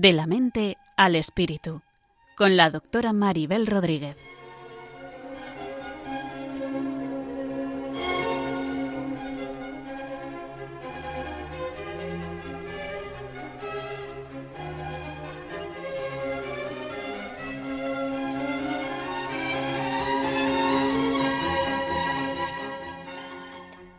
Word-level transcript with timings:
De 0.00 0.12
la 0.12 0.28
mente 0.28 0.78
al 0.96 1.16
espíritu, 1.16 1.82
con 2.36 2.56
la 2.56 2.70
doctora 2.70 3.12
Maribel 3.12 3.66
Rodríguez. 3.66 4.16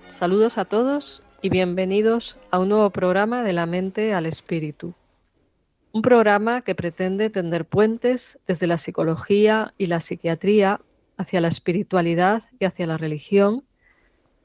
Saludos 0.08 0.58
a 0.58 0.64
todos 0.64 1.22
y 1.42 1.50
bienvenidos 1.50 2.38
a 2.52 2.60
un 2.60 2.70
nuevo 2.70 2.90
programa 2.92 3.44
de 3.44 3.52
la 3.52 3.66
mente 3.66 4.14
al 4.14 4.28
espíritu. 4.28 4.94
Un 5.92 6.04
programa 6.04 6.62
que 6.62 6.76
pretende 6.76 7.32
tender 7.32 7.66
puentes 7.66 8.38
desde 8.46 8.68
la 8.68 8.78
psicología 8.78 9.74
y 9.78 9.88
la 9.88 10.02
psiquiatría 10.02 10.82
hacia 11.18 11.42
la 11.42 11.48
espiritualidad 11.48 12.44
y 12.60 12.66
hacia 12.66 12.86
la 12.86 12.98
religión 12.98 13.64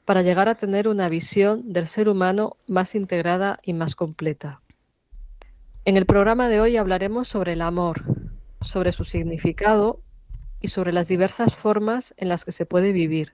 para 0.05 0.23
llegar 0.23 0.49
a 0.49 0.55
tener 0.55 0.87
una 0.87 1.07
visión 1.07 1.71
del 1.71 1.87
ser 1.87 2.09
humano 2.09 2.57
más 2.67 2.95
integrada 2.95 3.59
y 3.63 3.73
más 3.73 3.95
completa. 3.95 4.61
En 5.83 5.97
el 5.97 6.07
programa 6.07 6.49
de 6.49 6.61
hoy 6.61 6.77
hablaremos 6.77 7.27
sobre 7.27 7.53
el 7.53 7.61
amor, 7.61 8.03
sobre 8.61 8.91
su 8.91 9.03
significado 9.03 10.01
y 10.61 10.69
sobre 10.69 10.93
las 10.93 11.07
diversas 11.07 11.55
formas 11.55 12.15
en 12.17 12.29
las 12.29 12.43
que 12.43 12.51
se 12.51 12.65
puede 12.65 12.91
vivir. 12.91 13.33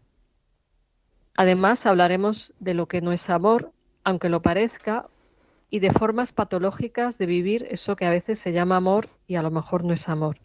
Además, 1.35 1.85
hablaremos 1.85 2.53
de 2.59 2.73
lo 2.73 2.87
que 2.87 3.01
no 3.01 3.13
es 3.13 3.29
amor, 3.29 3.71
aunque 4.03 4.27
lo 4.27 4.41
parezca, 4.41 5.07
y 5.71 5.79
de 5.79 5.91
formas 5.91 6.31
patológicas 6.33 7.17
de 7.17 7.25
vivir 7.25 7.65
eso 7.71 7.95
que 7.95 8.05
a 8.05 8.11
veces 8.11 8.37
se 8.37 8.51
llama 8.51 8.75
amor 8.75 9.09
y 9.25 9.35
a 9.35 9.41
lo 9.41 9.49
mejor 9.49 9.83
no 9.83 9.93
es 9.93 10.07
amor. 10.09 10.37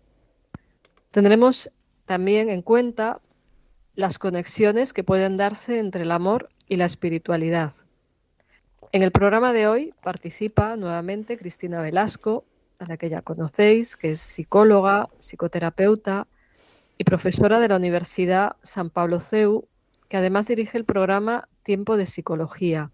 Tendremos 1.11 1.71
también 2.07 2.49
en 2.49 2.63
cuenta 2.63 3.21
las 3.95 4.19
conexiones 4.19 4.93
que 4.93 5.05
pueden 5.05 5.37
darse 5.37 5.79
entre 5.79 6.05
el 6.05 6.13
amor 6.13 6.49
y 6.69 6.77
la 6.77 6.85
espiritualidad. 6.85 7.75
En 8.93 9.03
el 9.03 9.11
programa 9.11 9.53
de 9.53 9.67
hoy 9.67 9.95
participa 10.03 10.77
nuevamente 10.77 11.37
Cristina 11.37 11.83
Velasco, 11.83 12.45
a 12.79 12.87
la 12.87 12.97
que 12.97 13.09
ya 13.09 13.21
conocéis, 13.21 13.97
que 13.97 14.13
es 14.13 14.21
psicóloga, 14.21 15.09
psicoterapeuta 15.19 16.27
y 16.97 17.05
profesora 17.05 17.59
de 17.59 17.69
la 17.69 17.77
Universidad 17.77 18.57
San 18.63 18.91
Pablo 18.91 19.19
CEU 19.19 19.67
que 20.09 20.17
además 20.17 20.47
dirige 20.47 20.79
el 20.79 20.85
programa 20.85 21.49
Tiempo 21.63 21.97
de 21.97 22.07
Psicología. 22.07 22.91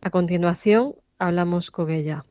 A 0.00 0.10
continuación, 0.10 0.96
hablamos 1.22 1.70
con 1.70 1.90
ella. 1.90 2.24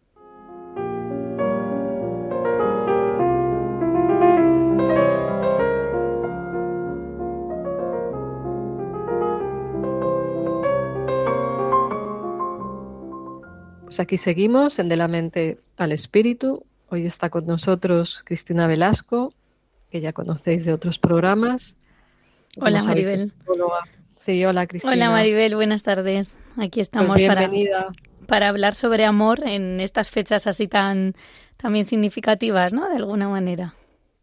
Pues 13.86 14.00
aquí 14.00 14.17
seguimos 14.17 14.80
en 14.80 14.89
De 14.89 14.95
la 14.95 15.08
Mente 15.08 15.59
al 15.78 15.92
Espíritu. 15.92 16.66
Hoy 16.89 17.06
está 17.06 17.30
con 17.30 17.45
nosotros 17.45 18.23
Cristina 18.25 18.67
Velasco, 18.67 19.34
que 19.90 20.01
ya 20.01 20.13
conocéis 20.13 20.66
de 20.66 20.74
otros 20.74 21.00
programas. 21.00 21.78
Hola 22.57 22.84
Maribel. 22.84 23.31
Sí, 24.16 24.46
hola 24.46 24.68
Cristina. 24.68 24.94
Hola 24.94 25.09
Maribel, 25.09 25.56
buenas 25.56 25.84
tardes. 25.84 26.41
Aquí 26.57 26.80
pues 26.80 26.88
estamos 26.88 27.12
para, 27.22 27.50
para 28.27 28.49
hablar 28.49 28.75
sobre 28.75 29.05
amor 29.05 29.47
en 29.47 29.79
estas 29.79 30.09
fechas 30.09 30.47
así 30.47 30.67
tan 30.67 31.13
también 31.57 31.85
significativas, 31.85 32.73
¿no? 32.73 32.89
De 32.89 32.95
alguna 32.95 33.29
manera. 33.29 33.73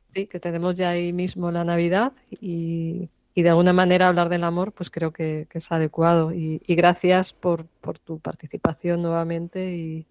Sí, 0.09 0.27
que 0.27 0.41
tenemos 0.41 0.75
ya 0.75 0.91
ahí 0.91 1.13
mismo 1.13 1.51
la 1.51 1.65
Navidad 1.65 2.13
y, 2.31 3.09
de 3.35 3.49
alguna 3.49 3.73
manera 3.73 4.09
hablar 4.09 4.29
del 4.29 4.43
amor, 4.43 4.73
pues 4.73 4.91
creo 4.91 5.13
que, 5.13 5.47
es 5.53 5.73
adecuado. 5.73 6.33
Y, 6.33 6.61
y 6.67 6.75
gracias 6.75 7.33
por, 7.33 7.67
por, 7.81 7.99
tu 7.99 8.19
participación 8.19 9.03
nuevamente 9.03 9.77
y, 9.77 10.07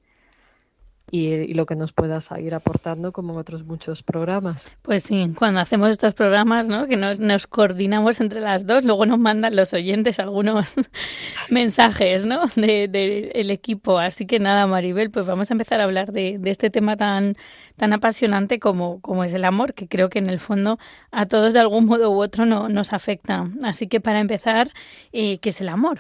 y, 1.10 1.54
lo 1.54 1.66
que 1.66 1.76
nos 1.76 1.94
puedas 1.94 2.30
ir 2.40 2.54
aportando 2.54 3.12
como 3.12 3.34
en 3.34 3.40
otros 3.40 3.64
muchos 3.64 4.04
programas. 4.04 4.72
Pues 4.82 5.04
sí, 5.04 5.32
cuando 5.38 5.60
hacemos 5.60 5.90
estos 5.90 6.14
programas, 6.14 6.68
¿no? 6.68 6.86
que 6.88 6.98
nos, 6.98 7.20
nos 7.20 7.48
coordinamos 7.48 8.20
entre 8.20 8.42
las 8.42 8.66
dos, 8.66 8.84
luego 8.84 9.06
nos 9.06 9.18
mandan 9.18 9.56
los 9.56 9.74
oyentes 9.74 10.20
algunos 10.20 10.74
mensajes 11.50 12.26
¿no? 12.26 12.42
del 12.56 12.92
de, 12.92 13.32
el 13.36 13.52
equipo. 13.52 14.00
Así 14.00 14.26
que 14.26 14.40
nada, 14.40 14.68
Maribel, 14.68 15.10
pues 15.10 15.26
vamos 15.26 15.50
a 15.50 15.54
empezar 15.54 15.80
a 15.80 15.86
hablar 15.86 16.12
de, 16.12 16.38
de 16.40 16.50
este 16.52 16.70
tema 16.70 16.98
tan, 16.98 17.38
tan 17.78 17.94
apasionante 17.94 18.60
como, 18.60 19.00
como 19.02 19.24
es 19.24 19.34
el 19.34 19.46
amor, 19.46 19.74
que 19.74 19.88
creo 19.88 20.10
que 20.10 20.20
en 20.20 20.30
el 20.30 20.40
fondo 20.40 20.78
a 21.12 21.26
todos 21.26 21.54
de 21.54 21.60
algún 21.60 21.86
modo 21.86 22.12
u 22.12 22.22
otro 22.22 22.46
no, 22.46 22.68
nos 22.68 22.92
afecta. 22.92 23.50
Así 23.64 23.88
que 23.88 24.02
para 24.02 24.20
empezar, 24.20 24.72
eh, 25.14 25.40
¿qué 25.40 25.50
es 25.50 25.62
el 25.62 25.70
amor? 25.70 26.00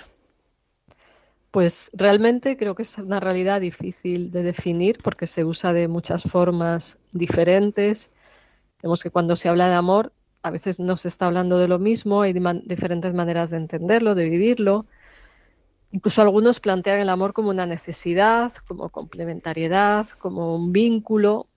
Pues 1.51 1.91
realmente 1.93 2.57
creo 2.57 2.75
que 2.75 2.83
es 2.83 2.97
una 2.97 3.19
realidad 3.19 3.61
difícil 3.61 4.31
de 4.31 4.43
definir 4.43 4.99
porque 5.01 5.27
se 5.27 5.45
usa 5.45 5.73
de 5.73 5.87
muchas 5.87 6.23
formas 6.23 6.99
diferentes. 7.11 8.11
Vemos 8.83 9.01
que 9.01 9.11
cuando 9.11 9.35
se 9.35 9.49
habla 9.49 9.69
de 9.69 9.75
amor, 9.75 10.11
a 10.43 10.51
veces 10.51 10.79
no 10.79 10.97
se 10.97 11.07
está 11.07 11.25
hablando 11.25 11.57
de 11.57 11.67
lo 11.67 11.79
mismo, 11.79 12.21
hay 12.21 12.33
diferentes 12.65 13.13
maneras 13.13 13.49
de 13.49 13.57
entenderlo, 13.57 14.13
de 14.13 14.29
vivirlo. 14.29 14.85
Incluso 15.91 16.21
algunos 16.21 16.59
plantean 16.59 16.99
el 16.99 17.09
amor 17.09 17.33
como 17.33 17.49
una 17.49 17.65
necesidad, 17.65 18.51
como 18.67 18.89
complementariedad, 18.89 20.07
como 20.19 20.55
un 20.55 20.73
vínculo, 20.73 21.47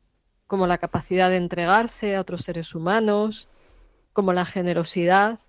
como 0.46 0.66
la 0.66 0.78
capacidad 0.78 1.30
de 1.30 1.36
entregarse 1.36 2.16
a 2.16 2.20
otros 2.20 2.42
seres 2.42 2.74
humanos, 2.74 3.48
como 4.12 4.32
la 4.32 4.44
generosidad 4.44 5.40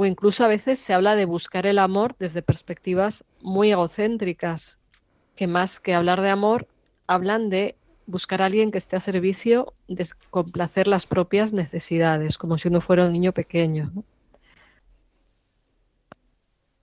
o 0.00 0.06
incluso 0.06 0.44
a 0.44 0.48
veces 0.48 0.78
se 0.78 0.94
habla 0.94 1.16
de 1.16 1.24
buscar 1.24 1.66
el 1.66 1.76
amor 1.76 2.14
desde 2.20 2.40
perspectivas 2.40 3.24
muy 3.42 3.72
egocéntricas, 3.72 4.78
que 5.34 5.48
más 5.48 5.80
que 5.80 5.92
hablar 5.92 6.20
de 6.20 6.30
amor, 6.30 6.68
hablan 7.08 7.50
de 7.50 7.74
buscar 8.06 8.40
a 8.40 8.44
alguien 8.44 8.70
que 8.70 8.78
esté 8.78 8.94
a 8.94 9.00
servicio 9.00 9.74
de 9.88 10.06
complacer 10.30 10.86
las 10.86 11.04
propias 11.04 11.52
necesidades, 11.52 12.38
como 12.38 12.58
si 12.58 12.68
uno 12.68 12.80
fuera 12.80 13.06
un 13.06 13.12
niño 13.12 13.32
pequeño. 13.32 13.90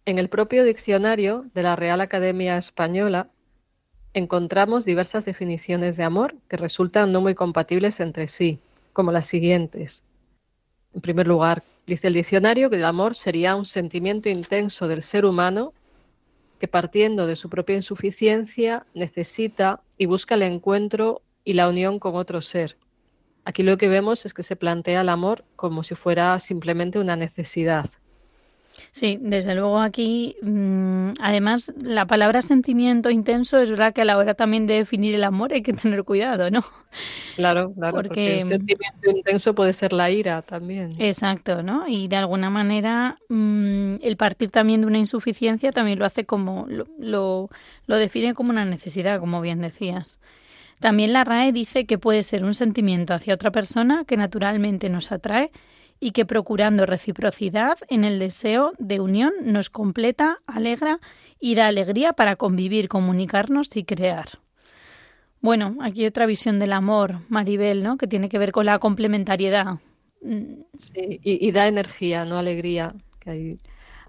En 0.04 0.20
el 0.20 0.28
propio 0.28 0.66
diccionario 0.66 1.46
de 1.54 1.64
la 1.64 1.78
Real 1.78 2.02
Academia 2.02 2.58
Española 2.58 3.30
encontramos 4.14 4.84
diversas 4.84 5.24
definiciones 5.24 5.96
de 5.96 6.04
amor 6.04 6.36
que 6.50 6.58
resultan 6.58 7.14
no 7.14 7.22
muy 7.22 7.34
compatibles 7.34 8.02
entre 8.02 8.28
sí, 8.28 8.60
como 8.92 9.14
las 9.14 9.26
siguientes. 9.26 10.04
En 10.94 11.00
primer 11.00 11.28
lugar, 11.28 11.64
Dice 11.88 12.08
el 12.08 12.14
diccionario 12.14 12.70
que 12.70 12.78
el 12.78 12.86
amor 12.86 13.14
sería 13.14 13.56
un 13.56 13.66
sentimiento 13.66 14.28
intenso 14.30 14.88
del 14.88 15.04
ser 15.04 15.24
humano 15.24 15.74
que 16.60 16.68
partiendo 16.68 17.28
de 17.28 17.36
su 17.36 17.50
propia 17.50 17.76
insuficiencia 17.76 18.86
necesita 18.94 19.84
y 19.98 20.08
busca 20.08 20.36
el 20.36 20.42
encuentro 20.42 21.22
y 21.44 21.54
la 21.54 21.70
unión 21.70 22.00
con 22.00 22.16
otro 22.16 22.42
ser. 22.42 22.78
Aquí 23.44 23.62
lo 23.62 23.78
que 23.78 23.88
vemos 23.88 24.26
es 24.26 24.34
que 24.34 24.42
se 24.42 24.56
plantea 24.56 25.02
el 25.02 25.10
amor 25.10 25.46
como 25.56 25.84
si 25.84 25.94
fuera 25.94 26.40
simplemente 26.40 26.98
una 26.98 27.16
necesidad. 27.16 27.90
Sí, 28.96 29.18
desde 29.20 29.56
luego 29.56 29.80
aquí, 29.80 30.38
mm, 30.42 31.16
además, 31.20 31.70
la 31.82 32.06
palabra 32.06 32.42
sentimiento 32.42 33.10
intenso 33.10 33.58
es 33.58 33.70
verdad 33.70 33.94
que 33.94 34.04
a 34.04 34.06
la 34.06 34.18
hora 34.18 34.36
también 34.36 34.68
de 34.68 34.76
definir 34.76 35.14
el 35.16 35.26
amor 35.26 35.52
hay 35.52 35.64
que 35.64 35.74
tener 35.74 36.06
cuidado, 36.06 36.50
¿no? 36.50 36.64
Claro, 37.36 37.74
claro, 37.74 37.94
porque, 37.94 38.38
el 38.38 38.44
sentimiento 38.44 39.10
intenso 39.10 39.54
puede 39.54 39.74
ser 39.74 39.92
la 39.92 40.10
ira 40.12 40.42
también. 40.44 40.92
Exacto, 40.98 41.62
¿no? 41.62 41.86
Y 41.90 42.08
de 42.08 42.16
alguna 42.16 42.50
manera 42.50 43.18
mm, 43.28 43.96
el 44.02 44.16
partir 44.16 44.50
también 44.50 44.80
de 44.80 44.88
una 44.88 44.98
insuficiencia 44.98 45.74
también 45.74 46.00
lo 46.00 46.06
hace 46.06 46.24
como, 46.24 46.66
lo, 46.70 46.88
lo, 46.98 47.50
lo 47.88 47.98
define 47.98 48.34
como 48.34 48.52
una 48.52 48.64
necesidad, 48.64 49.20
como 49.20 49.42
bien 49.42 49.60
decías. 49.60 50.20
También 50.80 51.12
la 51.12 51.26
RAE 51.26 51.52
dice 51.52 51.86
que 51.86 51.98
puede 51.98 52.24
ser 52.24 52.46
un 52.46 52.54
sentimiento 52.54 53.14
hacia 53.14 53.34
otra 53.34 53.52
persona 53.52 54.06
que 54.06 54.16
naturalmente 54.16 54.88
nos 54.88 55.12
atrae 55.12 55.52
y 56.00 56.12
que 56.12 56.26
procurando 56.26 56.86
reciprocidad 56.86 57.78
en 57.90 58.04
el 58.04 58.20
deseo 58.20 58.74
de 58.78 59.00
unión 59.00 59.34
nos 59.44 59.70
completa, 59.70 60.40
alegra 60.46 61.00
y 61.40 61.56
da 61.56 61.68
alegría 61.68 62.14
para 62.14 62.36
convivir, 62.36 62.90
comunicarnos 62.90 63.76
y 63.76 63.84
crear. 63.84 64.40
Bueno, 65.42 65.78
aquí 65.82 66.06
otra 66.06 66.26
visión 66.26 66.60
del 66.60 66.74
amor, 66.74 67.20
Maribel, 67.30 67.84
¿no? 67.84 67.98
Que 67.98 68.08
tiene 68.08 68.30
que 68.30 68.40
ver 68.40 68.52
con 68.52 68.66
la 68.66 68.80
complementariedad. 68.80 69.78
Sí, 70.76 71.20
y, 71.24 71.52
da 71.52 71.68
energía, 71.68 72.26
no 72.26 72.38
alegría. 72.38 72.96
Que 73.20 73.58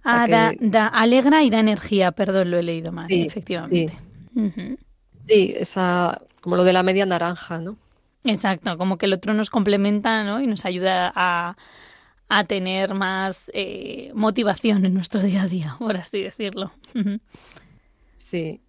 ah, 0.02 0.52
da, 0.60 0.86
alegra 0.88 1.42
y 1.42 1.50
da 1.50 1.60
energía, 1.60 2.12
perdón, 2.12 2.50
lo 2.50 2.58
he 2.58 2.62
leído 2.62 2.90
mal, 2.90 3.06
efectivamente. 3.10 3.92
Sí. 4.34 4.76
sí, 5.12 5.54
esa, 5.56 6.22
como 6.40 6.56
lo 6.56 6.64
de 6.64 6.72
la 6.72 6.82
media 6.82 7.04
naranja, 7.04 7.58
¿no? 7.58 7.76
Exacto, 8.26 8.76
como 8.76 8.98
que 8.98 9.06
el 9.06 9.12
otro 9.12 9.34
nos 9.34 9.50
complementa 9.50 10.24
¿no? 10.24 10.40
y 10.40 10.46
nos 10.46 10.64
ayuda 10.64 11.12
a, 11.14 11.56
a 12.28 12.44
tener 12.44 12.94
más 12.94 13.50
eh, 13.54 14.10
motivación 14.14 14.84
en 14.84 14.94
nuestro 14.94 15.22
día 15.22 15.42
a 15.42 15.48
día, 15.48 15.76
por 15.78 15.96
así 15.96 16.22
decirlo. 16.22 16.72
Sí. 18.12 18.60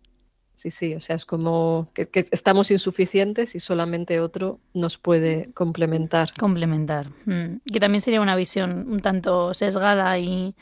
Sí, 0.57 0.71
sí, 0.71 0.95
o 0.95 1.01
sea, 1.01 1.15
es 1.15 1.27
como 1.27 1.87
que, 1.93 2.09
estamos 2.31 2.71
insuficientes 2.71 3.53
y 3.53 3.59
solamente 3.59 4.19
otro 4.19 4.59
nos 4.73 4.97
puede 4.97 5.51
complementar. 5.53 6.31
Complementar. 6.39 7.09
Mm. 7.25 7.57
Que 7.71 7.79
también 7.79 8.01
sería 8.01 8.21
una 8.21 8.35
visión 8.35 8.87
un 8.89 8.99
tanto 9.01 9.53
sesgada 9.53 10.17
y, 10.17 10.55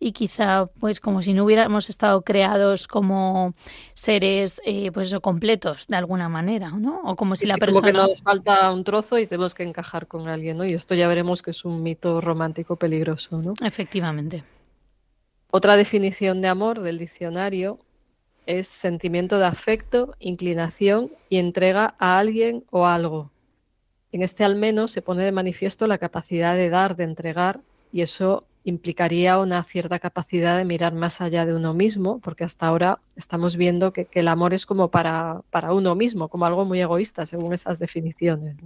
y 0.00 0.12
quizá 0.12 0.64
pues 0.78 1.00
como 1.00 1.22
si 1.22 1.32
no 1.32 1.44
hubiéramos 1.44 1.90
estado 1.90 2.22
creados 2.22 2.86
como 2.86 3.54
seres 3.94 4.60
eh, 4.64 4.92
pues 4.92 5.08
eso 5.08 5.20
completos 5.20 5.86
de 5.88 5.96
alguna 5.96 6.28
manera 6.28 6.70
no 6.70 7.00
o 7.04 7.16
como 7.16 7.34
si 7.34 7.46
la 7.46 7.56
persona 7.56 7.92
como 7.92 8.06
que 8.06 8.10
nos 8.12 8.22
falta 8.22 8.72
un 8.72 8.84
trozo 8.84 9.18
y 9.18 9.26
tenemos 9.26 9.54
que 9.54 9.64
encajar 9.64 10.06
con 10.06 10.28
alguien 10.28 10.56
no 10.56 10.64
y 10.64 10.72
esto 10.72 10.94
ya 10.94 11.08
veremos 11.08 11.42
que 11.42 11.50
es 11.50 11.64
un 11.64 11.82
mito 11.82 12.20
romántico 12.20 12.76
peligroso 12.76 13.42
no 13.42 13.54
efectivamente. 13.62 14.44
Otra 15.50 15.76
definición 15.76 16.42
de 16.42 16.48
amor 16.48 16.82
del 16.82 16.98
diccionario 16.98 17.78
es 18.44 18.68
sentimiento 18.68 19.38
de 19.38 19.46
afecto, 19.46 20.14
inclinación 20.18 21.10
y 21.30 21.38
entrega 21.38 21.94
a 21.98 22.18
alguien 22.18 22.64
o 22.70 22.86
algo. 22.86 23.30
En 24.12 24.22
este 24.22 24.44
al 24.44 24.56
menos 24.56 24.92
se 24.92 25.00
pone 25.00 25.24
de 25.24 25.32
manifiesto 25.32 25.86
la 25.86 25.96
capacidad 25.96 26.54
de 26.54 26.68
dar, 26.68 26.96
de 26.96 27.04
entregar, 27.04 27.60
y 27.92 28.02
eso 28.02 28.44
implicaría 28.64 29.38
una 29.38 29.62
cierta 29.62 29.98
capacidad 29.98 30.58
de 30.58 30.64
mirar 30.64 30.92
más 30.94 31.20
allá 31.20 31.46
de 31.46 31.54
uno 31.54 31.74
mismo, 31.74 32.20
porque 32.20 32.44
hasta 32.44 32.66
ahora 32.66 32.98
estamos 33.16 33.56
viendo 33.56 33.92
que, 33.92 34.08
el 34.12 34.28
amor 34.28 34.54
es 34.54 34.66
como 34.66 34.90
para, 34.90 35.42
para, 35.50 35.72
uno 35.72 35.94
mismo, 35.94 36.28
como 36.28 36.46
algo 36.46 36.64
muy 36.64 36.80
egoísta, 36.80 37.24
según 37.26 37.54
esas 37.54 37.78
definiciones. 37.78 38.56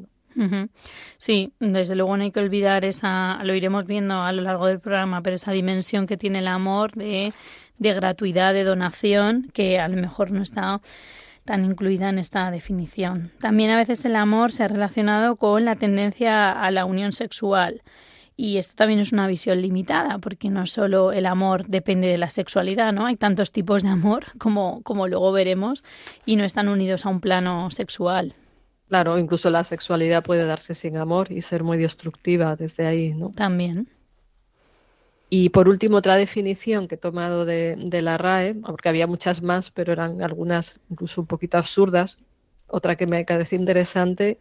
Sí, 1.19 1.53
desde 1.61 1.95
luego 1.95 2.17
no 2.17 2.23
hay 2.23 2.31
que 2.31 2.41
olvidar 2.41 2.85
esa, 2.87 3.45
lo 3.45 3.55
iremos 3.55 3.85
viendo 3.85 4.23
a 4.23 4.33
lo 4.33 4.43
largo 4.43 4.67
del 4.67 4.81
programa, 4.81 5.23
pero 5.23 5.37
esa 5.37 5.53
dimensión 5.53 6.07
que 6.07 6.17
tiene 6.17 6.39
el 6.39 6.49
amor 6.49 6.93
de, 6.93 7.35
de 7.79 7.93
gratuidad, 7.93 8.55
de 8.55 8.65
donación, 8.65 9.51
que 9.53 9.79
a 9.79 9.89
lo 9.89 9.97
mejor 9.97 10.31
no 10.31 10.43
está 10.43 10.81
tan 11.45 11.65
incluida 11.65 12.09
en 12.09 12.19
esta 12.19 12.51
definición. 12.51 13.31
También 13.41 13.71
a 13.71 13.77
veces 13.77 14.05
el 14.05 14.17
amor 14.17 14.53
se 14.53 14.65
ha 14.65 14.69
relacionado 14.69 15.37
con 15.37 15.65
la 15.65 15.75
tendencia 15.75 16.53
a 16.53 16.71
la 16.71 16.85
unión 16.85 17.13
sexual. 17.13 17.83
Y 18.43 18.59
esto 18.59 18.75
también 18.75 18.99
es 18.99 19.13
una 19.13 19.29
visión 19.29 19.63
limitada, 19.63 20.19
porque 20.19 20.51
no 20.51 20.67
solo 20.67 21.13
el 21.13 21.27
amor 21.27 21.65
depende 21.69 22.09
de 22.09 22.19
la 22.19 22.29
sexualidad, 22.29 22.93
¿no? 22.93 23.07
Hay 23.07 23.15
tantos 23.15 23.53
tipos 23.53 23.85
de 23.85 23.89
amor, 23.89 24.25
como, 24.39 24.83
como 24.83 25.07
luego 25.07 25.31
veremos, 25.31 25.85
y 26.27 26.35
no 26.35 26.43
están 26.43 26.67
unidos 26.67 27.07
a 27.07 27.11
un 27.11 27.21
plano 27.21 27.71
sexual. 27.71 28.35
Claro, 28.89 29.17
incluso 29.17 29.49
la 29.49 29.63
sexualidad 29.63 30.25
puede 30.25 30.45
darse 30.45 30.75
sin 30.75 30.97
amor 30.97 31.31
y 31.31 31.41
ser 31.41 31.63
muy 31.63 31.79
destructiva 31.79 32.57
desde 32.57 32.85
ahí, 32.85 33.15
¿no? 33.15 33.31
También. 33.31 33.87
Y 35.31 35.51
por 35.51 35.69
último, 35.69 35.99
otra 35.99 36.17
definición 36.17 36.89
que 36.89 36.97
he 36.97 36.99
tomado 36.99 37.45
de, 37.45 37.77
de, 37.77 38.03
la 38.03 38.19
RAE, 38.19 38.57
porque 38.57 38.89
había 38.89 39.07
muchas 39.07 39.41
más, 39.41 39.71
pero 39.71 39.93
eran 39.93 40.21
algunas 40.21 40.81
incluso 40.91 41.21
un 41.21 41.29
poquito 41.29 41.59
absurdas. 41.59 42.19
Otra 42.67 42.97
que 42.97 43.07
me 43.07 43.25
parece 43.25 43.55
interesante 43.55 44.41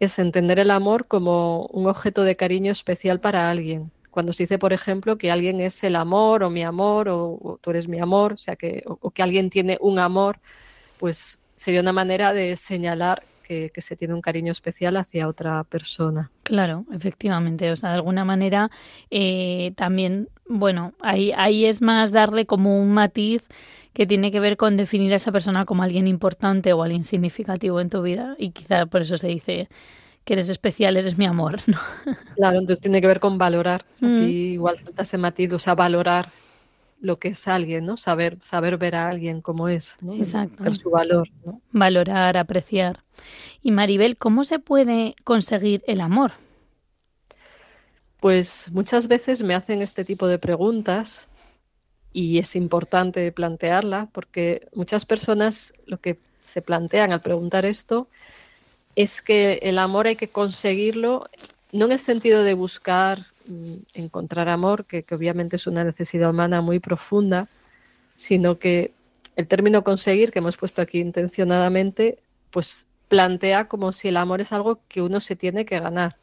es 0.00 0.18
entender 0.18 0.58
el 0.58 0.70
amor 0.70 1.06
como 1.06 1.66
un 1.66 1.86
objeto 1.88 2.22
de 2.22 2.36
cariño 2.36 2.72
especial 2.72 3.20
para 3.20 3.50
alguien. 3.50 3.90
Cuando 4.10 4.32
se 4.32 4.44
dice, 4.44 4.58
por 4.58 4.72
ejemplo, 4.72 5.18
que 5.18 5.30
alguien 5.30 5.60
es 5.60 5.84
el 5.84 5.96
amor 5.96 6.42
o 6.42 6.50
mi 6.50 6.62
amor 6.62 7.08
o, 7.08 7.58
tú 7.60 7.70
eres 7.70 7.88
mi 7.88 8.00
amor, 8.00 8.34
o 8.34 8.38
sea, 8.38 8.56
que, 8.56 8.82
o 8.86 9.10
que 9.10 9.22
alguien 9.22 9.50
tiene 9.50 9.78
un 9.80 9.98
amor, 9.98 10.38
pues 10.98 11.38
sería 11.54 11.80
una 11.80 11.92
manera 11.92 12.32
de 12.32 12.56
señalar 12.56 13.22
que, 13.46 13.70
se 13.80 13.96
tiene 13.96 14.14
un 14.14 14.20
cariño 14.20 14.50
especial 14.50 14.96
hacia 14.96 15.28
otra 15.28 15.64
persona. 15.64 16.30
Claro, 16.42 16.84
efectivamente. 16.92 17.70
O 17.70 17.76
sea, 17.76 17.90
de 17.90 17.96
alguna 17.96 18.24
manera 18.24 18.70
eh, 19.10 19.72
también, 19.76 20.28
bueno, 20.48 20.94
ahí, 21.00 21.32
ahí 21.36 21.64
es 21.64 21.82
más 21.82 22.12
darle 22.12 22.46
como 22.46 22.80
un 22.80 22.92
matiz 22.92 23.42
que 23.92 24.06
tiene 24.06 24.30
que 24.30 24.40
ver 24.40 24.56
con 24.56 24.76
definir 24.76 25.12
a 25.12 25.16
esa 25.16 25.32
persona 25.32 25.64
como 25.64 25.82
alguien 25.82 26.06
importante 26.06 26.72
o 26.72 26.82
alguien 26.82 27.04
significativo 27.04 27.80
en 27.80 27.88
tu 27.88 28.02
vida. 28.02 28.34
Y 28.38 28.50
quizá 28.50 28.86
por 28.86 29.02
eso 29.02 29.16
se 29.16 29.28
dice 29.28 29.68
que 30.24 30.34
eres 30.34 30.48
especial, 30.48 30.96
eres 30.96 31.16
mi 31.16 31.24
amor. 31.24 31.60
¿no? 31.66 31.78
Claro, 32.34 32.58
entonces 32.58 32.80
tiene 32.80 33.00
que 33.00 33.06
ver 33.06 33.20
con 33.20 33.38
valorar. 33.38 33.84
Aquí 33.96 34.06
mm. 34.06 34.52
igual 34.54 34.78
falta 34.78 35.02
ese 35.02 35.18
matiz, 35.18 35.52
o 35.52 35.58
sea, 35.58 35.74
valorar 35.74 36.28
lo 37.00 37.18
que 37.18 37.28
es 37.28 37.48
alguien, 37.48 37.86
¿no? 37.86 37.96
Saber, 37.96 38.38
saber 38.40 38.78
ver 38.78 38.94
a 38.96 39.08
alguien 39.08 39.40
como 39.40 39.68
es, 39.68 39.96
¿no? 40.00 40.14
Exacto. 40.14 40.64
Ver 40.64 40.74
su 40.74 40.90
valor, 40.90 41.28
¿no? 41.44 41.60
Valorar, 41.72 42.36
apreciar. 42.36 43.02
Y 43.62 43.70
Maribel, 43.70 44.16
¿cómo 44.16 44.44
se 44.44 44.58
puede 44.58 45.14
conseguir 45.24 45.82
el 45.86 46.00
amor? 46.00 46.32
Pues 48.20 48.70
muchas 48.72 49.08
veces 49.08 49.42
me 49.42 49.54
hacen 49.54 49.82
este 49.82 50.04
tipo 50.04 50.26
de 50.26 50.38
preguntas 50.38 51.26
y 52.12 52.38
es 52.38 52.56
importante 52.56 53.30
plantearla 53.30 54.08
porque 54.12 54.68
muchas 54.74 55.04
personas 55.04 55.74
lo 55.84 55.98
que 55.98 56.18
se 56.40 56.62
plantean 56.62 57.12
al 57.12 57.20
preguntar 57.20 57.66
esto 57.66 58.08
es 58.94 59.20
que 59.20 59.60
el 59.62 59.78
amor 59.78 60.06
hay 60.06 60.16
que 60.16 60.28
conseguirlo 60.28 61.28
no 61.72 61.84
en 61.84 61.92
el 61.92 61.98
sentido 61.98 62.42
de 62.42 62.54
buscar 62.54 63.18
encontrar 63.94 64.48
amor, 64.48 64.84
que, 64.84 65.04
obviamente 65.10 65.56
es 65.56 65.66
una 65.66 65.84
necesidad 65.84 66.30
humana 66.30 66.60
muy 66.60 66.80
profunda, 66.80 67.48
sino 68.14 68.58
que 68.58 68.92
el 69.36 69.46
término 69.46 69.84
conseguir, 69.84 70.30
que 70.30 70.38
hemos 70.38 70.56
puesto 70.56 70.82
aquí 70.82 70.98
intencionadamente, 70.98 72.18
pues 72.50 72.86
plantea 73.08 73.68
como 73.68 73.92
si 73.92 74.08
el 74.08 74.16
amor 74.16 74.40
es 74.40 74.52
algo 74.52 74.80
que 74.88 75.02
uno 75.02 75.20
se 75.20 75.36
tiene 75.36 75.64
que 75.64 75.78
ganar. 75.78 76.16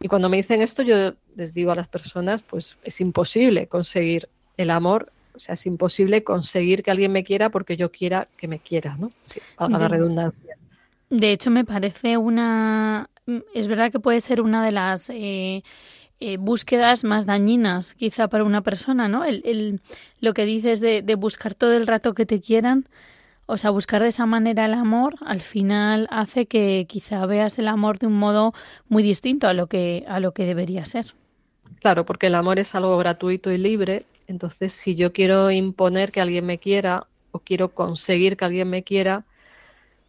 Y 0.00 0.08
cuando 0.08 0.28
me 0.28 0.38
dicen 0.38 0.62
esto, 0.62 0.82
yo 0.82 1.14
les 1.36 1.54
digo 1.54 1.72
a 1.72 1.76
las 1.76 1.88
personas, 1.88 2.42
pues 2.42 2.78
es 2.82 3.00
imposible 3.00 3.66
conseguir 3.66 4.28
el 4.56 4.70
amor, 4.70 5.12
o 5.34 5.38
sea, 5.38 5.54
es 5.54 5.66
imposible 5.66 6.24
conseguir 6.24 6.82
que 6.82 6.90
alguien 6.90 7.12
me 7.12 7.24
quiera 7.24 7.50
porque 7.50 7.76
yo 7.76 7.92
quiera 7.92 8.28
que 8.36 8.48
me 8.48 8.58
quiera, 8.58 8.96
¿no? 8.96 9.10
a 9.58 9.68
la 9.68 9.88
redundancia. 9.88 10.56
De 11.10 11.30
hecho, 11.30 11.50
me 11.50 11.64
parece 11.64 12.16
una 12.16 13.08
Mm, 13.26 13.38
es 13.54 13.66
verdad 13.68 13.90
que 13.90 14.00
puede 14.00 14.20
ser 14.20 14.40
una 14.40 14.64
de 14.64 14.72
las 14.72 15.10
eh, 15.10 15.64
eh, 16.18 16.38
búsquedas 16.38 17.04
más 17.04 17.26
dañinas 17.26 17.92
quizá 17.94 18.28
para 18.28 18.44
una 18.44 18.62
persona, 18.62 19.06
¿no? 19.06 19.24
El, 19.24 19.80
lo 20.20 20.32
que 20.32 20.46
dices 20.46 20.80
de, 20.80 21.02
buscar 21.16 21.54
todo 21.54 21.74
el 21.74 21.86
rato 21.86 22.14
que 22.14 22.24
te 22.24 22.40
quieran, 22.40 22.86
o 23.44 23.58
sea, 23.58 23.70
buscar 23.70 24.02
de 24.02 24.08
esa 24.08 24.24
manera 24.24 24.64
el 24.64 24.72
amor, 24.72 25.16
al 25.26 25.42
final 25.42 26.08
hace 26.10 26.46
que 26.46 26.86
quizá 26.88 27.26
veas 27.26 27.58
el 27.58 27.68
amor 27.68 27.98
de 27.98 28.06
un 28.06 28.18
modo 28.18 28.54
muy 28.88 29.02
distinto 29.02 29.46
a 29.46 29.52
lo 29.52 29.66
que, 29.66 30.04
a 30.08 30.18
lo 30.18 30.32
que 30.32 30.46
debería 30.46 30.86
ser. 30.86 31.14
Claro, 31.80 32.06
porque 32.06 32.28
el 32.28 32.34
amor 32.34 32.58
es 32.58 32.74
algo 32.74 32.96
gratuito 32.96 33.52
y 33.52 33.58
libre, 33.58 34.06
entonces 34.26 34.72
si 34.72 34.94
yo 34.94 35.12
quiero 35.12 35.50
imponer 35.50 36.12
que 36.12 36.22
alguien 36.22 36.46
me 36.46 36.58
quiera 36.58 37.06
o 37.30 37.40
quiero 37.40 37.68
conseguir 37.68 38.38
que 38.38 38.44
alguien 38.46 38.70
me 38.70 38.82
quiera, 38.82 39.24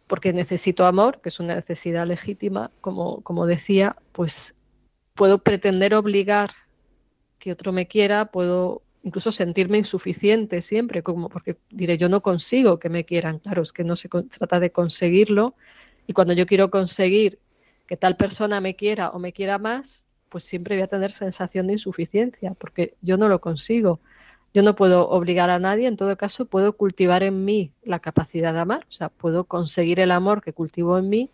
porque 0.06 0.32
necesito 0.32 0.86
amor, 0.86 1.20
que 1.20 1.28
es 1.28 1.38
una 1.38 1.54
necesidad 1.54 2.06
legítima, 2.06 2.70
como, 2.80 3.20
como 3.20 3.44
decía, 3.46 3.94
pues 4.12 4.54
puedo 5.18 5.38
pretender 5.38 5.94
obligar 5.94 6.50
que 7.40 7.50
otro 7.50 7.72
me 7.72 7.88
quiera, 7.88 8.26
puedo 8.26 8.82
incluso 9.02 9.32
sentirme 9.32 9.78
insuficiente 9.78 10.62
siempre, 10.62 11.02
como 11.02 11.28
porque 11.28 11.56
diré 11.70 11.98
yo 11.98 12.08
no 12.08 12.22
consigo 12.22 12.78
que 12.78 12.88
me 12.88 13.04
quieran, 13.04 13.40
claro, 13.40 13.62
es 13.62 13.72
que 13.72 13.82
no 13.82 13.96
se 13.96 14.08
trata 14.08 14.60
de 14.60 14.70
conseguirlo. 14.70 15.56
Y 16.06 16.12
cuando 16.12 16.34
yo 16.34 16.46
quiero 16.46 16.70
conseguir 16.70 17.40
que 17.88 17.96
tal 17.96 18.16
persona 18.16 18.60
me 18.60 18.76
quiera 18.76 19.10
o 19.10 19.18
me 19.18 19.32
quiera 19.32 19.58
más, 19.58 20.06
pues 20.28 20.44
siempre 20.44 20.76
voy 20.76 20.84
a 20.84 20.86
tener 20.88 21.10
sensación 21.10 21.66
de 21.66 21.72
insuficiencia 21.72 22.54
porque 22.54 22.94
yo 23.02 23.16
no 23.16 23.28
lo 23.28 23.40
consigo. 23.40 24.00
Yo 24.54 24.62
no 24.62 24.76
puedo 24.76 25.08
obligar 25.08 25.50
a 25.50 25.58
nadie, 25.58 25.88
en 25.88 25.96
todo 25.96 26.16
caso 26.16 26.44
puedo 26.46 26.76
cultivar 26.76 27.24
en 27.24 27.44
mí 27.44 27.72
la 27.82 27.98
capacidad 27.98 28.52
de 28.54 28.60
amar, 28.60 28.86
o 28.88 28.92
sea, 28.92 29.08
puedo 29.08 29.44
conseguir 29.44 29.98
el 29.98 30.12
amor 30.12 30.42
que 30.42 30.52
cultivo 30.52 30.96
en 30.96 31.08
mí, 31.08 31.30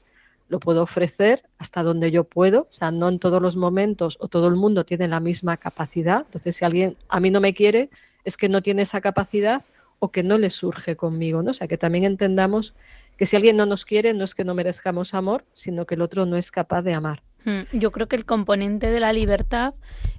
lo 0.55 0.61
puedo 0.61 0.85
ofrecer 0.85 1.43
hasta 1.59 1.83
donde 1.83 2.13
yo 2.13 2.23
puedo, 2.23 2.69
o 2.71 2.73
sea, 2.73 2.93
no 2.93 3.09
en 3.09 3.19
todos 3.19 3.43
los 3.43 3.57
momentos 3.57 4.17
o 4.21 4.29
todo 4.29 4.47
el 4.47 4.55
mundo 4.55 4.85
tiene 4.85 5.09
la 5.09 5.19
misma 5.19 5.57
capacidad. 5.57 6.23
Entonces, 6.27 6.55
si 6.55 6.65
alguien 6.65 6.97
a 7.09 7.19
mí 7.19 7.33
no 7.33 7.41
me 7.41 7.55
quiere, 7.55 7.91
es 8.23 8.37
que 8.37 8.49
no 8.49 8.63
tiene 8.63 8.83
esa 8.83 9.01
capacidad 9.01 9.63
o 9.99 10.13
que 10.13 10.23
no 10.23 10.39
le 10.39 10.51
surge 10.51 10.95
conmigo, 10.95 11.43
¿no? 11.43 11.51
O 11.51 11.55
sea, 11.55 11.67
que 11.67 11.77
también 11.77 12.05
entendamos 12.05 12.77
que 13.17 13.27
si 13.27 13.35
alguien 13.35 13.57
no 13.57 13.67
nos 13.67 13.85
quiere, 13.85 14.15
no 14.15 14.23
es 14.23 14.37
que 14.37 14.45
no 14.45 14.55
merezcamos 14.55 15.13
amor, 15.13 15.45
sino 15.55 15.87
que 15.87 15.97
el 15.97 16.03
otro 16.03 16.25
no 16.25 16.37
es 16.37 16.53
capaz 16.53 16.83
de 16.83 16.95
amar. 16.95 17.25
Hmm, 17.45 17.63
yo 17.73 17.91
creo 17.91 18.07
que 18.07 18.15
el 18.15 18.25
componente 18.25 18.93
de 18.93 19.01
la 19.01 19.13
libertad 19.13 19.75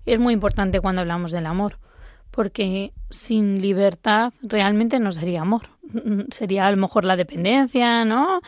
es 0.06 0.20
muy 0.20 0.34
importante 0.34 0.82
cuando 0.82 1.00
hablamos 1.00 1.32
del 1.32 1.46
amor 1.46 1.78
porque 2.36 2.92
sin 3.10 3.62
libertad 3.62 4.34
realmente 4.42 5.00
no 5.00 5.14
sería 5.14 5.42
amor. 5.42 5.70
Sería 6.32 6.68
a 6.68 6.72
lo 6.72 6.76
mejor 6.76 7.06
la 7.06 7.16
dependencia, 7.16 8.04
¿no? 8.04 8.42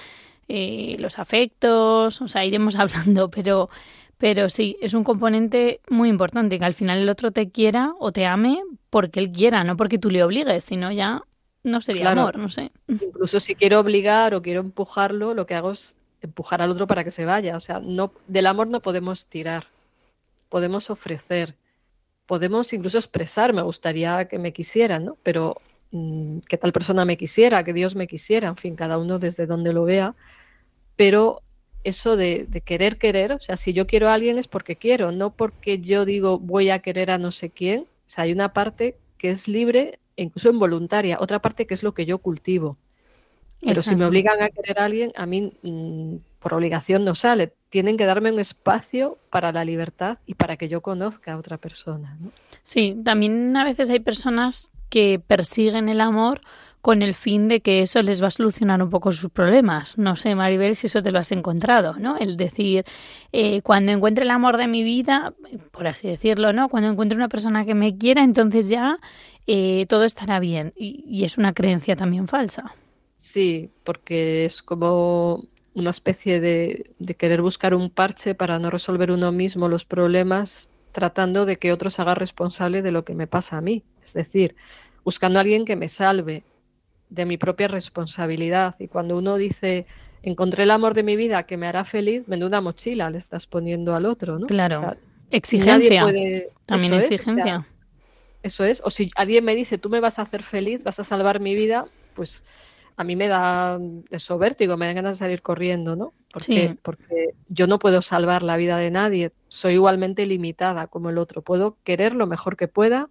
Eh, 0.48 0.96
los 1.00 1.20
afectos, 1.20 2.22
o 2.22 2.28
sea, 2.28 2.46
iremos 2.46 2.76
hablando, 2.78 3.30
pero, 3.30 3.70
pero 4.18 4.50
sí, 4.50 4.78
es 4.82 4.94
un 4.94 5.04
componente 5.04 5.82
muy 5.90 6.10
importante, 6.10 6.60
que 6.60 6.66
al 6.66 6.74
final 6.74 7.00
el 7.00 7.10
otro 7.10 7.32
te 7.32 7.50
quiera 7.50 7.94
o 8.00 8.12
te 8.12 8.26
ame 8.26 8.62
porque 8.90 9.20
él 9.20 9.32
quiera, 9.32 9.64
no 9.64 9.78
porque 9.78 9.98
tú 9.98 10.10
le 10.10 10.24
obligues, 10.24 10.64
sino 10.64 10.92
ya 10.92 11.22
no 11.64 11.82
sería 11.82 12.12
amor, 12.12 12.38
no 12.38 12.50
sé. 12.50 12.72
Incluso 12.88 13.40
si 13.40 13.56
quiero 13.56 13.80
obligar 13.80 14.34
o 14.34 14.42
quiero 14.42 14.62
empujarlo, 14.62 15.34
lo 15.34 15.46
que 15.46 15.56
hago 15.56 15.72
es 15.72 15.98
empujar 16.22 16.62
al 16.62 16.72
otro 16.72 16.88
para 16.88 17.04
que 17.04 17.12
se 17.12 17.26
vaya. 17.26 17.58
O 17.58 17.60
sea, 17.60 17.80
no, 17.80 18.14
del 18.28 18.48
amor 18.48 18.68
no 18.68 18.80
podemos 18.80 19.28
tirar, 19.28 19.68
podemos 20.50 20.90
ofrecer 20.90 21.56
podemos 22.28 22.74
incluso 22.74 23.00
expresar, 23.00 23.54
me 23.54 23.64
gustaría 23.64 24.28
que 24.28 24.38
me 24.38 24.54
quisieran, 24.54 25.06
¿no? 25.06 25.18
Pero 25.24 25.60
mm, 25.92 26.40
que 26.40 26.58
tal 26.58 26.74
persona 26.74 27.06
me 27.06 27.18
quisiera, 27.18 27.64
que 27.64 27.74
Dios 27.74 27.96
me 27.96 28.08
quisiera, 28.08 28.50
en 28.50 28.58
fin, 28.58 28.76
cada 28.76 29.00
uno 29.00 29.18
desde 29.18 29.48
donde 29.48 29.74
lo 29.74 29.86
vea, 29.86 30.14
pero 30.98 31.42
eso 31.86 32.18
de, 32.18 32.48
querer 32.66 32.98
querer, 32.98 33.32
o 33.32 33.40
sea, 33.40 33.56
si 33.56 33.72
yo 33.72 33.88
quiero 33.88 34.10
a 34.10 34.14
alguien 34.14 34.38
es 34.38 34.50
porque 34.50 34.76
quiero, 34.76 35.14
no 35.14 35.30
porque 35.30 35.80
yo 35.80 36.04
digo 36.04 36.38
voy 36.38 36.70
a 36.70 36.80
querer 36.80 37.12
a 37.12 37.18
no 37.18 37.32
sé 37.32 37.50
quién, 37.50 37.82
o 37.82 38.10
sea, 38.10 38.26
hay 38.26 38.34
una 38.34 38.52
parte 38.52 38.98
que 39.18 39.30
es 39.30 39.48
libre 39.48 40.00
e 40.18 40.24
incluso 40.24 40.50
involuntaria, 40.50 41.18
otra 41.22 41.40
parte 41.40 41.66
que 41.66 41.74
es 41.74 41.84
lo 41.84 41.94
que 41.94 42.06
yo 42.06 42.18
cultivo. 42.18 42.78
Pero 43.62 43.82
si 43.82 43.96
me 43.96 44.06
obligan 44.06 44.42
a 44.42 44.50
querer 44.50 44.80
a 44.80 44.86
alguien, 44.86 45.12
a 45.16 45.26
mí 45.26 45.52
mm, 45.64 46.18
por 46.40 46.54
obligación 46.54 47.04
no 47.04 47.16
sale. 47.16 47.54
Tienen 47.70 47.98
que 47.98 48.06
darme 48.06 48.32
un 48.32 48.40
espacio 48.40 49.18
para 49.32 49.52
la 49.52 49.66
libertad 49.66 50.20
y 50.28 50.36
para 50.36 50.58
que 50.58 50.70
yo 50.70 50.82
conozca 50.82 51.34
a 51.34 51.38
otra 51.38 51.58
persona. 51.58 52.18
Sí, 52.62 52.96
también 53.04 53.58
a 53.58 53.64
veces 53.64 53.90
hay 53.90 54.00
personas 54.00 54.70
que 54.90 55.20
persiguen 55.26 55.90
el 55.90 56.02
amor 56.02 56.42
con 56.82 57.02
el 57.02 57.16
fin 57.16 57.48
de 57.48 57.60
que 57.60 57.82
eso 57.82 58.02
les 58.02 58.22
va 58.22 58.28
a 58.28 58.32
solucionar 58.32 58.82
un 58.82 58.90
poco 58.90 59.12
sus 59.12 59.32
problemas. 59.32 59.98
No 59.98 60.16
sé, 60.16 60.36
Maribel, 60.36 60.76
si 60.76 60.88
eso 60.88 61.04
te 61.04 61.12
lo 61.12 61.20
has 61.20 61.32
encontrado, 61.32 61.96
¿no? 62.00 62.18
El 62.18 62.38
decir, 62.38 62.86
eh, 63.32 63.62
cuando 63.62 63.92
encuentre 63.92 64.24
el 64.24 64.32
amor 64.32 64.58
de 64.58 64.68
mi 64.68 64.84
vida, 64.84 65.34
por 65.72 65.88
así 65.88 66.08
decirlo, 66.08 66.54
¿no? 66.54 66.70
Cuando 66.70 66.90
encuentre 66.90 67.18
una 67.18 67.30
persona 67.30 67.66
que 67.66 67.76
me 67.76 67.98
quiera, 67.98 68.24
entonces 68.24 68.70
ya 68.70 69.00
eh, 69.48 69.86
todo 69.90 70.04
estará 70.04 70.40
bien. 70.40 70.74
y 70.78 71.24
es 71.26 71.38
una 71.38 71.54
creencia 71.54 71.96
también 71.96 72.28
falsa. 72.28 72.74
Sí, 73.18 73.72
porque 73.84 74.46
es 74.46 74.62
como 74.62 75.44
una 75.78 75.90
especie 75.90 76.40
de, 76.40 76.96
querer 77.18 77.42
buscar 77.42 77.74
un 77.76 77.90
parche 77.90 78.36
para 78.36 78.58
no 78.60 78.70
resolver 78.70 79.12
uno 79.12 79.32
mismo 79.32 79.68
los 79.68 79.86
problemas, 79.86 80.70
tratando 80.92 81.46
de 81.46 81.58
que 81.58 81.72
otro 81.74 81.90
se 81.90 82.02
haga 82.02 82.16
responsable 82.16 82.82
de 82.82 82.92
lo 82.92 83.04
que 83.04 83.14
me 83.14 83.28
pasa 83.28 83.58
a 83.58 83.62
mí. 83.62 83.84
Es 84.04 84.14
decir, 84.14 84.56
buscando 85.04 85.40
a 85.40 85.42
alguien 85.42 85.66
que 85.66 85.76
me 85.76 85.88
salve 85.88 86.44
de 87.10 87.26
mi 87.26 87.38
propia 87.38 87.68
responsabilidad. 87.68 88.76
Y 88.80 88.88
cuando 88.88 89.18
uno 89.18 89.38
dice, 89.38 89.86
encontré 90.24 90.64
el 90.64 90.72
amor 90.72 90.94
de 90.94 91.04
mi 91.04 91.16
vida 91.16 91.44
que 91.44 91.58
me 91.58 91.68
hará 91.68 91.84
feliz, 91.84 92.24
una 92.28 92.62
mochila 92.62 93.10
le 93.10 93.18
estás 93.18 93.48
poniendo 93.48 93.96
al 93.96 94.06
otro, 94.06 94.40
¿no? 94.40 94.48
Claro. 94.48 94.96
exigencia. 95.32 96.06
También 96.66 96.94
exigencia. 96.94 97.66
eso 98.44 98.66
es. 98.66 98.82
O 98.84 98.90
si 98.90 99.12
alguien 99.16 99.46
me 99.46 99.56
dice, 99.56 99.78
tú 99.78 99.90
me 99.90 100.00
vas 100.00 100.20
a 100.20 100.24
hacer 100.24 100.44
feliz, 100.44 100.84
vas 100.84 101.00
a 101.00 101.04
salvar 101.04 101.40
mi 101.40 101.56
vida, 101.56 101.86
pues 102.16 102.44
a 102.98 103.04
mí 103.04 103.16
me 103.16 103.28
da 103.28 103.80
eso 104.10 104.38
vértigo, 104.38 104.76
me 104.76 104.88
da 104.88 104.94
ganas 104.94 105.18
de 105.18 105.20
salir 105.20 105.42
corriendo, 105.42 105.96
¿no? 105.96 106.14
Porque, 106.34 106.76
porque 106.82 107.36
yo 107.48 107.68
no 107.68 107.80
puedo 107.80 108.02
salvar 108.02 108.44
la 108.44 108.58
vida 108.58 108.78
de 108.78 108.92
nadie, 108.92 109.32
soy 109.48 109.74
igualmente 109.74 110.26
limitada 110.26 110.88
como 110.88 111.10
el 111.10 111.20
otro. 111.20 111.42
Puedo 111.42 111.78
querer 111.84 112.16
lo 112.16 112.26
mejor 112.26 112.58
que 112.58 112.68
pueda, 112.68 113.10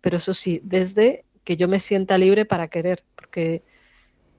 pero 0.00 0.16
eso 0.16 0.32
sí, 0.32 0.60
desde 0.64 1.24
que 1.44 1.56
yo 1.56 1.68
me 1.68 1.80
sienta 1.80 2.18
libre 2.18 2.44
para 2.44 2.68
querer, 2.68 3.04
porque 3.14 3.62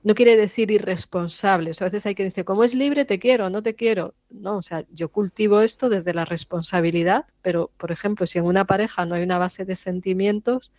no 0.02 0.14
quiere 0.14 0.36
decir 0.36 0.70
irresponsable. 0.70 1.72
a 1.78 1.84
veces 1.84 2.06
hay 2.06 2.14
que 2.14 2.24
decir, 2.24 2.44
como 2.44 2.64
es 2.64 2.74
libre, 2.74 3.04
te 3.04 3.18
quiero, 3.18 3.50
no 3.50 3.62
te 3.62 3.74
quiero. 3.74 4.14
No, 4.30 4.58
o 4.58 4.62
sea, 4.62 4.84
yo 4.92 5.10
cultivo 5.10 5.60
esto 5.60 5.88
desde 5.88 6.14
la 6.14 6.24
responsabilidad, 6.24 7.26
pero, 7.42 7.70
por 7.76 7.92
ejemplo, 7.92 8.26
si 8.26 8.38
en 8.38 8.46
una 8.46 8.64
pareja 8.64 9.04
no 9.04 9.14
hay 9.14 9.22
una 9.22 9.38
base 9.38 9.64
de 9.64 9.74
sentimientos, 9.74 10.72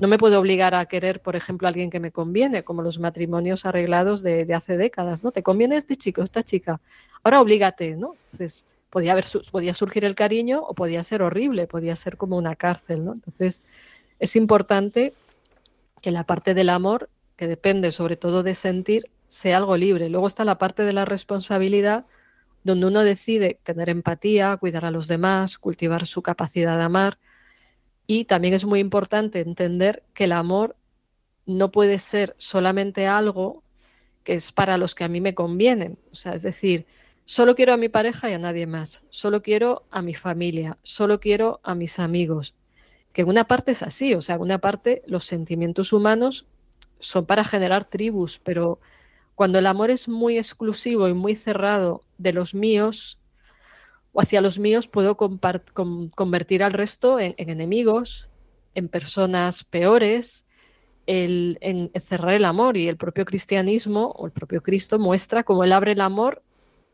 no 0.00 0.08
me 0.08 0.18
puedo 0.18 0.38
obligar 0.40 0.74
a 0.74 0.86
querer, 0.86 1.20
por 1.20 1.36
ejemplo, 1.36 1.66
a 1.66 1.70
alguien 1.70 1.90
que 1.90 2.00
me 2.00 2.12
conviene, 2.12 2.64
como 2.64 2.82
los 2.82 2.98
matrimonios 2.98 3.66
arreglados 3.66 4.22
de, 4.22 4.52
hace 4.54 4.76
décadas, 4.76 5.22
¿no? 5.24 5.32
¿Te 5.32 5.42
conviene 5.42 5.76
este 5.76 5.96
chico, 5.96 6.22
esta 6.22 6.42
chica? 6.42 6.80
Ahora 7.22 7.40
oblígate, 7.40 7.96
¿no? 7.96 8.14
Entonces, 8.24 8.64
podía, 8.90 9.12
haber, 9.12 9.24
podía 9.50 9.74
surgir 9.74 10.04
el 10.04 10.14
cariño 10.14 10.62
o 10.62 10.74
podía 10.74 11.04
ser 11.04 11.22
horrible, 11.22 11.66
podía 11.66 11.96
ser 11.96 12.16
como 12.16 12.36
una 12.36 12.56
cárcel, 12.56 13.04
¿no? 13.04 13.12
Entonces, 13.12 13.62
es 14.18 14.36
importante 14.36 15.14
que 16.02 16.10
la 16.10 16.24
parte 16.24 16.52
del 16.52 16.68
amor, 16.68 17.08
que 17.36 17.46
depende 17.46 17.92
sobre 17.92 18.16
todo 18.16 18.42
de 18.42 18.54
sentir, 18.54 19.10
sea 19.28 19.56
algo 19.56 19.78
libre. 19.78 20.10
Luego 20.10 20.26
está 20.26 20.44
la 20.44 20.58
parte 20.58 20.82
de 20.82 20.92
la 20.92 21.06
responsabilidad, 21.06 22.04
donde 22.64 22.86
uno 22.86 23.02
decide 23.02 23.58
tener 23.62 23.88
empatía, 23.88 24.56
cuidar 24.58 24.84
a 24.84 24.90
los 24.90 25.08
demás, 25.08 25.58
cultivar 25.58 26.04
su 26.04 26.22
capacidad 26.22 26.76
de 26.76 26.84
amar, 26.84 27.18
y 28.06 28.24
también 28.26 28.54
es 28.54 28.64
muy 28.64 28.80
importante 28.80 29.40
entender 29.40 30.02
que 30.12 30.24
el 30.24 30.32
amor 30.32 30.76
no 31.46 31.70
puede 31.70 31.98
ser 31.98 32.34
solamente 32.38 33.06
algo 33.06 33.62
que 34.24 34.34
es 34.34 34.52
para 34.52 34.76
los 34.76 34.94
que 34.94 35.04
a 35.04 35.08
mí 35.08 35.20
me 35.20 35.34
convienen. 35.34 35.98
O 36.12 36.14
sea, 36.14 36.34
es 36.34 36.42
decir, 36.42 36.86
solo 37.24 37.54
quiero 37.54 37.72
a 37.72 37.76
mi 37.76 37.88
pareja 37.88 38.30
y 38.30 38.34
a 38.34 38.38
nadie 38.38 38.66
más. 38.66 39.02
Solo 39.10 39.42
quiero 39.42 39.86
a 39.90 40.02
mi 40.02 40.14
familia. 40.14 40.78
Solo 40.82 41.20
quiero 41.20 41.60
a 41.62 41.74
mis 41.74 41.98
amigos. 41.98 42.54
Que 43.12 43.22
en 43.22 43.28
una 43.28 43.44
parte 43.44 43.72
es 43.72 43.82
así. 43.82 44.14
O 44.14 44.22
sea, 44.22 44.36
en 44.36 44.42
una 44.42 44.58
parte 44.58 45.02
los 45.06 45.24
sentimientos 45.24 45.92
humanos 45.92 46.46
son 47.00 47.26
para 47.26 47.44
generar 47.44 47.84
tribus, 47.84 48.38
pero 48.38 48.80
cuando 49.34 49.58
el 49.58 49.66
amor 49.66 49.90
es 49.90 50.08
muy 50.08 50.38
exclusivo 50.38 51.08
y 51.08 51.14
muy 51.14 51.34
cerrado 51.34 52.02
de 52.18 52.32
los 52.32 52.54
míos, 52.54 53.18
o 54.12 54.20
hacia 54.20 54.40
los 54.40 54.58
míos 54.58 54.86
puedo 54.86 55.16
convertir 55.16 56.62
al 56.62 56.72
resto 56.72 57.18
en, 57.18 57.34
enemigos, 57.38 58.28
en 58.74 58.88
personas 58.88 59.64
peores, 59.64 60.44
el, 61.06 61.58
en 61.60 61.90
cerrar 62.00 62.34
el 62.34 62.44
amor 62.44 62.76
y 62.76 62.88
el 62.88 62.96
propio 62.96 63.24
cristianismo 63.24 64.12
o 64.16 64.26
el 64.26 64.32
propio 64.32 64.62
Cristo 64.62 64.98
muestra 64.98 65.42
cómo 65.42 65.64
él 65.64 65.72
abre 65.72 65.92
el 65.92 66.00
amor 66.00 66.42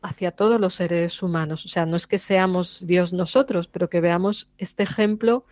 hacia 0.01 0.31
todos 0.31 0.59
los 0.59 0.73
seres 0.73 1.21
humanos. 1.21 1.65
O 1.65 1.67
sea, 1.67 1.85
no 1.85 1.95
es 1.95 2.07
que 2.07 2.17
seamos 2.17 2.85
Dios 2.87 3.13
nosotros, 3.13 3.67
pero 3.67 3.89
que 3.89 4.01
veamos 4.01 4.49
este 4.57 4.83
ejemplo 4.83 5.45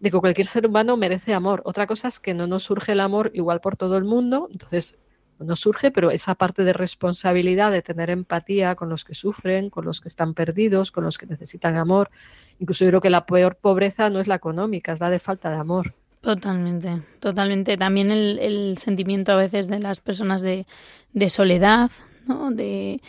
de 0.00 0.10
que 0.10 0.18
cualquier 0.18 0.46
ser 0.46 0.66
humano 0.66 0.96
merece 0.96 1.34
amor. 1.34 1.62
Otra 1.64 1.86
cosa 1.86 2.08
es 2.08 2.20
que 2.20 2.34
no 2.34 2.46
nos 2.46 2.64
surge 2.64 2.92
el 2.92 3.00
amor 3.00 3.30
igual 3.34 3.60
por 3.60 3.76
todo 3.76 3.96
el 3.96 4.04
mundo, 4.04 4.48
entonces 4.50 4.98
no 5.38 5.56
surge, 5.56 5.90
pero 5.90 6.10
esa 6.10 6.34
parte 6.34 6.64
de 6.64 6.72
responsabilidad 6.72 7.70
de 7.70 7.82
tener 7.82 8.10
empatía 8.10 8.74
con 8.74 8.88
los 8.88 9.04
que 9.04 9.14
sufren, 9.14 9.68
con 9.68 9.84
los 9.84 10.00
que 10.00 10.08
están 10.08 10.34
perdidos, 10.34 10.92
con 10.92 11.04
los 11.04 11.18
que 11.18 11.26
necesitan 11.26 11.76
amor. 11.76 12.10
Incluso 12.58 12.84
yo 12.84 12.90
creo 12.90 13.00
que 13.00 13.10
la 13.10 13.26
peor 13.26 13.56
pobreza 13.56 14.08
no 14.08 14.20
es 14.20 14.26
la 14.26 14.36
económica, 14.36 14.92
es 14.92 15.00
la 15.00 15.10
de 15.10 15.18
falta 15.18 15.50
de 15.50 15.56
amor. 15.56 15.94
Totalmente, 16.22 17.02
totalmente. 17.20 17.76
También 17.76 18.10
el, 18.10 18.78
sentimiento 18.78 19.32
a 19.32 19.36
veces 19.36 19.68
de 19.68 19.78
las 19.78 20.00
personas 20.00 20.42
de, 20.42 20.66
de 21.12 21.30
soledad, 21.30 21.90
¿no? 22.26 22.50
De, 22.50 23.00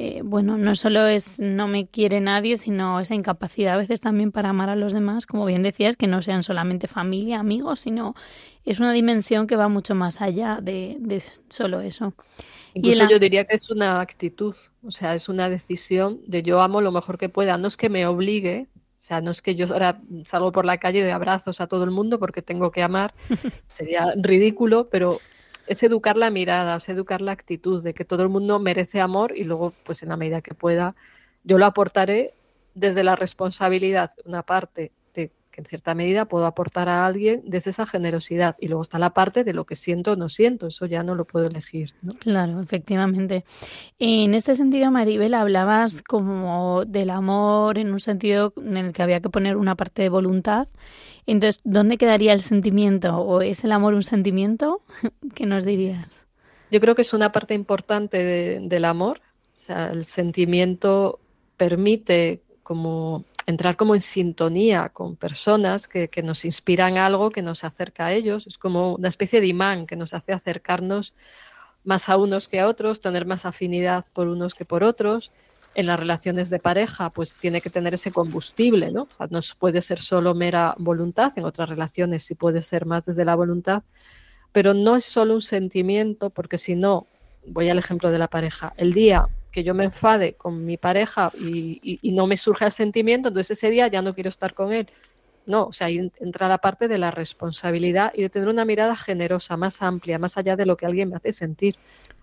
eh, 0.00 0.20
bueno, 0.22 0.56
no 0.56 0.76
solo 0.76 1.08
es 1.08 1.40
no 1.40 1.66
me 1.66 1.88
quiere 1.88 2.20
nadie, 2.20 2.56
sino 2.56 3.00
esa 3.00 3.16
incapacidad 3.16 3.74
a 3.74 3.78
veces 3.78 4.00
también 4.00 4.30
para 4.30 4.50
amar 4.50 4.68
a 4.68 4.76
los 4.76 4.92
demás, 4.92 5.26
como 5.26 5.44
bien 5.44 5.64
decías, 5.64 5.96
que 5.96 6.06
no 6.06 6.22
sean 6.22 6.44
solamente 6.44 6.86
familia, 6.86 7.40
amigos, 7.40 7.80
sino 7.80 8.14
es 8.64 8.78
una 8.78 8.92
dimensión 8.92 9.48
que 9.48 9.56
va 9.56 9.66
mucho 9.66 9.96
más 9.96 10.20
allá 10.20 10.60
de, 10.62 11.20
solo 11.48 11.80
eso. 11.80 12.14
Incluso 12.74 13.08
yo 13.10 13.18
diría 13.18 13.44
que 13.44 13.56
es 13.56 13.70
una 13.70 14.00
actitud, 14.00 14.54
o 14.84 14.92
sea, 14.92 15.16
es 15.16 15.28
una 15.28 15.50
decisión 15.50 16.20
de 16.28 16.44
yo 16.44 16.60
amo 16.60 16.80
lo 16.80 16.92
mejor 16.92 17.18
que 17.18 17.28
pueda, 17.28 17.58
no 17.58 17.66
es 17.66 17.76
que 17.76 17.88
me 17.88 18.06
obligue, 18.06 18.68
o 19.02 19.04
sea, 19.04 19.20
no 19.20 19.32
es 19.32 19.42
que 19.42 19.56
yo 19.56 19.66
ahora 19.66 20.00
salgo 20.26 20.52
por 20.52 20.64
la 20.64 20.78
calle 20.78 21.02
de 21.02 21.10
abrazos 21.10 21.60
a 21.60 21.66
todo 21.66 21.82
el 21.82 21.90
mundo 21.90 22.20
porque 22.20 22.40
tengo 22.40 22.70
que 22.70 22.84
amar, 22.84 23.14
sería 23.68 24.14
ridículo, 24.16 24.90
pero 24.90 25.18
es 25.68 25.82
educar 25.82 26.16
la 26.16 26.30
mirada, 26.30 26.76
es 26.76 26.88
educar 26.88 27.20
la 27.20 27.32
actitud 27.32 27.82
de 27.82 27.94
que 27.94 28.04
todo 28.04 28.22
el 28.22 28.28
mundo 28.28 28.58
merece 28.58 29.00
amor 29.00 29.36
y 29.36 29.44
luego, 29.44 29.74
pues 29.84 30.02
en 30.02 30.08
la 30.08 30.16
medida 30.16 30.40
que 30.40 30.54
pueda, 30.54 30.94
yo 31.44 31.58
lo 31.58 31.66
aportaré 31.66 32.34
desde 32.74 33.04
la 33.04 33.16
responsabilidad, 33.16 34.10
una 34.24 34.42
parte 34.42 34.92
de 35.14 35.30
que 35.50 35.60
en 35.60 35.66
cierta 35.66 35.94
medida 35.94 36.24
puedo 36.24 36.46
aportar 36.46 36.88
a 36.88 37.04
alguien 37.04 37.42
desde 37.44 37.70
esa 37.70 37.86
generosidad 37.86 38.56
y 38.60 38.68
luego 38.68 38.82
está 38.82 38.98
la 38.98 39.10
parte 39.10 39.44
de 39.44 39.52
lo 39.52 39.64
que 39.64 39.74
siento 39.74 40.12
o 40.12 40.16
no 40.16 40.28
siento, 40.28 40.68
eso 40.68 40.86
ya 40.86 41.02
no 41.02 41.14
lo 41.14 41.24
puedo 41.24 41.46
elegir. 41.46 41.94
Claro, 42.20 42.60
efectivamente. 42.60 43.44
En 43.98 44.34
este 44.34 44.56
sentido, 44.56 44.90
Maribel, 44.90 45.34
hablabas 45.34 46.02
como 46.02 46.84
del 46.86 47.10
amor 47.10 47.78
en 47.78 47.92
un 47.92 48.00
sentido 48.00 48.54
en 48.56 48.76
el 48.76 48.92
que 48.92 49.02
había 49.02 49.20
que 49.20 49.28
poner 49.28 49.56
una 49.56 49.74
parte 49.74 50.02
de 50.02 50.08
voluntad 50.08 50.68
entonces, 51.32 51.60
¿dónde 51.64 51.98
quedaría 51.98 52.32
el 52.32 52.40
sentimiento? 52.40 53.16
¿O 53.18 53.42
es 53.42 53.64
el 53.64 53.72
amor 53.72 53.94
un 53.94 54.02
sentimiento? 54.02 54.82
¿Qué 55.34 55.46
nos 55.46 55.64
dirías? 55.64 56.26
Yo 56.70 56.80
creo 56.80 56.94
que 56.94 57.02
es 57.02 57.12
una 57.12 57.32
parte 57.32 57.54
importante 57.54 58.60
del 58.60 58.84
amor. 58.84 59.20
O 59.56 59.60
sea, 59.60 59.90
el 59.90 60.04
sentimiento 60.04 61.20
permite 61.56 62.42
como 62.62 63.24
entrar 63.46 63.76
como 63.76 63.94
en 63.94 64.00
sintonía 64.00 64.90
con 64.90 65.16
personas 65.16 65.88
que, 65.88 66.08
que, 66.08 66.22
nos 66.22 66.44
inspiran 66.44 66.98
algo 66.98 67.30
que 67.30 67.42
nos 67.42 67.64
acerca 67.64 68.06
a 68.06 68.12
ellos. 68.12 68.46
Es 68.46 68.58
como 68.58 68.94
una 68.94 69.08
especie 69.08 69.40
de 69.40 69.46
imán 69.46 69.86
que 69.86 69.96
nos 69.96 70.12
hace 70.12 70.32
acercarnos 70.32 71.14
más 71.84 72.08
a 72.08 72.16
unos 72.16 72.48
que 72.48 72.60
a 72.60 72.68
otros, 72.68 73.00
tener 73.00 73.24
más 73.24 73.46
afinidad 73.46 74.04
por 74.12 74.28
unos 74.28 74.54
que 74.54 74.64
por 74.64 74.84
otros 74.84 75.32
en 75.74 75.86
las 75.86 75.98
relaciones 75.98 76.50
de 76.50 76.58
pareja, 76.58 77.10
pues 77.10 77.38
tiene 77.38 77.60
que 77.60 77.70
tener 77.70 77.94
ese 77.94 78.10
combustible, 78.10 78.90
¿no? 78.90 79.08
no 79.30 79.40
puede 79.58 79.80
ser 79.82 80.00
solo 80.00 80.34
mera 80.34 80.74
voluntad, 80.78 81.32
en 81.36 81.44
otras 81.44 81.68
relaciones 81.68 82.24
sí 82.24 82.34
puede 82.34 82.62
ser 82.62 82.86
más 82.86 83.06
desde 83.06 83.24
la 83.24 83.36
voluntad, 83.36 83.82
pero 84.52 84.74
no 84.74 84.96
es 84.96 85.04
solo 85.04 85.34
un 85.34 85.42
sentimiento, 85.42 86.30
porque 86.30 86.58
si 86.58 86.74
no, 86.74 87.06
voy 87.46 87.68
al 87.68 87.78
ejemplo 87.78 88.10
de 88.10 88.18
la 88.18 88.28
pareja, 88.28 88.72
el 88.76 88.92
día 88.92 89.28
que 89.50 89.64
yo 89.64 89.74
me 89.74 89.84
enfade 89.84 90.34
con 90.34 90.64
mi 90.64 90.76
pareja 90.76 91.32
y, 91.38 92.00
no 92.12 92.26
me 92.26 92.36
surge 92.36 92.64
el 92.64 92.72
sentimiento, 92.72 93.28
entonces 93.28 93.58
ese 93.58 93.70
día 93.70 93.88
ya 93.88 94.02
no 94.02 94.14
quiero 94.14 94.28
estar 94.28 94.54
con 94.54 94.72
él. 94.72 94.88
no, 95.46 95.66
o 95.66 95.72
sea, 95.72 95.86
ahí 95.86 96.10
entra 96.20 96.48
la 96.48 96.58
parte 96.58 96.88
de 96.88 96.98
la 96.98 97.10
responsabilidad 97.10 98.12
y 98.14 98.22
de 98.22 98.30
tener 98.30 98.48
una 98.48 98.64
mirada 98.64 98.96
generosa, 98.96 99.56
más 99.56 99.80
amplia, 99.80 100.18
más 100.18 100.36
allá 100.36 100.56
de 100.56 100.66
lo 100.66 100.76
que 100.76 100.86
alguien 100.86 101.08
me 101.10 101.16
hace 101.16 101.32
sentir. 101.32 101.76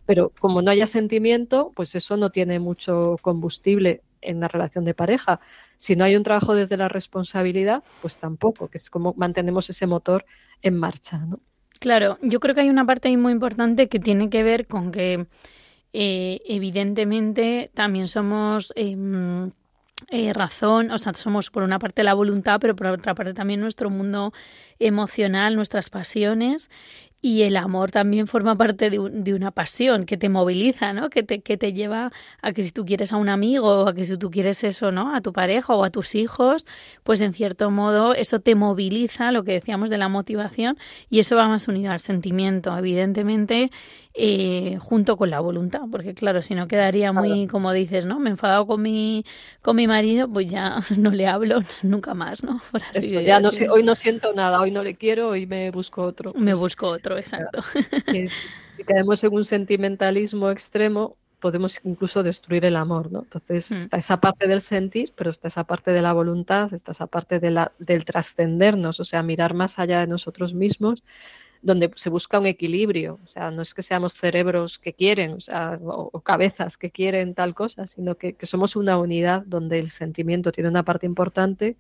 Pero 0.06 0.32
como 0.40 0.62
no 0.62 0.72
haya 0.72 0.86
sentimiento, 0.86 1.72
pues 1.76 1.96
eso 1.96 2.18
no 2.18 2.30
tiene 2.30 2.60
mucho 2.60 3.16
combustible 3.22 4.02
en 4.22 4.40
la 4.40 4.48
relación 4.48 4.86
de 4.86 4.94
pareja. 4.94 5.40
Si 5.78 5.96
no 5.96 6.04
hay 6.04 6.16
un 6.16 6.24
trabajo 6.24 6.56
desde 6.56 6.78
la 6.78 6.88
responsabilidad, 6.88 7.84
pues 8.02 8.20
tampoco, 8.20 8.68
que 8.68 8.78
es 8.78 8.90
como 8.90 9.14
mantenemos 9.18 9.70
ese 9.70 9.88
motor 9.88 10.26
en 10.62 10.78
marcha, 10.78 11.18
¿no? 11.20 11.40
Claro, 11.80 12.18
yo 12.22 12.40
creo 12.40 12.56
que 12.56 12.62
hay 12.62 12.70
una 12.70 12.86
parte 12.86 13.10
ahí 13.10 13.18
muy 13.18 13.34
importante 13.34 13.90
que 13.90 14.00
tiene 14.00 14.30
que 14.30 14.44
ver 14.44 14.66
con 14.66 14.92
que 14.92 15.28
eh, 15.94 16.42
evidentemente 16.46 17.70
también 17.74 18.08
somos 18.08 18.72
em, 18.76 19.52
eh, 20.10 20.34
razón, 20.34 20.92
o 20.92 20.98
sea, 20.98 21.14
somos 21.14 21.50
por 21.50 21.64
una 21.64 21.80
parte 21.80 22.04
la 22.04 22.14
voluntad, 22.14 22.60
pero 22.60 22.76
por 22.76 22.88
otra 22.88 23.16
parte 23.16 23.34
también 23.34 23.62
nuestro 23.62 23.90
mundo 23.90 24.34
emocional, 24.80 25.56
nuestras 25.56 25.90
pasiones 25.90 26.70
y 27.26 27.42
el 27.42 27.58
amor 27.58 27.90
también 27.90 28.28
forma 28.28 28.56
parte 28.56 28.92
de, 28.92 29.00
de, 29.12 29.34
una 29.34 29.50
pasión 29.50 30.06
que 30.06 30.16
te 30.16 30.30
moviliza, 30.30 30.94
¿no? 30.94 31.10
Que 31.10 31.24
te, 31.24 31.42
que 31.42 31.58
te 31.58 31.74
lleva 31.74 32.12
a 32.44 32.54
que 32.54 32.62
si 32.62 32.70
tú 32.70 32.86
quieres 32.86 33.12
a 33.14 33.18
un 33.18 33.30
amigo 33.30 33.82
o 33.82 33.88
a 33.88 33.96
que 33.96 34.06
si 34.06 34.16
tú 34.16 34.30
quieres 34.30 34.64
eso, 34.64 34.92
¿no? 34.92 35.16
A 35.16 35.22
tu 35.22 35.34
pareja 35.34 35.74
o 35.74 35.84
a 35.84 35.90
tus 35.90 36.14
hijos, 36.14 36.68
pues 37.02 37.22
en 37.22 37.34
cierto 37.34 37.72
modo 37.72 38.14
eso 38.14 38.42
te 38.42 38.54
moviliza, 38.54 39.32
lo 39.32 39.44
que 39.44 39.54
decíamos 39.54 39.90
de 39.90 39.98
la 39.98 40.08
motivación, 40.08 40.78
y 41.10 41.18
eso 41.18 41.36
va 41.36 41.48
más 41.48 41.68
unido 41.68 41.92
al 41.92 42.00
sentimiento. 42.00 42.78
Evidentemente, 42.78 43.72
eh, 44.18 44.78
junto 44.80 45.18
con 45.18 45.30
la 45.30 45.42
voluntad, 45.42 45.82
porque 45.92 46.14
claro, 46.14 46.42
si 46.42 46.56
no 46.56 46.70
quedaría 46.70 47.12
muy, 47.12 47.48
como 47.48 47.74
dices, 47.74 48.06
¿no? 48.06 48.18
Me 48.18 48.30
he 48.30 48.32
enfadado 48.32 48.66
con 48.66 48.82
mi, 48.82 49.26
con 49.62 49.76
mi 49.76 49.88
marido, 49.88 50.30
pues 50.30 50.48
ya 50.48 50.78
no 50.98 51.12
le 51.12 51.28
hablo 51.28 51.60
nunca 51.84 52.14
más, 52.14 52.42
¿no? 52.42 52.62
ya 52.94 53.42
no 53.42 53.50
hoy 53.72 53.84
no 53.84 53.94
siento 53.94 54.34
nada, 54.34 54.62
hoy 54.62 54.72
no 54.72 54.84
le 54.84 54.96
quiero, 54.96 55.30
hoy 55.30 55.46
me 55.46 55.70
busco 55.70 56.02
otro. 56.02 56.32
Me 56.34 56.52
pues 56.52 56.60
busco 56.60 56.88
otro, 56.88 57.18
exacto. 57.18 57.62
si 58.08 58.84
caemos 58.86 59.22
en 59.26 59.34
un 59.34 59.44
sentimentalismo 59.44 60.50
extremo, 60.50 61.18
podemos 61.42 61.82
incluso 61.84 62.24
destruir 62.24 62.64
el 62.64 62.78
amor, 62.78 63.12
¿no? 63.12 63.24
Entonces 63.24 63.70
hmm. 63.70 63.76
está 63.76 63.98
esa 63.98 64.22
parte 64.22 64.48
del 64.48 64.62
sentir, 64.62 65.12
pero 65.18 65.30
está 65.30 65.50
esa 65.50 65.66
parte 65.66 65.92
de 65.92 66.02
la 66.02 66.14
voluntad, 66.14 66.74
está 66.74 66.94
esa 66.94 67.08
parte 67.08 67.42
de 67.42 67.52
la, 67.52 67.74
del 67.80 68.06
trascendernos, 68.06 69.02
o 69.02 69.06
sea, 69.06 69.24
mirar 69.24 69.54
más 69.54 69.78
allá 69.78 70.00
de 70.00 70.08
nosotros 70.08 70.54
mismos 70.54 71.04
donde 71.66 71.92
se 71.96 72.12
busca 72.12 72.40
un 72.40 72.46
equilibrio. 72.46 73.20
O 73.24 73.28
sea, 73.28 73.50
no 73.50 73.64
es 73.64 73.74
que 73.74 73.82
seamos 73.82 74.14
cerebros 74.14 74.78
que 74.78 74.94
quieren, 74.94 75.34
o, 75.34 75.40
sea, 75.40 75.80
o, 75.84 76.22
cabezas 76.22 76.78
que 76.78 76.92
quieren 76.92 77.34
tal 77.34 77.56
cosa, 77.56 77.88
sino 77.88 78.16
que, 78.16 78.38
somos 78.44 78.76
una 78.76 79.00
unidad 79.00 79.44
donde 79.48 79.80
el 79.80 79.90
sentimiento 79.90 80.52
tiene 80.52 80.70
una 80.70 80.84
parte 80.84 81.08
importante, 81.08 81.76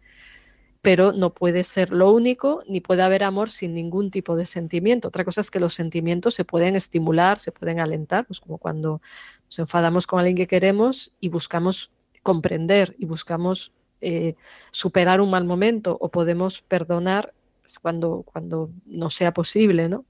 pero 0.81 1.11
no 1.13 1.33
puede 1.33 1.63
ser 1.63 1.91
lo 1.91 2.11
único, 2.11 2.63
ni 2.67 2.81
puede 2.81 3.03
haber 3.03 3.23
amor 3.23 3.51
sin 3.51 3.75
ningún 3.75 4.09
tipo 4.09 4.35
de 4.35 4.47
sentimiento. 4.47 5.09
Otra 5.09 5.23
cosa 5.23 5.41
es 5.41 5.51
que 5.51 5.59
los 5.59 5.75
sentimientos 5.75 6.33
se 6.33 6.45
pueden 6.45 6.75
estimular, 6.75 7.39
se 7.39 7.51
pueden 7.51 7.79
alentar, 7.79 8.25
pues 8.25 8.39
como 8.39 8.57
cuando 8.57 9.01
nos 9.45 9.59
enfadamos 9.59 10.07
con 10.07 10.17
alguien 10.17 10.35
que 10.35 10.47
queremos 10.47 11.11
y 11.19 11.29
buscamos 11.29 11.91
comprender 12.23 12.95
y 12.97 13.05
buscamos 13.05 13.71
eh, 14.01 14.33
superar 14.71 15.21
un 15.21 15.29
mal 15.29 15.45
momento 15.45 15.95
o 16.01 16.09
podemos 16.09 16.61
perdonar 16.61 17.33
cuando, 17.81 18.23
cuando 18.23 18.69
no 18.85 19.09
sea 19.09 19.33
posible, 19.33 19.89
¿no? 19.89 20.05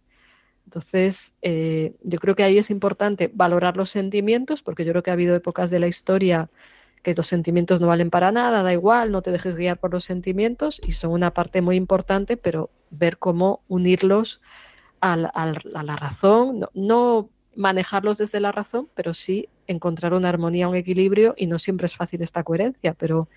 Entonces, 0.66 1.36
eh, 1.42 1.94
yo 2.04 2.20
creo 2.20 2.36
que 2.36 2.44
ahí 2.44 2.58
es 2.58 2.70
importante 2.72 3.30
valorar 3.34 3.78
los 3.78 3.90
sentimientos, 3.90 4.64
porque 4.64 4.84
yo 4.84 4.92
creo 4.94 5.04
que 5.04 5.12
ha 5.12 5.14
habido 5.14 5.36
épocas 5.36 5.70
de 5.70 5.80
la 5.80 5.88
historia 5.88 6.50
que 7.04 7.14
los 7.14 7.28
sentimientos 7.28 7.82
no 7.82 7.88
valen 7.88 8.10
para 8.10 8.32
nada, 8.32 8.64
da 8.64 8.74
igual, 8.74 9.12
no 9.12 9.22
te 9.22 9.32
dejes 9.32 9.56
guiar 9.56 9.80
por 9.80 9.94
los 9.94 10.06
sentimientos 10.06 10.82
y 10.84 10.94
son 10.94 11.12
una 11.12 11.32
parte 11.32 11.62
muy 11.62 11.76
importante, 11.76 12.36
pero 12.36 12.72
ver 12.90 13.20
cómo 13.20 13.62
unirlos 13.68 14.42
a 15.02 15.16
la 15.16 15.96
razón, 15.98 16.62
no, 16.62 16.70
no, 16.74 17.30
manejarlos 17.56 18.18
desde 18.18 18.40
la 18.40 18.52
razón, 18.52 18.90
pero 18.96 19.14
sí 19.14 19.50
encontrar 19.68 20.14
una 20.14 20.30
armonía, 20.30 20.68
un 20.68 20.76
equilibrio 20.76 21.34
y 21.38 21.48
no 21.48 21.60
siempre 21.60 21.86
es 21.86 21.96
fácil 21.96 22.22
esta 22.22 22.44
coherencia, 22.44 22.94
pero 22.94 23.30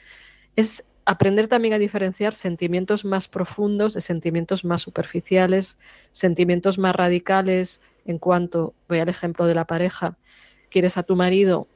es 0.57 0.88
aprender 1.09 1.49
también 1.49 1.73
a 1.73 1.79
diferenciar 1.79 2.35
sentimientos 2.35 3.07
más 3.07 3.29
profundos 3.29 3.95
de 3.95 4.03
sentimientos 4.03 4.67
más 4.67 4.83
superficiales, 4.83 5.79
sentimientos 6.13 6.77
más 6.77 6.95
radicales 6.95 7.81
en 8.05 8.19
cuanto, 8.19 8.75
voy 8.91 8.99
al 8.99 9.09
ejemplo 9.09 9.47
de 9.47 9.55
la 9.55 9.65
pareja, 9.65 10.19
quieres 10.69 10.99
a 10.99 11.03
tu 11.03 11.17
marido 11.17 11.67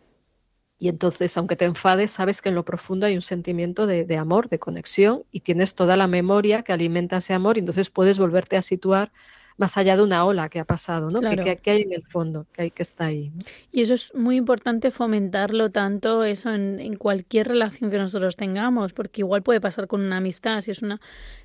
y 0.78 0.90
entonces, 0.90 1.34
aunque 1.38 1.56
te 1.56 1.64
enfades, 1.64 2.10
sabes 2.10 2.42
que 2.42 2.50
en 2.50 2.54
lo 2.54 2.66
profundo 2.66 3.06
hay 3.06 3.14
un 3.14 3.22
sentimiento 3.22 3.86
de, 3.86 4.04
de 4.04 4.16
amor, 4.18 4.50
de 4.50 4.58
conexión 4.58 5.24
y 5.32 5.40
tienes 5.40 5.74
toda 5.74 5.96
la 5.96 6.08
memoria 6.08 6.62
que 6.62 6.74
alimenta 6.74 7.16
ese 7.16 7.32
amor 7.32 7.56
y 7.56 7.60
entonces 7.60 7.88
puedes 7.88 8.18
volverte 8.18 8.58
a 8.58 8.62
situar 8.62 9.12
más 9.56 9.76
allá 9.76 9.96
de 9.96 10.02
una 10.02 10.24
ola 10.24 10.48
que 10.48 10.60
ha 10.60 10.64
pasado, 10.64 11.08
¿no? 11.08 11.20
Que, 11.20 11.70
hay 11.70 11.82
en 11.82 11.92
el 11.92 12.02
fondo, 12.02 12.46
que 12.52 12.62
hay 12.62 12.70
que 12.70 12.82
está 12.82 13.06
ahí. 13.06 13.32
Y 13.70 13.82
eso 13.82 13.94
es 13.94 14.14
muy 14.14 14.36
importante 14.36 14.90
fomentarlo 14.90 15.70
tanto 15.70 16.24
eso 16.24 16.52
en, 16.52 16.96
cualquier 16.96 17.48
relación 17.48 17.90
que 17.90 17.98
nosotros 17.98 18.36
tengamos, 18.36 18.92
porque 18.92 19.22
igual 19.22 19.42
puede 19.42 19.60
pasar 19.60 19.86
con 19.86 20.02
una 20.02 20.18
amistad, 20.18 20.60
si 20.60 20.70
es 20.70 20.82
una, 20.82 21.00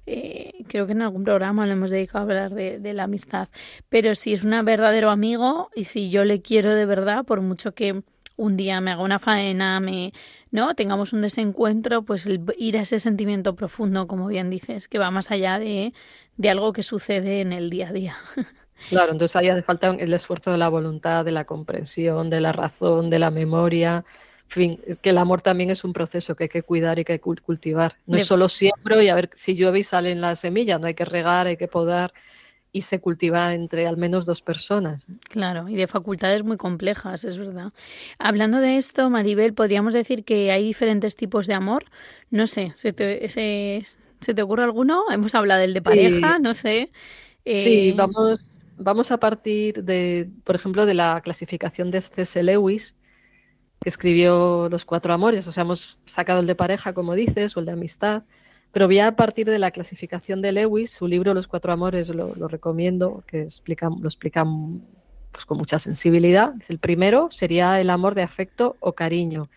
eh, 0.06 0.64
creo 0.68 0.86
que 0.86 0.92
en 0.92 1.02
algún 1.02 1.24
programa 1.24 1.66
le 1.66 1.74
hemos 1.74 1.90
dedicado 1.90 2.20
a 2.20 2.22
hablar 2.24 2.54
de, 2.54 2.80
de 2.80 2.94
la 2.94 3.04
amistad, 3.04 3.50
pero 3.90 4.16
si 4.16 4.34
es 4.34 4.44
un 4.44 4.58
verdadero 4.66 5.10
amigo 5.10 5.70
y 5.76 5.86
si 5.86 6.10
yo 6.10 6.26
le 6.26 6.42
quiero 6.42 6.74
de 6.74 6.86
verdad, 6.86 7.26
por 7.26 7.42
mucho 7.42 7.74
que 7.74 8.04
un 8.38 8.56
día 8.56 8.80
me 8.80 8.92
haga 8.92 9.02
una 9.04 9.20
faena, 9.20 9.80
me, 9.80 10.14
¿no? 10.52 10.74
Tengamos 10.76 11.12
un 11.12 11.22
desencuentro, 11.22 12.04
pues 12.04 12.28
ir 12.58 12.78
a 12.78 12.82
ese 12.82 13.00
sentimiento 13.00 13.56
profundo, 13.56 14.08
como 14.08 14.28
bien 14.28 14.50
dices, 14.50 14.88
que 14.88 15.00
va 15.00 15.12
más 15.12 15.32
allá 15.32 15.60
de, 15.60 15.94
de 16.38 16.50
algo 16.50 16.72
que 16.72 16.84
sucede 16.84 17.42
en 17.42 17.52
el 17.52 17.70
día 17.70 17.90
a 17.90 17.94
día. 17.94 18.16
Claro, 18.90 19.12
entonces 19.12 19.36
ahí 19.36 19.50
hace 19.50 19.64
falta 19.64 19.88
el 19.90 20.14
esfuerzo 20.14 20.52
de 20.52 20.58
la 20.60 20.70
voluntad, 20.70 21.26
de 21.26 21.32
la 21.32 21.46
comprensión, 21.46 22.30
de 22.30 22.40
la 22.42 22.52
razón, 22.52 23.10
de 23.10 23.18
la 23.18 23.32
memoria. 23.32 24.06
En 24.44 24.50
fin, 24.52 24.82
es 24.86 25.00
que 25.00 25.10
el 25.10 25.18
amor 25.18 25.42
también 25.42 25.72
es 25.72 25.84
un 25.84 25.94
proceso 25.94 26.36
que 26.36 26.44
hay 26.44 26.50
que 26.50 26.62
cuidar 26.62 27.00
y 27.00 27.04
que 27.04 27.14
hay 27.14 27.20
que 27.20 27.42
cultivar. 27.42 27.98
No 28.06 28.18
es 28.18 28.28
solo 28.28 28.48
siembro 28.48 29.02
y 29.02 29.10
a 29.10 29.16
ver 29.16 29.30
si 29.34 29.56
llueve 29.56 29.80
y 29.80 29.84
salen 29.84 30.22
las 30.22 30.40
semillas, 30.40 30.80
no 30.80 30.88
hay 30.88 30.94
que 30.94 31.06
regar, 31.06 31.48
hay 31.48 31.58
que 31.58 31.68
podar 31.68 32.14
y 32.72 32.82
se 32.82 33.00
cultiva 33.00 33.54
entre 33.54 33.88
al 33.88 33.98
menos 33.98 34.26
dos 34.26 34.42
personas. 34.42 35.08
Claro, 35.30 35.70
y 35.70 35.76
de 35.76 35.88
facultades 35.88 36.44
muy 36.44 36.58
complejas, 36.58 37.24
es 37.24 37.38
verdad. 37.38 37.74
Hablando 38.20 38.60
de 38.60 38.78
esto, 38.78 39.10
Maribel, 39.10 39.54
podríamos 39.54 39.94
decir 39.94 40.24
que 40.24 40.52
hay 40.52 40.64
diferentes 40.64 41.16
tipos 41.16 41.48
de 41.48 41.54
amor. 41.54 41.86
No 42.30 42.46
sé, 42.48 42.74
¿se 42.76 42.94
te, 42.94 43.28
se, 43.30 44.34
te 44.34 44.42
ocurre 44.42 44.64
alguno? 44.64 45.04
Hemos 45.12 45.34
hablado 45.36 45.62
del 45.62 45.74
de 45.74 45.82
pareja, 45.82 46.40
no 46.40 46.54
sé. 46.54 46.92
Sí, 47.46 47.90
eh, 47.90 47.94
vamos, 47.96 48.58
vamos 48.78 49.12
a 49.12 49.20
partir 49.20 49.84
de, 49.84 50.30
por 50.44 50.56
ejemplo, 50.56 50.86
de 50.86 50.94
la 50.94 51.22
clasificación 51.24 51.92
de 51.92 52.02
C.S. 52.02 52.44
Lewis, 52.44 52.96
que 53.82 53.90
escribió 53.90 54.68
Los 54.70 54.86
Cuatro 54.86 55.14
Amores, 55.14 55.48
o 55.48 55.52
sea, 55.52 55.62
hemos 55.62 55.98
sacado 56.06 56.42
el 56.42 56.48
de 56.48 56.56
pareja, 56.56 56.94
como 56.94 57.16
dices, 57.16 57.56
o 57.56 57.60
el 57.60 57.66
de 57.66 57.72
amistad. 57.72 58.24
Pero 58.78 58.86
voy 58.86 59.00
a 59.00 59.16
partir 59.16 59.50
de 59.50 59.58
la 59.58 59.72
clasificación 59.72 60.40
de 60.40 60.52
Lewis, 60.52 60.92
su 60.92 61.08
libro 61.08 61.34
Los 61.34 61.48
Cuatro 61.48 61.74
Amores 61.74 62.10
lo, 62.10 62.48
recomiendo, 62.48 63.24
que 63.26 63.40
lo 63.40 64.08
explica 64.08 64.46
pues, 65.32 65.46
con 65.48 65.58
mucha 65.58 65.80
sensibilidad. 65.80 66.54
El 66.70 66.78
primero 66.78 67.30
sería 67.32 67.82
el 67.82 67.90
amor 67.90 68.14
de 68.14 68.22
afecto 68.22 68.76
o 68.80 68.94
cariño, 68.94 69.50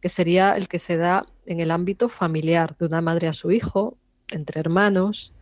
que 0.00 0.08
sería 0.08 0.56
el 0.56 0.66
que 0.66 0.80
se 0.80 0.96
da 0.96 1.26
en 1.46 1.60
el 1.60 1.70
ámbito 1.70 2.08
familiar, 2.08 2.76
de 2.76 2.86
una 2.86 3.00
madre 3.00 3.28
a 3.28 3.32
su 3.32 3.52
hijo, 3.52 3.96
entre 4.32 4.58
hermanos. 4.58 5.32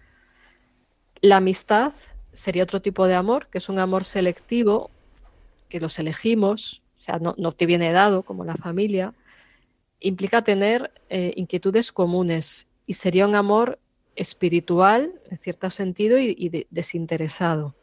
La 1.22 1.38
amistad 1.38 1.94
sería 2.34 2.64
otro 2.64 2.82
tipo 2.82 3.06
de 3.06 3.14
amor, 3.14 3.46
que 3.46 3.56
es 3.56 3.70
un 3.70 3.78
amor 3.78 4.04
selectivo, 4.04 4.90
que 5.70 5.80
los 5.80 5.98
elegimos, 5.98 6.82
o 6.98 7.00
sea, 7.00 7.18
no, 7.20 7.52
te 7.52 7.64
viene 7.64 7.90
dado 7.90 8.22
como 8.22 8.44
la 8.44 8.56
familia. 8.56 9.14
Implica 9.98 10.44
tener 10.44 10.92
eh, 11.08 11.32
inquietudes 11.36 11.90
comunes 11.90 12.66
y 12.86 12.94
sería 12.94 13.26
un 13.26 13.34
amor 13.34 13.78
espiritual, 14.16 15.12
en 15.30 15.38
cierto 15.38 15.70
sentido, 15.70 16.18
y, 16.18 16.66
desinteresado. 16.70 17.74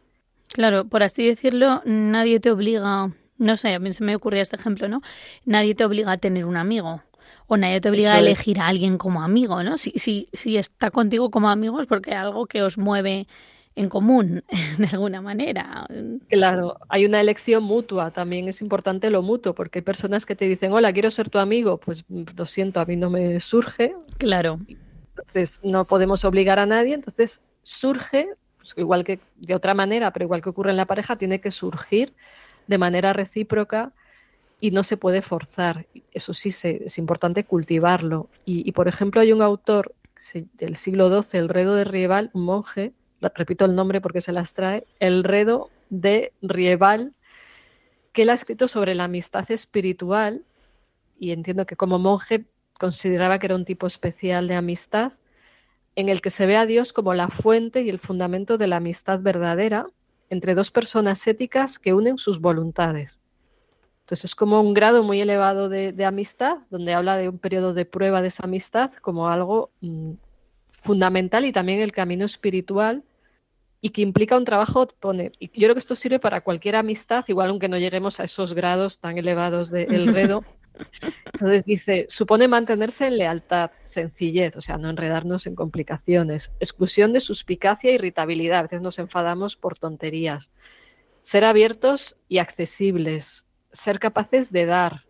Claro, 0.48 0.86
por 0.86 1.04
así 1.04 1.26
decirlo, 1.26 1.82
nadie 1.86 2.40
te 2.40 2.52
obliga, 2.52 3.12
no 3.38 3.58
sé, 3.58 3.74
a 3.74 3.80
mí 3.80 3.94
se 3.94 4.04
me 4.04 4.16
ocurría 4.16 4.42
este 4.42 4.58
ejemplo, 4.58 4.88
¿no? 4.88 5.02
Nadie 5.46 5.76
te 5.76 5.86
obliga 5.86 6.12
a 6.12 6.18
tener 6.18 6.46
un 6.46 6.58
amigo 6.58 7.02
o 7.48 7.58
nadie 7.58 7.82
te 7.82 7.90
obliga 7.90 8.14
a 8.14 8.20
elegir 8.20 8.60
a 8.60 8.68
alguien 8.68 8.98
como 8.98 9.22
amigo, 9.22 9.64
¿no? 9.64 9.78
Si, 9.78 9.92
si, 9.92 10.28
si 10.34 10.58
está 10.58 10.92
contigo 10.92 11.32
como 11.32 11.50
amigo 11.50 11.80
es 11.80 11.88
porque 11.88 12.12
hay 12.12 12.18
algo 12.18 12.46
que 12.46 12.64
os 12.64 12.78
mueve 12.78 13.28
en 13.76 13.90
común, 13.90 14.44
de 14.78 14.88
alguna 14.92 15.22
manera. 15.22 15.88
Claro, 16.28 16.78
hay 16.90 17.06
una 17.06 17.22
elección 17.22 17.64
mutua, 17.64 18.12
también 18.12 18.48
es 18.48 18.62
importante 18.62 19.10
lo 19.10 19.22
mutuo, 19.22 19.54
porque 19.54 19.80
hay 19.80 19.84
personas 19.84 20.26
que 20.26 20.36
te 20.36 20.48
dicen, 20.48 20.72
hola, 20.74 20.94
quiero 20.94 21.12
ser 21.12 21.30
tu 21.30 21.40
amigo, 21.40 21.78
pues 21.78 22.04
lo 22.10 22.46
siento, 22.46 22.80
a 22.80 22.86
mí 22.86 22.96
no 22.96 23.10
me 23.10 23.40
surge. 23.40 23.96
Claro. 24.18 24.60
Entonces 25.22 25.62
no 25.64 25.86
podemos 25.86 26.26
obligar 26.26 26.58
a 26.58 26.66
nadie, 26.66 26.96
entonces 26.96 27.46
surge, 27.62 28.28
pues, 28.58 28.74
igual 28.76 29.04
que 29.04 29.20
de 29.38 29.54
otra 29.54 29.74
manera, 29.74 30.12
pero 30.12 30.26
igual 30.26 30.42
que 30.42 30.50
ocurre 30.50 30.72
en 30.72 30.78
la 30.78 30.88
pareja, 30.88 31.16
tiene 31.16 31.40
que 31.40 31.52
surgir 31.52 32.14
de 32.68 32.78
manera 32.78 33.14
recíproca 33.14 33.94
y 34.60 34.72
no 34.72 34.84
se 34.84 34.98
puede 34.98 35.22
forzar. 35.22 35.86
Eso 36.12 36.34
sí, 36.34 36.50
es 36.50 36.98
importante 36.98 37.44
cultivarlo. 37.44 38.30
Y, 38.46 38.72
por 38.72 38.88
ejemplo, 38.88 39.22
hay 39.22 39.32
un 39.32 39.42
autor 39.42 39.94
del 40.54 40.76
siglo 40.76 41.22
XII, 41.22 41.40
el 41.40 41.50
Redo 41.50 41.76
de 41.76 41.84
Rieval, 41.84 42.32
un 42.34 42.46
monje, 42.46 42.94
repito 43.36 43.66
el 43.66 43.76
nombre 43.76 44.02
porque 44.02 44.22
se 44.22 44.32
las 44.32 44.54
trae, 44.54 44.86
el 45.00 45.24
Redo 45.24 45.70
de 45.90 46.34
Rieval, 46.42 47.14
que 48.12 48.24
él 48.24 48.30
ha 48.30 48.34
escrito 48.34 48.68
sobre 48.68 48.96
la 48.96 49.06
amistad 49.06 49.50
espiritual, 49.52 50.44
y 51.20 51.32
entiendo 51.32 51.66
que 51.66 51.76
como 51.76 52.00
monje 52.00 52.46
consideraba 52.82 53.38
que 53.38 53.46
era 53.46 53.56
un 53.56 53.64
tipo 53.64 53.86
especial 53.86 54.48
de 54.48 54.56
amistad, 54.56 55.14
en 55.96 56.10
el 56.10 56.20
que 56.20 56.32
se 56.32 56.48
ve 56.48 56.58
a 56.58 56.66
Dios 56.66 56.94
como 56.94 57.14
la 57.14 57.28
fuente 57.28 57.84
y 57.84 57.90
el 57.92 58.00
fundamento 58.00 58.58
de 58.58 58.66
la 58.66 58.78
amistad 58.78 59.20
verdadera 59.20 59.86
entre 60.32 60.56
dos 60.56 60.72
personas 60.72 61.28
éticas 61.28 61.78
que 61.78 61.94
unen 61.94 62.18
sus 62.18 62.42
voluntades. 62.42 63.20
Entonces 64.00 64.26
es 64.26 64.36
como 64.36 64.60
un 64.62 64.74
grado 64.74 65.04
muy 65.04 65.22
elevado 65.22 65.70
de, 65.70 66.06
amistad, 66.06 66.58
donde 66.72 66.96
habla 66.96 67.18
de 67.18 67.30
un 67.30 67.38
periodo 67.38 67.76
de 67.76 67.86
prueba 67.86 68.20
de 68.24 68.30
esa 68.30 68.46
amistad 68.46 68.92
como 68.94 69.30
algo 69.30 69.70
mm, 69.82 70.14
fundamental 70.72 71.46
y 71.46 71.52
también 71.52 71.82
el 71.82 71.92
camino 71.92 72.26
espiritual 72.26 73.04
y 73.80 73.92
que 73.92 74.02
implica 74.02 74.38
un 74.38 74.46
trabajo 74.46 74.88
poner. 74.88 75.34
Y 75.40 75.48
yo 75.50 75.68
creo 75.68 75.76
que 75.76 75.80
esto 75.80 75.96
sirve 75.96 76.20
para 76.20 76.42
cualquier 76.42 76.78
amistad, 76.78 77.24
igual 77.28 77.52
aunque 77.52 77.70
no 77.70 77.78
lleguemos 77.78 78.20
a 78.20 78.24
esos 78.24 78.56
grados 78.56 79.00
tan 79.00 79.20
elevados 79.20 79.70
de 79.70 79.84
enredo. 79.92 80.44
Entonces 81.34 81.66
dice, 81.66 82.06
supone 82.10 82.48
mantenerse 82.48 83.08
en 83.08 83.18
lealtad, 83.18 83.72
sencillez, 83.82 84.56
o 84.56 84.62
sea, 84.62 84.78
no 84.78 84.90
enredarnos 84.90 85.48
en 85.48 85.56
complicaciones, 85.56 86.52
exclusión 86.60 87.14
de 87.14 87.20
suspicacia 87.20 87.92
e 87.92 87.96
irritabilidad, 87.96 88.60
a 88.60 88.64
veces 88.64 88.82
nos 88.82 89.00
enfadamos 89.00 89.56
por 89.56 89.78
tonterías, 89.78 90.52
ser 91.22 91.46
abiertos 91.46 92.18
y 92.28 92.40
accesibles, 92.40 93.46
ser 93.72 94.00
capaces 94.00 94.52
de 94.52 94.66
dar 94.66 95.06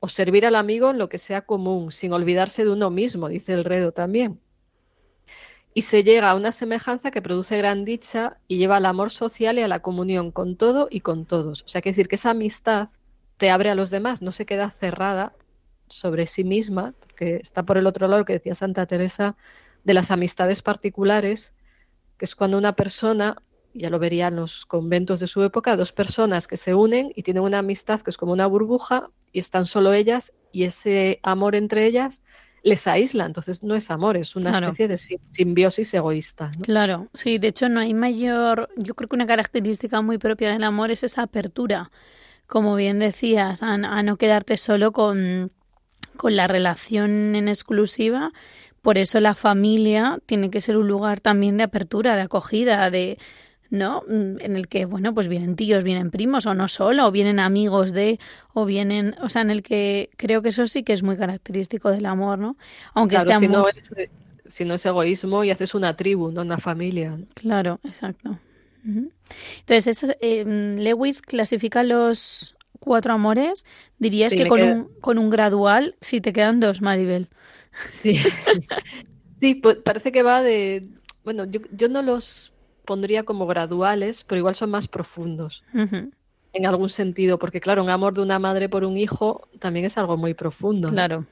o 0.00 0.08
servir 0.08 0.46
al 0.46 0.54
amigo 0.54 0.90
en 0.90 0.98
lo 0.98 1.08
que 1.08 1.18
sea 1.18 1.42
común, 1.42 1.90
sin 1.90 2.12
olvidarse 2.12 2.64
de 2.64 2.70
uno 2.70 2.90
mismo, 2.90 3.28
dice 3.28 3.52
el 3.52 3.64
Redo 3.64 3.92
también. 3.92 4.40
Y 5.74 5.82
se 5.82 6.02
llega 6.02 6.30
a 6.30 6.34
una 6.34 6.52
semejanza 6.52 7.10
que 7.10 7.22
produce 7.22 7.56
gran 7.56 7.84
dicha 7.84 8.38
y 8.48 8.58
lleva 8.58 8.76
al 8.76 8.86
amor 8.86 9.10
social 9.10 9.58
y 9.58 9.62
a 9.62 9.68
la 9.68 9.80
comunión 9.80 10.32
con 10.32 10.56
todo 10.56 10.88
y 10.90 11.00
con 11.00 11.24
todos. 11.24 11.62
O 11.62 11.68
sea, 11.68 11.82
que 11.82 11.90
decir 11.90 12.08
que 12.08 12.16
esa 12.16 12.30
amistad 12.30 12.88
te 13.38 13.50
abre 13.50 13.70
a 13.70 13.74
los 13.74 13.90
demás, 13.90 14.20
no 14.20 14.32
se 14.32 14.44
queda 14.44 14.70
cerrada 14.70 15.32
sobre 15.88 16.26
sí 16.26 16.44
misma, 16.44 16.94
porque 17.00 17.36
está 17.36 17.62
por 17.62 17.78
el 17.78 17.86
otro 17.86 18.06
lado 18.06 18.20
lo 18.20 18.24
que 18.26 18.34
decía 18.34 18.54
Santa 18.54 18.86
Teresa 18.86 19.36
de 19.84 19.94
las 19.94 20.10
amistades 20.10 20.60
particulares, 20.60 21.54
que 22.18 22.26
es 22.26 22.34
cuando 22.34 22.58
una 22.58 22.74
persona 22.74 23.40
ya 23.74 23.90
lo 23.90 23.98
verían 23.98 24.36
los 24.36 24.66
conventos 24.66 25.20
de 25.20 25.26
su 25.28 25.42
época, 25.42 25.76
dos 25.76 25.92
personas 25.92 26.48
que 26.48 26.56
se 26.56 26.74
unen 26.74 27.12
y 27.14 27.22
tienen 27.22 27.42
una 27.44 27.58
amistad 27.58 28.00
que 28.00 28.10
es 28.10 28.16
como 28.16 28.32
una 28.32 28.46
burbuja 28.46 29.10
y 29.32 29.38
están 29.38 29.66
solo 29.66 29.92
ellas 29.92 30.32
y 30.52 30.64
ese 30.64 31.20
amor 31.22 31.54
entre 31.54 31.86
ellas 31.86 32.22
les 32.64 32.88
aísla, 32.88 33.24
entonces 33.24 33.62
no 33.62 33.76
es 33.76 33.90
amor, 33.90 34.16
es 34.16 34.34
una 34.34 34.50
especie 34.50 34.88
de 34.88 34.96
simbiosis 34.96 35.94
egoísta. 35.94 36.50
Claro, 36.62 37.08
sí, 37.14 37.38
de 37.38 37.48
hecho 37.48 37.68
no 37.68 37.78
hay 37.78 37.94
mayor, 37.94 38.68
yo 38.76 38.94
creo 38.94 39.08
que 39.08 39.14
una 39.14 39.26
característica 39.26 40.02
muy 40.02 40.18
propia 40.18 40.52
del 40.52 40.64
amor 40.64 40.90
es 40.90 41.04
esa 41.04 41.22
apertura, 41.22 41.92
como 42.48 42.74
bien 42.74 42.98
decías, 42.98 43.62
a, 43.62 43.74
a 43.74 44.02
no 44.02 44.16
quedarte 44.16 44.56
solo 44.56 44.90
con, 44.90 45.52
con 46.16 46.34
la 46.34 46.48
relación 46.48 47.36
en 47.36 47.46
exclusiva, 47.46 48.32
por 48.82 48.98
eso 48.98 49.20
la 49.20 49.34
familia 49.34 50.18
tiene 50.26 50.50
que 50.50 50.60
ser 50.60 50.76
un 50.76 50.88
lugar 50.88 51.20
también 51.20 51.56
de 51.56 51.64
apertura, 51.64 52.16
de 52.16 52.22
acogida, 52.22 52.90
de 52.90 53.18
¿no? 53.70 54.02
Mm, 54.08 54.40
en 54.40 54.56
el 54.56 54.68
que, 54.68 54.86
bueno, 54.86 55.14
pues 55.14 55.28
vienen 55.28 55.56
tíos, 55.56 55.84
vienen 55.84 56.10
primos, 56.10 56.46
o 56.46 56.54
no 56.54 56.68
solo, 56.68 57.06
o 57.06 57.10
vienen 57.10 57.38
amigos 57.38 57.92
de, 57.92 58.18
o 58.54 58.64
vienen, 58.64 59.14
o 59.20 59.28
sea, 59.28 59.42
en 59.42 59.50
el 59.50 59.62
que 59.62 60.10
creo 60.16 60.42
que 60.42 60.48
eso 60.50 60.66
sí 60.66 60.82
que 60.82 60.92
es 60.92 61.02
muy 61.02 61.16
característico 61.16 61.90
del 61.90 62.06
amor, 62.06 62.38
¿no? 62.38 62.56
Aunque 62.94 63.16
este 63.16 63.34
si, 63.34 63.48
no 63.48 63.68
es, 63.68 63.92
si 64.46 64.64
no 64.64 64.74
es 64.74 64.86
egoísmo 64.86 65.44
y 65.44 65.50
haces 65.50 65.74
una 65.74 65.96
tribu, 65.96 66.30
no 66.30 66.42
una 66.42 66.58
familia. 66.58 67.18
Claro, 67.34 67.80
exacto. 67.84 68.38
Entonces, 69.60 70.16
eh, 70.20 70.44
Lewis 70.78 71.22
clasifica 71.22 71.82
los 71.82 72.56
cuatro 72.78 73.12
amores, 73.12 73.64
dirías 73.98 74.32
que 74.32 74.46
con, 74.46 74.62
un, 74.62 74.90
con 75.00 75.18
un 75.18 75.30
gradual, 75.30 75.96
si 76.00 76.20
te 76.20 76.32
quedan 76.32 76.60
dos, 76.60 76.80
Maribel. 76.80 77.28
Sí, 77.88 78.14
sí, 79.26 79.54
pues 79.54 79.76
parece 79.76 80.12
que 80.12 80.22
va 80.22 80.42
de, 80.42 80.88
bueno, 81.24 81.44
yo, 81.44 81.60
yo 81.72 81.88
no 81.88 82.02
los 82.02 82.52
pondría 82.88 83.24
como 83.24 83.46
graduales, 83.46 84.24
pero 84.24 84.38
igual 84.38 84.54
son 84.54 84.70
más 84.70 84.88
profundos. 84.88 85.62
En 86.54 86.66
algún 86.66 86.88
sentido, 86.88 87.38
porque 87.38 87.60
claro, 87.60 87.84
un 87.84 87.90
amor 87.90 88.14
de 88.14 88.22
una 88.22 88.38
madre 88.38 88.70
por 88.70 88.82
un 88.82 88.96
hijo 88.96 89.46
también 89.58 89.84
es 89.84 89.98
algo 89.98 90.16
muy 90.16 90.32
profundo. 90.32 90.88
Claro. 90.88 91.26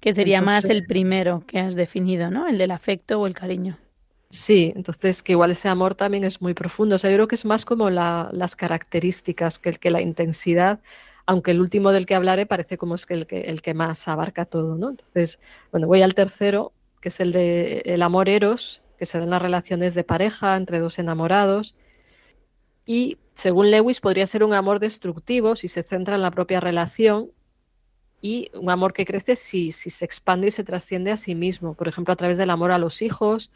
Que 0.00 0.12
sería 0.12 0.42
más 0.42 0.64
el 0.64 0.84
primero 0.84 1.44
que 1.46 1.60
has 1.60 1.76
definido, 1.76 2.28
¿no? 2.28 2.48
El 2.48 2.58
del 2.58 2.72
afecto 2.72 3.20
o 3.20 3.28
el 3.28 3.34
cariño. 3.34 3.78
Sí, 4.32 4.72
entonces 4.74 5.22
que 5.22 5.32
igual 5.32 5.50
ese 5.50 5.68
amor 5.68 5.94
también 5.94 6.24
es 6.24 6.40
muy 6.40 6.54
profundo. 6.54 6.94
O 6.94 6.98
sea, 6.98 7.10
yo 7.10 7.16
creo 7.16 7.28
que 7.28 7.34
es 7.34 7.44
más 7.44 7.64
como 7.66 7.90
las 7.90 8.56
características 8.56 9.58
que, 9.58 9.72
que 9.74 9.90
la 9.90 10.00
intensidad, 10.00 10.80
aunque 11.26 11.50
el 11.50 11.60
último 11.60 11.92
del 11.92 12.06
que 12.06 12.14
hablaré 12.14 12.46
parece 12.46 12.78
como 12.78 12.94
es 12.94 13.04
que 13.04 13.12
el, 13.14 13.26
que 13.26 13.42
el 13.42 13.60
que 13.60 13.74
más 13.74 14.08
abarca 14.08 14.46
todo, 14.46 14.76
¿no? 14.76 14.90
Entonces, 14.90 15.38
bueno, 15.70 15.86
voy 15.86 16.00
al 16.02 16.14
tercero, 16.14 16.72
que 17.02 17.10
es 17.10 17.20
el 17.20 17.32
de 17.32 17.82
el 17.84 18.00
amor 18.02 18.28
eros, 18.30 18.82
que 18.98 19.04
se 19.06 19.18
dan 19.20 19.30
las 19.30 19.42
relaciones 19.42 19.94
de 19.94 20.04
pareja 20.04 20.56
entre 20.56 20.78
dos 20.80 20.98
enamorados. 20.98 21.76
Y 22.86 23.18
según 23.34 23.70
Lewis 23.70 24.00
podría 24.00 24.26
ser 24.26 24.44
un 24.44 24.54
amor 24.54 24.78
destructivo 24.80 25.56
si 25.56 25.68
se 25.68 25.82
centra 25.82 26.14
en 26.16 26.22
la 26.22 26.30
propia 26.30 26.60
relación 26.60 27.30
y 28.20 28.50
un 28.54 28.70
amor 28.70 28.92
que 28.92 29.04
crece 29.06 29.36
si, 29.36 29.72
si 29.72 29.90
se 29.90 30.04
expande 30.04 30.48
y 30.48 30.50
se 30.52 30.64
trasciende 30.64 31.10
a 31.12 31.16
sí 31.16 31.34
mismo, 31.34 31.74
por 31.74 31.88
ejemplo, 31.88 32.12
a 32.12 32.16
través 32.16 32.38
del 32.38 32.50
amor 32.50 32.72
a 32.72 32.78
los 32.78 33.02
hijos 33.02 33.50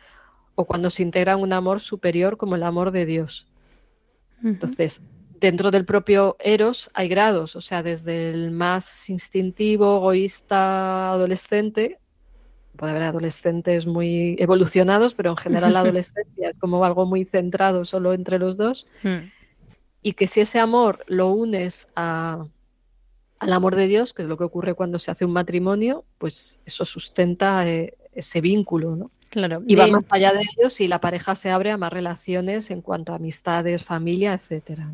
o 0.57 0.65
cuando 0.65 0.91
se 0.91 1.03
integra 1.03 1.37
un 1.37 1.53
amor 1.53 1.79
superior 1.79 2.37
como 2.37 2.57
el 2.57 2.65
amor 2.65 2.91
de 2.91 3.07
Dios. 3.07 3.47
Entonces, 4.43 5.07
dentro 5.39 5.71
del 5.71 5.85
propio 5.85 6.37
Eros 6.41 6.91
hay 6.95 7.09
grados, 7.09 7.55
o 7.57 7.61
sea, 7.61 7.83
desde 7.83 8.31
el 8.31 8.51
más 8.51 9.09
instintivo, 9.09 9.99
egoísta, 9.99 11.13
adolescente, 11.13 11.99
puede 12.77 12.93
haber 12.93 13.05
adolescentes 13.05 13.87
muy 13.87 14.37
evolucionados, 14.39 15.15
pero 15.15 15.31
en 15.31 15.37
general 15.37 15.73
la 15.73 15.81
adolescencia 15.87 16.51
es 16.51 16.59
como 16.59 16.85
algo 16.85 17.07
muy 17.07 17.25
centrado 17.25 17.85
solo 17.85 18.13
entre 18.13 18.39
los 18.39 18.57
dos. 18.57 18.87
Hmm. 19.03 19.31
Y 20.03 20.13
que 20.13 20.27
si 20.27 20.41
ese 20.41 20.59
amor 20.59 21.05
lo 21.07 21.29
unes 21.29 21.91
a, 21.97 22.47
al 23.41 23.53
amor 23.53 23.75
de 23.75 23.89
Dios, 23.89 24.15
que 24.15 24.23
es 24.23 24.29
lo 24.29 24.37
que 24.37 24.45
ocurre 24.45 24.75
cuando 24.75 24.99
se 24.99 25.11
hace 25.11 25.25
un 25.25 25.33
matrimonio, 25.33 26.05
pues 26.19 26.61
eso 26.65 26.85
sustenta 26.85 27.69
eh, 27.69 27.97
ese 28.13 28.41
vínculo, 28.41 28.97
¿no? 28.97 29.11
Claro. 29.33 29.63
Y 29.67 29.75
va 29.75 29.87
más 29.89 30.07
allá 30.11 30.33
de 30.33 30.43
ellos 30.57 30.81
y 30.81 30.89
la 30.89 31.01
pareja 31.01 31.35
se 31.35 31.51
abre 31.51 31.71
a 31.73 31.77
más 31.77 31.93
relaciones 31.93 32.71
en 32.71 32.81
cuanto 32.81 33.13
a 33.13 33.17
amistades, 33.17 33.85
familia, 33.85 34.33
etcétera. 34.35 34.93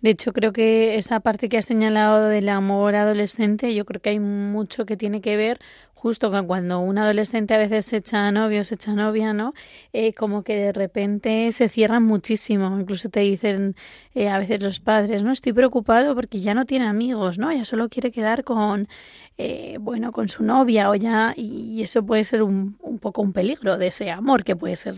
De 0.00 0.10
hecho, 0.10 0.32
creo 0.32 0.52
que 0.52 0.96
esa 0.96 1.20
parte 1.20 1.48
que 1.48 1.58
has 1.58 1.66
señalado 1.66 2.28
del 2.28 2.48
amor 2.48 2.94
adolescente, 2.94 3.74
yo 3.74 3.84
creo 3.84 4.00
que 4.00 4.10
hay 4.10 4.20
mucho 4.20 4.86
que 4.86 4.96
tiene 4.96 5.20
que 5.20 5.36
ver 5.36 5.60
justo 6.00 6.30
con 6.30 6.46
cuando 6.46 6.80
un 6.80 6.96
adolescente 6.96 7.52
a 7.52 7.58
veces 7.58 7.84
se 7.84 7.98
echa 7.98 8.32
novio, 8.32 8.64
se 8.64 8.76
echa 8.76 8.94
novia, 8.94 9.34
¿no? 9.34 9.52
Eh, 9.92 10.14
como 10.14 10.42
que 10.42 10.56
de 10.56 10.72
repente 10.72 11.52
se 11.52 11.68
cierran 11.68 12.04
muchísimo. 12.04 12.74
Incluso 12.80 13.10
te 13.10 13.20
dicen 13.20 13.76
eh, 14.14 14.30
a 14.30 14.38
veces 14.38 14.62
los 14.62 14.80
padres, 14.80 15.22
¿no? 15.24 15.30
Estoy 15.30 15.52
preocupado 15.52 16.14
porque 16.14 16.40
ya 16.40 16.54
no 16.54 16.64
tiene 16.64 16.86
amigos, 16.86 17.36
¿no? 17.36 17.52
Ya 17.52 17.66
solo 17.66 17.90
quiere 17.90 18.12
quedar 18.12 18.44
con, 18.44 18.88
eh, 19.36 19.76
bueno, 19.78 20.10
con 20.10 20.30
su 20.30 20.42
novia 20.42 20.88
o 20.88 20.94
ya... 20.94 21.34
Y 21.36 21.82
eso 21.82 22.02
puede 22.04 22.24
ser 22.24 22.42
un, 22.42 22.78
un 22.80 22.98
poco 22.98 23.20
un 23.20 23.34
peligro 23.34 23.76
de 23.76 23.88
ese 23.88 24.10
amor 24.10 24.42
que 24.42 24.56
puede 24.56 24.76
ser 24.76 24.94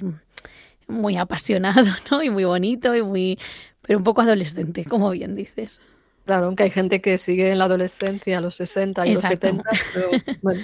muy 0.87 1.17
apasionado, 1.17 1.87
¿no? 2.13 2.23
Y 2.23 2.31
muy 2.31 2.45
bonito 2.45 2.95
y 2.95 3.03
muy 3.03 3.39
pero 3.83 3.99
un 3.99 4.05
poco 4.05 4.23
adolescente, 4.23 4.85
como 4.85 5.11
bien 5.11 5.35
dices. 5.35 5.81
Claro, 6.25 6.47
aunque 6.47 6.63
hay 6.63 6.71
gente 6.71 7.01
que 7.01 7.19
sigue 7.19 7.51
en 7.51 7.59
la 7.59 7.65
adolescencia 7.65 8.39
a 8.39 8.41
los 8.41 8.55
60 8.55 9.07
y 9.07 9.15
los 9.15 9.25
70, 9.25 9.69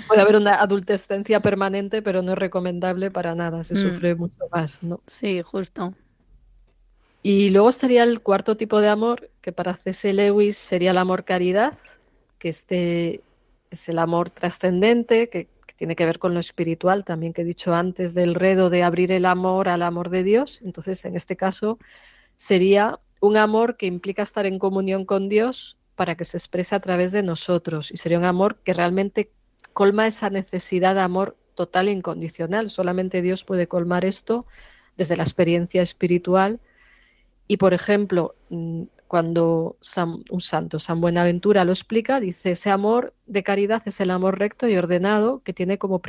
puede 0.07 0.21
haber 0.21 0.37
una 0.37 0.61
adultescencia 0.61 1.41
permanente, 1.41 2.01
pero 2.01 2.23
no 2.23 2.33
es 2.33 2.39
recomendable 2.39 3.11
para 3.11 3.35
nada, 3.35 3.65
se 3.65 3.75
mm. 3.75 3.77
sufre 3.77 4.15
mucho 4.15 4.39
más, 4.53 4.83
¿no? 4.85 5.01
Sí, 5.07 5.43
justo. 5.43 5.95
Y 7.25 7.51
luego 7.51 7.69
estaría 7.69 8.05
el 8.05 8.21
cuarto 8.21 8.57
tipo 8.57 8.81
de 8.81 8.89
amor, 8.89 9.31
que 9.41 9.51
para 9.51 9.75
C.S. 9.75 10.13
Lewis 10.13 10.57
sería 10.57 10.93
el 10.93 10.99
amor 10.99 11.25
caridad, 11.25 11.77
que 12.39 12.51
este 12.51 13.21
es 13.71 13.89
el 13.89 13.99
amor 13.99 14.31
trascendente, 14.31 15.29
que, 15.29 15.49
que, 15.67 15.75
tiene 15.77 15.97
que 15.97 16.07
ver 16.07 16.21
con 16.21 16.35
lo 16.35 16.41
espiritual, 16.41 17.05
también 17.05 17.33
que 17.33 17.43
he 17.43 17.45
dicho 17.45 17.75
antes 17.75 18.15
del 18.15 18.37
redo 18.37 18.71
de 18.71 18.85
abrir 18.85 19.11
el 19.11 19.25
amor 19.25 19.69
al 19.69 19.83
amor 19.83 20.09
de 20.09 20.23
Dios. 20.23 20.61
Entonces, 20.65 21.05
en 21.05 21.17
este 21.17 21.37
caso, 21.37 21.81
sería 22.37 23.01
un 23.21 23.37
amor 23.37 23.77
que 23.77 23.87
implica 23.87 24.23
estar 24.23 24.47
en 24.47 24.59
comunión 24.59 25.05
con 25.05 25.29
Dios 25.29 25.77
para 25.95 26.15
que 26.15 26.25
se 26.25 26.37
exprese 26.37 26.75
a 26.75 26.81
través 26.81 27.13
de 27.13 27.23
nosotros. 27.23 27.91
Y 27.91 27.97
sería 27.97 28.19
un 28.19 28.25
amor 28.25 28.57
que 28.57 28.75
realmente 28.75 29.31
colma 29.73 30.07
esa 30.07 30.31
necesidad 30.31 30.95
de 30.95 31.01
amor 31.01 31.37
total 31.55 31.89
e 31.89 31.93
incondicional. 31.93 32.71
Solamente 32.71 33.21
Dios 33.23 33.45
puede 33.45 33.67
colmar 33.67 34.05
esto 34.05 34.47
desde 34.97 35.17
la 35.17 35.25
experiencia 35.25 35.83
espiritual. 35.83 36.61
Y, 37.49 37.57
por 37.57 37.75
ejemplo, 37.75 38.37
mm, 38.51 38.83
cuando 39.09 39.77
un 40.31 40.41
santo, 40.41 40.79
San 40.79 41.01
Buenaventura, 41.01 41.65
lo 41.65 41.73
explica, 41.73 42.21
dice, 42.21 42.51
ese 42.53 42.71
amor 42.71 43.15
de 43.27 43.43
caridad 43.43 43.83
es 43.87 44.01
el 44.01 44.11
amor 44.11 44.39
recto 44.39 44.69
y 44.69 44.77
ordenado 44.77 45.43
que 45.43 45.55
tiene 45.55 45.79
como 45.79 46.01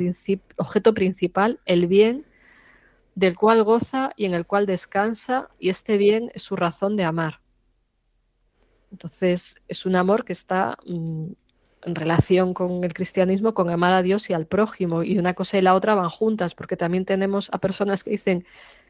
objeto 0.58 0.94
principal 0.94 1.60
el 1.66 1.88
bien 1.88 2.26
del 3.16 3.36
cual 3.36 3.64
goza 3.64 4.12
y 4.16 4.26
en 4.26 4.34
el 4.34 4.46
cual 4.46 4.66
descansa, 4.66 5.50
y 5.60 5.70
este 5.70 5.98
bien 5.98 6.32
es 6.34 6.44
su 6.44 6.56
razón 6.56 6.96
de 6.96 7.04
amar. 7.04 7.40
Entonces, 8.92 9.56
es 9.68 9.86
un 9.86 9.96
amor 9.96 10.26
que 10.26 10.34
está 10.34 10.78
mm, 10.86 11.28
en 11.84 11.96
relación 11.96 12.54
con 12.54 12.84
el 12.84 12.94
cristianismo, 12.94 13.54
con 13.54 13.70
amar 13.70 13.94
a 13.94 14.02
Dios 14.02 14.30
y 14.30 14.34
al 14.34 14.46
prójimo, 14.46 15.04
y 15.04 15.18
una 15.18 15.34
cosa 15.34 15.58
y 15.58 15.62
la 15.62 15.76
otra 15.76 15.96
van 15.96 16.10
juntas, 16.10 16.56
porque 16.56 16.78
también 16.78 17.06
tenemos 17.06 17.50
a 17.52 17.58
personas 17.60 18.04
que 18.04 18.12
dicen 18.12 18.46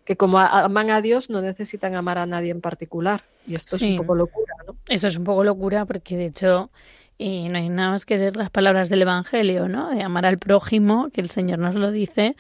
que 0.05 0.15
como 0.15 0.39
aman 0.39 0.89
a 0.89 1.01
Dios 1.01 1.29
no 1.29 1.41
necesitan 1.41 1.95
amar 1.95 2.17
a 2.17 2.25
nadie 2.25 2.51
en 2.51 2.62
particular. 2.62 3.23
Y 3.45 3.55
esto 3.55 3.75
es 3.75 3.84
un 3.84 3.97
poco 3.97 4.15
locura, 4.15 4.55
¿no? 4.65 4.75
Esto 4.88 5.08
es 5.08 5.17
un 5.17 5.23
poco 5.23 5.43
locura 5.43 5.86
porque 5.86 6.17
de 6.17 6.25
hecho 6.25 6.71
eh, 7.19 7.47
no 7.49 7.58
hay 7.58 7.69
nada 7.69 7.91
más 7.91 8.05
que 8.05 8.17
leer 8.17 8.36
las 8.36 8.49
palabras 8.49 8.89
del 8.89 9.03
Evangelio, 9.03 9.67
¿no? 9.67 9.89
De 9.89 10.01
amar 10.01 10.25
al 10.25 10.39
prójimo, 10.39 11.10
que 11.13 11.21
el 11.21 11.29
Señor 11.29 11.60
nos 11.60 11.75
lo 11.75 11.91
dice, 11.91 12.36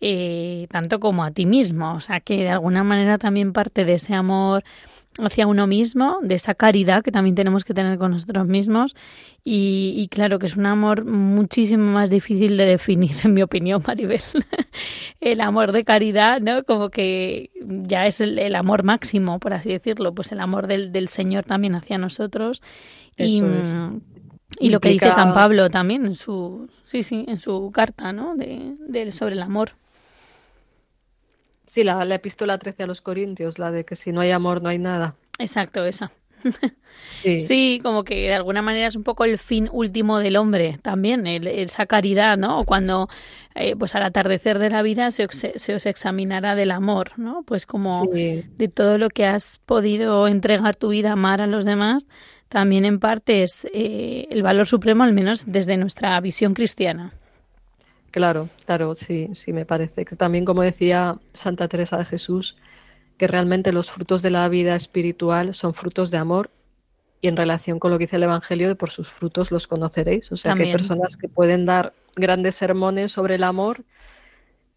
eh, 0.00 0.66
tanto 0.70 0.98
como 1.00 1.24
a 1.24 1.30
ti 1.30 1.46
mismo. 1.46 1.92
O 1.94 2.00
sea 2.00 2.20
que 2.20 2.38
de 2.38 2.50
alguna 2.50 2.84
manera 2.84 3.18
también 3.18 3.52
parte 3.52 3.84
de 3.84 3.94
ese 3.94 4.14
amor 4.14 4.64
hacia 5.18 5.46
uno 5.46 5.66
mismo, 5.66 6.18
de 6.22 6.36
esa 6.36 6.54
caridad 6.54 7.02
que 7.02 7.12
también 7.12 7.34
tenemos 7.34 7.64
que 7.64 7.74
tener 7.74 7.98
con 7.98 8.12
nosotros 8.12 8.46
mismos. 8.46 8.94
Y, 9.44 10.08
claro 10.10 10.38
que 10.38 10.46
es 10.46 10.56
un 10.56 10.66
amor 10.66 11.04
muchísimo 11.04 11.90
más 11.92 12.10
difícil 12.10 12.56
de 12.56 12.66
definir, 12.66 13.12
en 13.24 13.34
mi 13.34 13.42
opinión, 13.42 13.82
Maribel. 13.86 14.22
el 15.20 15.40
amor 15.40 15.72
de 15.72 15.84
caridad, 15.84 16.40
¿no? 16.40 16.64
Como 16.64 16.90
que 16.90 17.50
ya 17.60 18.06
es 18.06 18.20
el, 18.20 18.54
amor 18.54 18.82
máximo, 18.82 19.38
por 19.38 19.52
así 19.52 19.70
decirlo, 19.70 20.14
pues 20.14 20.32
el 20.32 20.40
amor 20.40 20.66
del, 20.66 20.92
del 20.92 21.08
Señor 21.08 21.44
también 21.44 21.74
hacia 21.74 21.98
nosotros. 21.98 22.62
y, 23.16 23.42
y 24.58 24.70
lo 24.70 24.80
que 24.80 24.90
dice 24.90 25.10
San 25.12 25.32
Pablo 25.32 25.70
también 25.70 26.06
en 26.06 26.14
su, 26.14 26.68
sí, 26.84 27.02
sí, 27.02 27.24
en 27.28 27.38
su 27.38 27.70
carta, 27.72 28.12
¿no? 28.12 28.34
de 28.36 29.10
sobre 29.10 29.34
el 29.34 29.42
amor. 29.42 29.72
Sí, 31.70 31.84
la, 31.84 32.02
epístola 32.12 32.58
13 32.58 32.82
a 32.82 32.86
los 32.88 33.00
Corintios, 33.00 33.60
la 33.60 33.70
de 33.70 33.84
que 33.84 33.94
si 33.94 34.10
no 34.10 34.20
hay 34.20 34.32
amor 34.32 34.60
no 34.60 34.70
hay 34.70 34.78
nada. 34.78 35.14
Exacto, 35.38 35.84
esa. 35.84 36.10
Sí. 37.22 37.80
como 37.82 38.02
que 38.02 38.14
de 38.14 38.34
alguna 38.34 38.60
manera 38.60 38.88
es 38.88 38.96
un 38.96 39.04
poco 39.04 39.24
el 39.24 39.38
fin 39.38 39.68
último 39.70 40.18
del 40.18 40.36
hombre 40.36 40.78
también, 40.82 41.26
el, 41.26 41.46
esa 41.46 41.86
caridad, 41.86 42.36
¿no? 42.36 42.64
Cuando, 42.64 43.08
eh, 43.54 43.76
pues 43.76 43.94
al 43.94 44.02
atardecer 44.02 44.58
de 44.58 44.68
la 44.68 44.82
vida 44.82 45.12
se, 45.12 45.28
se, 45.30 45.74
os 45.74 45.86
examinará 45.86 46.56
del 46.56 46.72
amor, 46.72 47.12
¿no? 47.18 47.44
Pues 47.44 47.66
como 47.66 48.04
de 48.06 48.70
todo 48.74 48.98
lo 48.98 49.08
que 49.08 49.26
has 49.26 49.60
podido 49.64 50.26
entregar 50.26 50.74
tu 50.74 50.88
vida, 50.88 51.12
amar 51.12 51.40
a 51.40 51.46
los 51.46 51.64
demás, 51.64 52.08
también 52.48 52.84
en 52.84 52.98
parte 52.98 53.44
es 53.44 53.64
eh, 53.72 54.26
el 54.30 54.42
valor 54.42 54.66
supremo, 54.66 55.04
al 55.04 55.12
menos 55.12 55.44
desde 55.46 55.76
nuestra 55.76 56.20
visión 56.20 56.52
cristiana. 56.52 57.12
Claro, 58.10 58.48
claro, 58.66 58.94
sí, 58.94 59.30
sí, 59.34 59.52
me 59.52 59.64
parece 59.64 60.04
que 60.04 60.16
también, 60.16 60.44
como 60.44 60.62
decía 60.62 61.18
Santa 61.32 61.68
Teresa 61.68 61.96
de 61.98 62.04
Jesús, 62.04 62.56
que 63.16 63.28
realmente 63.28 63.72
los 63.72 63.90
frutos 63.90 64.22
de 64.22 64.30
la 64.30 64.48
vida 64.48 64.74
espiritual 64.74 65.54
son 65.54 65.74
frutos 65.74 66.10
de 66.10 66.18
amor 66.18 66.50
y 67.20 67.28
en 67.28 67.36
relación 67.36 67.78
con 67.78 67.90
lo 67.90 67.98
que 67.98 68.04
dice 68.04 68.16
el 68.16 68.22
Evangelio, 68.22 68.66
de 68.66 68.74
por 68.74 68.90
sus 68.90 69.10
frutos 69.10 69.50
los 69.50 69.68
conoceréis. 69.68 70.32
O 70.32 70.36
sea, 70.36 70.54
que 70.54 70.64
hay 70.64 70.72
personas 70.72 71.16
que 71.16 71.28
pueden 71.28 71.66
dar 71.66 71.92
grandes 72.16 72.54
sermones 72.54 73.12
sobre 73.12 73.34
el 73.34 73.44
amor 73.44 73.84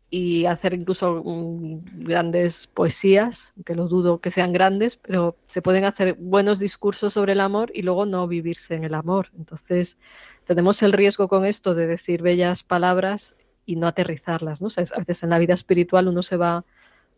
y 0.09 0.45
hacer 0.45 0.73
incluso 0.73 1.23
mm, 1.23 2.03
grandes 2.03 2.67
poesías, 2.67 3.53
que 3.65 3.75
lo 3.75 3.87
dudo 3.87 4.19
que 4.19 4.29
sean 4.29 4.53
grandes, 4.53 4.97
pero 4.97 5.37
se 5.47 5.61
pueden 5.61 5.85
hacer 5.85 6.15
buenos 6.19 6.59
discursos 6.59 7.13
sobre 7.13 7.31
el 7.31 7.39
amor 7.39 7.71
y 7.73 7.81
luego 7.81 8.05
no 8.05 8.27
vivirse 8.27 8.75
en 8.75 8.83
el 8.83 8.93
amor. 8.93 9.29
Entonces, 9.37 9.97
tenemos 10.45 10.81
el 10.83 10.93
riesgo 10.93 11.27
con 11.27 11.45
esto 11.45 11.73
de 11.73 11.87
decir 11.87 12.21
bellas 12.21 12.63
palabras 12.63 13.35
y 13.65 13.75
no 13.75 13.87
aterrizarlas, 13.87 14.61
¿no? 14.61 14.67
a 14.67 14.99
veces 14.99 15.23
en 15.23 15.29
la 15.29 15.39
vida 15.39 15.53
espiritual 15.53 16.07
uno 16.07 16.21
se 16.21 16.37
va 16.37 16.65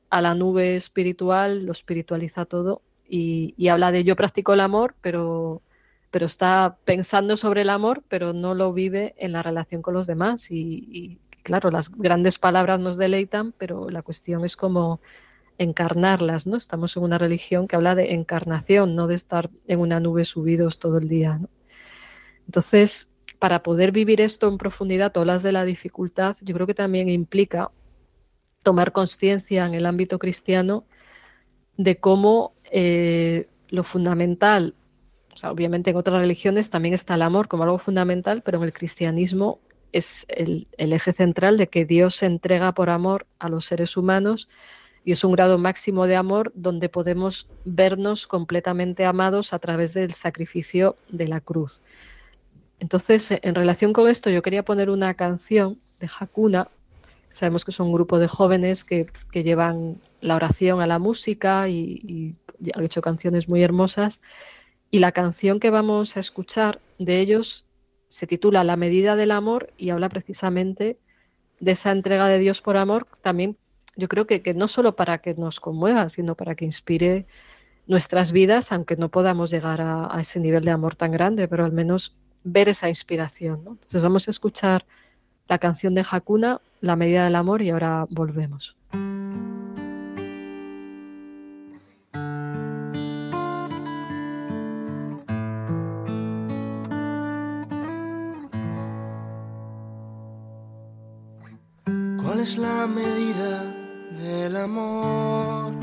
a 0.10 0.22
la 0.22 0.36
nube 0.36 0.76
espiritual, 0.76 1.66
lo 1.66 1.72
espiritualiza 1.72 2.46
todo 2.46 2.82
y, 3.08 3.68
habla 3.70 3.92
de 3.92 4.04
yo 4.04 4.16
practico 4.16 4.54
el 4.54 4.60
amor, 4.60 4.96
pero, 5.02 5.62
pero 6.12 6.26
está 6.26 6.78
pensando 6.86 7.38
sobre 7.38 7.62
el 7.62 7.70
amor, 7.70 8.04
pero 8.08 8.34
no 8.34 8.54
lo 8.54 8.74
vive 8.74 9.16
en 9.18 9.32
la 9.32 9.44
relación 9.44 9.82
con 9.82 9.94
los 9.94 10.08
demás. 10.08 10.50
Y, 10.50 11.20
claro, 11.44 11.72
las 11.72 11.90
grandes 11.92 12.40
palabras 12.40 12.80
nos 12.80 12.98
deleitan, 12.98 13.54
pero 13.58 13.90
la 13.90 14.02
cuestión 14.02 14.44
es 14.46 14.58
cómo 14.58 15.02
encarnarlas, 15.58 16.48
¿no? 16.48 16.58
Estamos 16.58 16.98
en 16.98 17.04
una 17.04 17.18
religión 17.18 17.68
que 17.68 17.76
habla 17.76 17.96
de 17.96 18.14
encarnación, 18.14 18.96
no 18.96 19.08
de 19.08 19.16
estar 19.16 19.50
en 19.68 19.80
una 19.80 20.00
nube 20.00 20.26
subidos 20.26 20.80
todo 20.80 20.98
el 20.98 21.08
día, 21.08 21.40
Entonces, 22.46 23.15
para 23.40 23.64
poder 23.64 23.92
vivir 23.92 24.22
esto 24.22 24.48
en 24.48 24.58
profundidad, 24.58 25.12
todas 25.12 25.44
de 25.44 25.52
la 25.52 25.66
dificultad, 25.66 26.36
yo 26.42 26.54
creo 26.54 26.68
que 26.68 26.74
también 26.74 27.10
implica 27.10 27.72
tomar 28.64 28.92
conciencia 28.92 29.66
en 29.66 29.74
el 29.74 29.86
ámbito 29.86 30.18
cristiano 30.20 30.86
de 31.78 31.98
cómo 31.98 32.54
eh, 32.72 33.48
lo 33.70 33.84
fundamental, 33.84 34.74
obviamente 35.44 35.92
en 35.92 35.98
otras 35.98 36.20
religiones 36.20 36.70
también 36.70 36.94
está 36.94 37.16
el 37.16 37.22
amor 37.22 37.48
como 37.48 37.64
algo 37.64 37.78
fundamental, 37.78 38.42
pero 38.42 38.58
en 38.58 38.64
el 38.64 38.74
cristianismo 38.74 39.60
es 39.92 40.26
el, 40.30 40.68
el 40.78 40.94
eje 40.94 41.12
central 41.12 41.58
de 41.58 41.68
que 41.68 41.86
Dios 41.86 42.16
se 42.16 42.26
entrega 42.26 42.74
por 42.74 42.90
amor 42.90 43.28
a 43.40 43.50
los 43.50 43.66
seres 43.66 43.98
humanos 43.98 44.48
y 45.06 45.12
es 45.12 45.24
un 45.24 45.34
grado 45.34 45.58
máximo 45.58 46.08
de 46.08 46.16
amor 46.16 46.52
donde 46.56 46.90
podemos 46.90 47.48
vernos 47.64 48.26
completamente 48.26 49.06
amados 49.06 49.54
a 49.54 49.60
través 49.60 49.94
del 49.94 50.12
sacrificio 50.12 50.98
de 51.10 51.28
la 51.28 51.40
cruz. 51.40 51.82
Entonces, 52.80 53.32
en 53.32 53.56
relación 53.56 53.94
con 53.94 54.10
esto, 54.10 54.30
yo 54.30 54.42
quería 54.42 54.64
poner 54.64 54.90
una 54.90 55.14
canción 55.14 55.80
de 56.00 56.10
Hakuna. 56.20 56.68
Sabemos 57.32 57.66
que 57.66 57.72
son 57.72 57.88
un 57.88 57.94
grupo 57.94 58.20
de 58.20 58.28
jóvenes 58.28 58.84
que, 58.84 59.08
llevan 59.34 59.98
la 60.22 60.36
oración 60.36 60.82
a 60.82 60.88
la 60.88 61.00
música 61.00 61.68
y, 61.70 62.36
han 62.74 62.84
hecho 62.84 63.02
canciones 63.02 63.48
muy 63.48 63.64
hermosas. 63.64 64.22
Y 64.92 65.00
la 65.00 65.12
canción 65.12 65.60
que 65.60 65.70
vamos 65.70 66.16
a 66.16 66.20
escuchar 66.20 66.80
de 67.00 67.20
ellos 67.20 67.66
se 68.08 68.28
titula 68.28 68.64
La 68.64 68.78
medida 68.78 69.16
del 69.16 69.32
amor 69.32 69.74
y 69.78 69.90
habla 69.90 70.10
precisamente 70.10 70.98
de 71.60 71.72
esa 71.72 71.92
entrega 71.92 72.28
de 72.28 72.40
Dios 72.40 72.62
por 72.62 72.78
amor. 72.78 73.08
También 73.22 73.58
yo 73.98 74.08
creo 74.08 74.28
que, 74.28 74.42
no 74.54 74.68
solo 74.68 74.96
para 74.96 75.20
que 75.20 75.34
nos 75.34 75.60
conmueva, 75.60 76.10
sino 76.10 76.36
para 76.36 76.56
que 76.56 76.66
inspire 76.66 77.26
nuestras 77.88 78.32
vidas, 78.32 78.72
aunque 78.72 78.96
no 78.96 79.10
podamos 79.10 79.52
llegar 79.52 79.80
a 79.82 80.18
ese 80.20 80.40
nivel 80.40 80.64
de 80.66 80.72
amor 80.72 80.96
tan 80.96 81.12
grande, 81.12 81.48
pero 81.48 81.66
al 81.66 81.72
menos 81.72 82.16
ver 82.46 82.70
esa 82.70 82.88
inspiración. 82.88 83.60
Entonces 83.66 84.02
vamos 84.02 84.28
a 84.30 84.32
escuchar 84.32 84.86
la 85.50 85.58
canción 85.58 85.94
de 85.96 86.06
Hakuna, 86.10 86.62
La 86.80 86.96
medida 86.96 87.26
del 87.26 87.36
amor, 87.36 87.62
y 87.62 87.72
ahora 87.72 88.06
volvemos. 88.10 88.78
¿Cuál 102.22 102.40
es 102.40 102.58
la 102.58 102.88
medida 102.88 103.64
del 104.18 104.56
amor? 104.56 105.74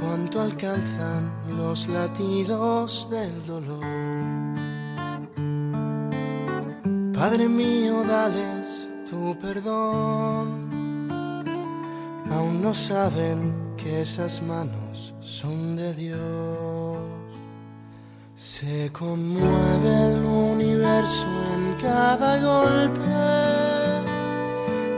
¿Cuánto 0.00 0.40
alcanzan 0.40 1.32
los 1.56 1.88
latidos 1.88 3.08
del 3.10 3.46
dolor? 3.46 4.49
Padre 7.20 7.50
mío, 7.50 8.02
dales 8.02 8.88
tu 9.04 9.36
perdón. 9.38 10.70
Aún 12.30 12.62
no 12.62 12.72
saben 12.72 13.74
que 13.76 14.00
esas 14.00 14.40
manos 14.40 15.14
son 15.20 15.76
de 15.76 15.92
Dios. 15.92 16.96
Se 18.36 18.90
conmueve 18.90 19.90
el 20.06 20.24
universo 20.24 21.26
en 21.54 21.76
cada 21.82 22.40
golpe 22.40 23.12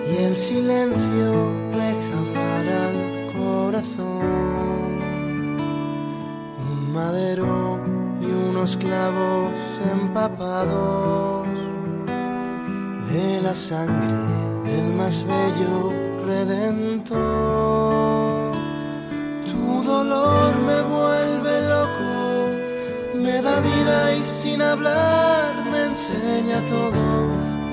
y 0.09 0.23
el 0.23 0.37
silencio 0.37 1.53
deja 1.73 2.19
hablar 2.23 2.67
al 2.87 2.99
corazón. 3.37 4.93
Un 6.71 6.93
madero 6.93 7.81
y 8.21 8.27
unos 8.27 8.77
clavos 8.77 9.51
empapados 9.93 11.62
de 13.13 13.43
la 13.43 13.55
sangre 13.55 14.17
del 14.65 14.93
más 14.95 15.25
bello 15.25 15.93
redentor. 16.25 17.21
Tu 19.51 19.83
dolor 19.85 20.57
me 20.69 20.81
vuelve 20.95 21.69
loco, 21.75 22.11
me 23.17 23.43
da 23.43 23.61
vida 23.61 24.15
y 24.17 24.23
sin 24.23 24.63
hablar 24.63 25.65
me 25.71 25.87
enseña 25.91 26.65
todo 26.65 27.05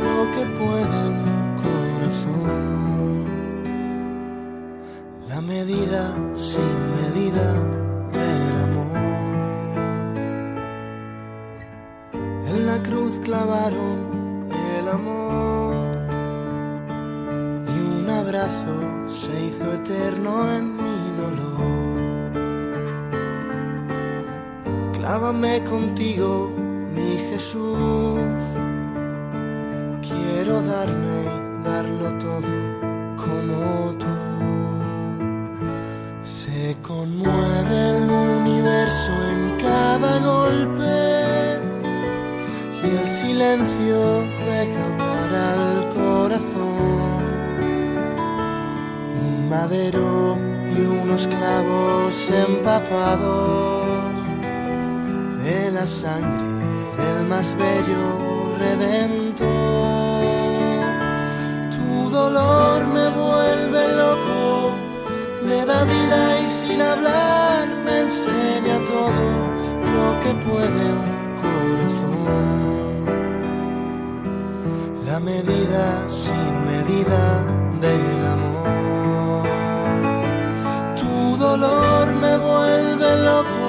lo 0.04 0.18
que 0.34 0.44
puede 0.60 0.98
un 1.14 1.56
corazón. 1.64 3.26
La 5.30 5.40
medida 5.42 6.04
sin 6.36 6.76
medida 7.00 7.48
del 8.18 8.56
amor. 8.68 9.00
En 12.50 12.66
la 12.66 12.78
cruz 12.84 13.20
clavaron 13.24 13.98
el 14.80 14.88
amor 14.88 15.29
se 18.32 19.46
hizo 19.46 19.74
eterno 19.74 20.54
en 20.54 20.76
mi 20.76 21.12
dolor. 21.18 22.32
Clávame 24.94 25.64
contigo, 25.64 26.52
mi 26.94 27.18
Jesús. 27.32 28.20
Quiero 30.08 30.62
darme 30.62 31.18
y 31.26 31.64
darlo 31.64 32.08
todo 32.20 32.52
como 33.18 33.96
tú. 33.98 34.16
Se 36.24 36.78
conmueve 36.84 37.90
el 37.98 38.12
universo 38.12 39.12
en 39.34 39.58
cada 39.58 40.20
golpe 40.20 40.98
y 42.84 42.90
el 42.96 43.08
silencio 43.08 44.22
deja 44.46 44.86
hablar 44.86 45.34
al 45.34 45.79
madero 49.50 50.38
y 50.78 50.82
unos 50.82 51.28
clavos 51.28 52.14
empapados 52.30 53.86
de 55.44 55.72
la 55.72 55.88
sangre 55.88 56.46
del 56.98 57.26
más 57.28 57.58
bello 57.58 58.56
redentor. 58.60 59.50
Tu 61.76 62.10
dolor 62.12 62.88
me 62.88 63.10
vuelve 63.10 63.96
loco, 63.96 64.76
me 65.44 65.66
da 65.66 65.84
vida 65.84 66.42
y 66.44 66.48
sin 66.48 66.82
hablar 66.82 67.68
me 67.86 68.02
enseña 68.02 68.78
todo 68.86 69.26
lo 69.96 70.06
que 70.22 70.32
puede 70.48 70.84
un 71.02 71.12
corazón. 71.44 72.30
La 75.08 75.20
medida 75.20 76.08
sin 76.08 76.66
medida 76.72 77.24
del 77.82 78.26
amor. 78.26 78.99
Dolor 81.60 82.14
me 82.14 82.38
vuelve 82.38 83.18
loco, 83.18 83.68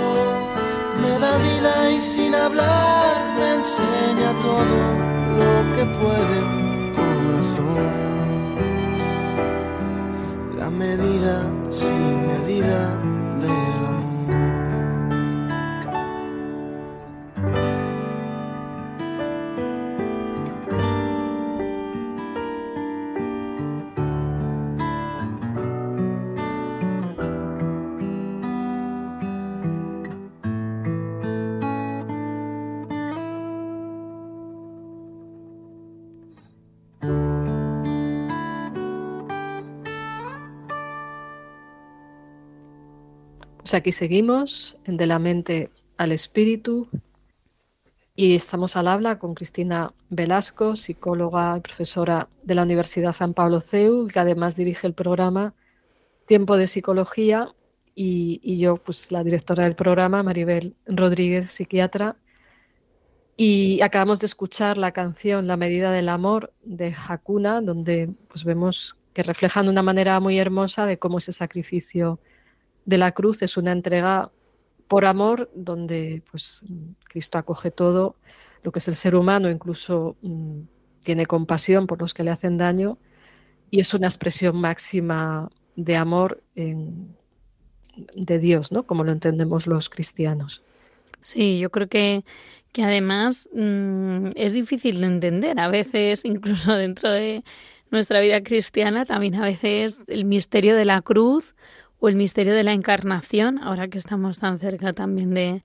me 1.02 1.18
da 1.18 1.38
vida 1.38 1.90
y 1.90 2.00
sin 2.00 2.32
hablar 2.36 3.16
me 3.36 3.54
enseña 3.56 4.32
todo 4.48 4.78
lo 5.38 5.52
que 5.74 5.84
puede 5.98 6.36
un 6.54 6.94
corazón. 7.00 7.90
La 10.56 10.70
medida 10.70 11.34
sin 11.68 12.26
medida 12.28 12.80
del 13.44 13.79
Pues 43.70 43.78
aquí 43.78 43.92
seguimos, 43.92 44.76
De 44.84 45.06
la 45.06 45.20
mente 45.20 45.70
al 45.96 46.10
espíritu, 46.10 46.88
y 48.16 48.34
estamos 48.34 48.74
al 48.74 48.88
habla 48.88 49.20
con 49.20 49.34
Cristina 49.34 49.94
Velasco, 50.08 50.74
psicóloga 50.74 51.56
y 51.56 51.60
profesora 51.60 52.28
de 52.42 52.56
la 52.56 52.64
Universidad 52.64 53.12
San 53.12 53.32
Pablo 53.32 53.60
CEU, 53.60 54.08
que 54.08 54.18
además 54.18 54.56
dirige 54.56 54.88
el 54.88 54.94
programa 54.94 55.54
Tiempo 56.26 56.56
de 56.56 56.66
Psicología, 56.66 57.54
y, 57.94 58.40
y 58.42 58.58
yo, 58.58 58.76
pues 58.76 59.12
la 59.12 59.22
directora 59.22 59.62
del 59.62 59.76
programa, 59.76 60.24
Maribel 60.24 60.74
Rodríguez, 60.86 61.52
psiquiatra. 61.52 62.16
Y 63.36 63.80
acabamos 63.82 64.18
de 64.18 64.26
escuchar 64.26 64.78
la 64.78 64.90
canción 64.90 65.46
La 65.46 65.56
medida 65.56 65.92
del 65.92 66.08
amor 66.08 66.52
de 66.64 66.92
Hakuna, 66.92 67.60
donde 67.60 68.10
pues 68.26 68.42
vemos 68.42 68.96
que 69.12 69.22
reflejan 69.22 69.66
de 69.66 69.70
una 69.70 69.84
manera 69.84 70.18
muy 70.18 70.40
hermosa 70.40 70.86
de 70.86 70.98
cómo 70.98 71.18
ese 71.18 71.32
sacrificio 71.32 72.18
de 72.84 72.98
la 72.98 73.12
cruz 73.12 73.42
es 73.42 73.56
una 73.56 73.72
entrega 73.72 74.30
por 74.88 75.04
amor 75.04 75.50
donde 75.54 76.22
pues 76.30 76.64
Cristo 77.04 77.38
acoge 77.38 77.70
todo 77.70 78.16
lo 78.62 78.72
que 78.72 78.80
es 78.80 78.88
el 78.88 78.94
ser 78.94 79.14
humano, 79.14 79.50
incluso 79.50 80.16
mm, 80.22 80.60
tiene 81.02 81.26
compasión 81.26 81.86
por 81.86 82.00
los 82.00 82.12
que 82.12 82.24
le 82.24 82.30
hacen 82.30 82.58
daño 82.58 82.98
y 83.70 83.80
es 83.80 83.94
una 83.94 84.08
expresión 84.08 84.60
máxima 84.60 85.48
de 85.76 85.96
amor 85.96 86.42
en- 86.56 87.16
de 88.14 88.38
Dios, 88.38 88.72
¿no? 88.72 88.84
Como 88.84 89.04
lo 89.04 89.12
entendemos 89.12 89.66
los 89.66 89.88
cristianos. 89.88 90.62
Sí, 91.20 91.58
yo 91.58 91.70
creo 91.70 91.88
que, 91.88 92.24
que 92.72 92.82
además 92.82 93.48
mm, 93.54 94.28
es 94.36 94.52
difícil 94.52 95.00
de 95.00 95.06
entender. 95.06 95.58
A 95.60 95.68
veces, 95.68 96.24
incluso 96.24 96.74
dentro 96.74 97.10
de 97.10 97.44
nuestra 97.90 98.20
vida 98.20 98.42
cristiana, 98.42 99.04
también 99.04 99.34
a 99.34 99.42
veces 99.44 100.02
el 100.06 100.24
misterio 100.24 100.76
de 100.76 100.84
la 100.84 101.02
cruz 101.02 101.54
o 102.00 102.08
el 102.08 102.16
misterio 102.16 102.54
de 102.54 102.64
la 102.64 102.72
encarnación, 102.72 103.58
ahora 103.58 103.88
que 103.88 103.98
estamos 103.98 104.38
tan 104.38 104.58
cerca 104.58 104.92
también 104.92 105.34
de, 105.34 105.62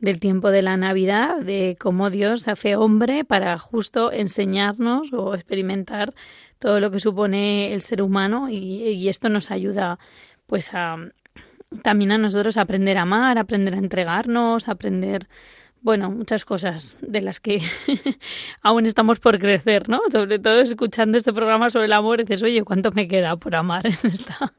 del 0.00 0.20
tiempo 0.20 0.50
de 0.50 0.62
la 0.62 0.76
Navidad, 0.76 1.38
de 1.40 1.76
cómo 1.78 2.10
Dios 2.10 2.42
se 2.42 2.50
hace 2.50 2.76
hombre 2.76 3.24
para 3.24 3.58
justo 3.58 4.12
enseñarnos 4.12 5.12
o 5.12 5.34
experimentar 5.34 6.14
todo 6.58 6.80
lo 6.80 6.90
que 6.90 7.00
supone 7.00 7.72
el 7.72 7.82
ser 7.82 8.02
humano 8.02 8.48
y, 8.50 9.08
esto 9.08 9.28
nos 9.28 9.50
ayuda 9.50 9.98
pues 10.46 10.74
a 10.74 10.96
también 11.82 12.12
a 12.12 12.18
nosotros 12.18 12.56
a 12.56 12.62
aprender 12.62 12.96
a 12.98 13.02
amar, 13.02 13.38
a 13.38 13.42
aprender 13.42 13.74
a 13.74 13.78
entregarnos, 13.78 14.68
a 14.68 14.72
aprender, 14.72 15.28
bueno, 15.82 16.10
muchas 16.10 16.44
cosas 16.44 16.96
de 17.00 17.20
las 17.20 17.40
que 17.40 17.62
aún 18.62 18.86
estamos 18.86 19.20
por 19.20 19.38
crecer, 19.38 19.88
¿no? 19.88 20.00
Sobre 20.10 20.38
todo 20.38 20.60
escuchando 20.60 21.16
este 21.16 21.32
programa 21.32 21.70
sobre 21.70 21.86
el 21.86 21.92
amor, 21.92 22.18
dices, 22.18 22.42
oye, 22.42 22.62
¿cuánto 22.64 22.92
me 22.92 23.08
queda 23.08 23.36
por 23.36 23.54
amar 23.54 23.86
en 23.86 23.96
esta, 24.04 24.52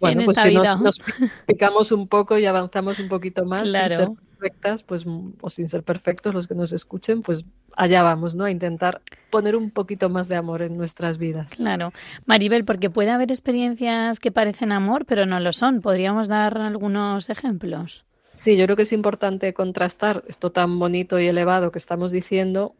Bueno, 0.00 0.20
en 0.20 0.26
pues 0.26 0.38
esta 0.38 0.48
si 0.48 0.56
vida? 0.56 0.76
nos, 0.76 0.98
nos 0.98 1.00
picamos 1.46 1.92
un 1.92 2.08
poco 2.08 2.38
y 2.38 2.46
avanzamos 2.46 2.98
un 2.98 3.08
poquito 3.08 3.44
más, 3.44 3.62
sin 3.68 3.88
ser 3.88 4.08
perfectas, 4.38 4.82
pues, 4.82 5.06
o 5.40 5.50
sin 5.50 5.68
ser 5.68 5.82
perfectos 5.82 6.34
los 6.34 6.46
que 6.46 6.54
nos 6.54 6.72
escuchen, 6.72 7.22
pues 7.22 7.44
allá 7.76 8.02
vamos, 8.02 8.34
¿no? 8.34 8.44
A 8.44 8.50
intentar 8.50 9.02
poner 9.30 9.56
un 9.56 9.70
poquito 9.70 10.08
más 10.08 10.28
de 10.28 10.36
amor 10.36 10.62
en 10.62 10.76
nuestras 10.76 11.18
vidas. 11.18 11.52
Claro. 11.54 11.92
Maribel, 12.26 12.64
porque 12.64 12.90
puede 12.90 13.10
haber 13.10 13.30
experiencias 13.30 14.20
que 14.20 14.30
parecen 14.30 14.72
amor, 14.72 15.04
pero 15.06 15.26
no 15.26 15.40
lo 15.40 15.52
son. 15.52 15.80
¿Podríamos 15.80 16.28
dar 16.28 16.58
algunos 16.58 17.30
ejemplos? 17.30 18.05
Sí, 18.36 18.56
yo 18.58 18.64
creo 18.66 18.76
que 18.76 18.82
es 18.82 18.92
importante 18.92 19.54
contrastar 19.54 20.22
esto 20.28 20.52
tan 20.52 20.78
bonito 20.78 21.18
y 21.18 21.26
elevado 21.26 21.72
que 21.72 21.78
estamos 21.78 22.12
diciendo 22.12 22.74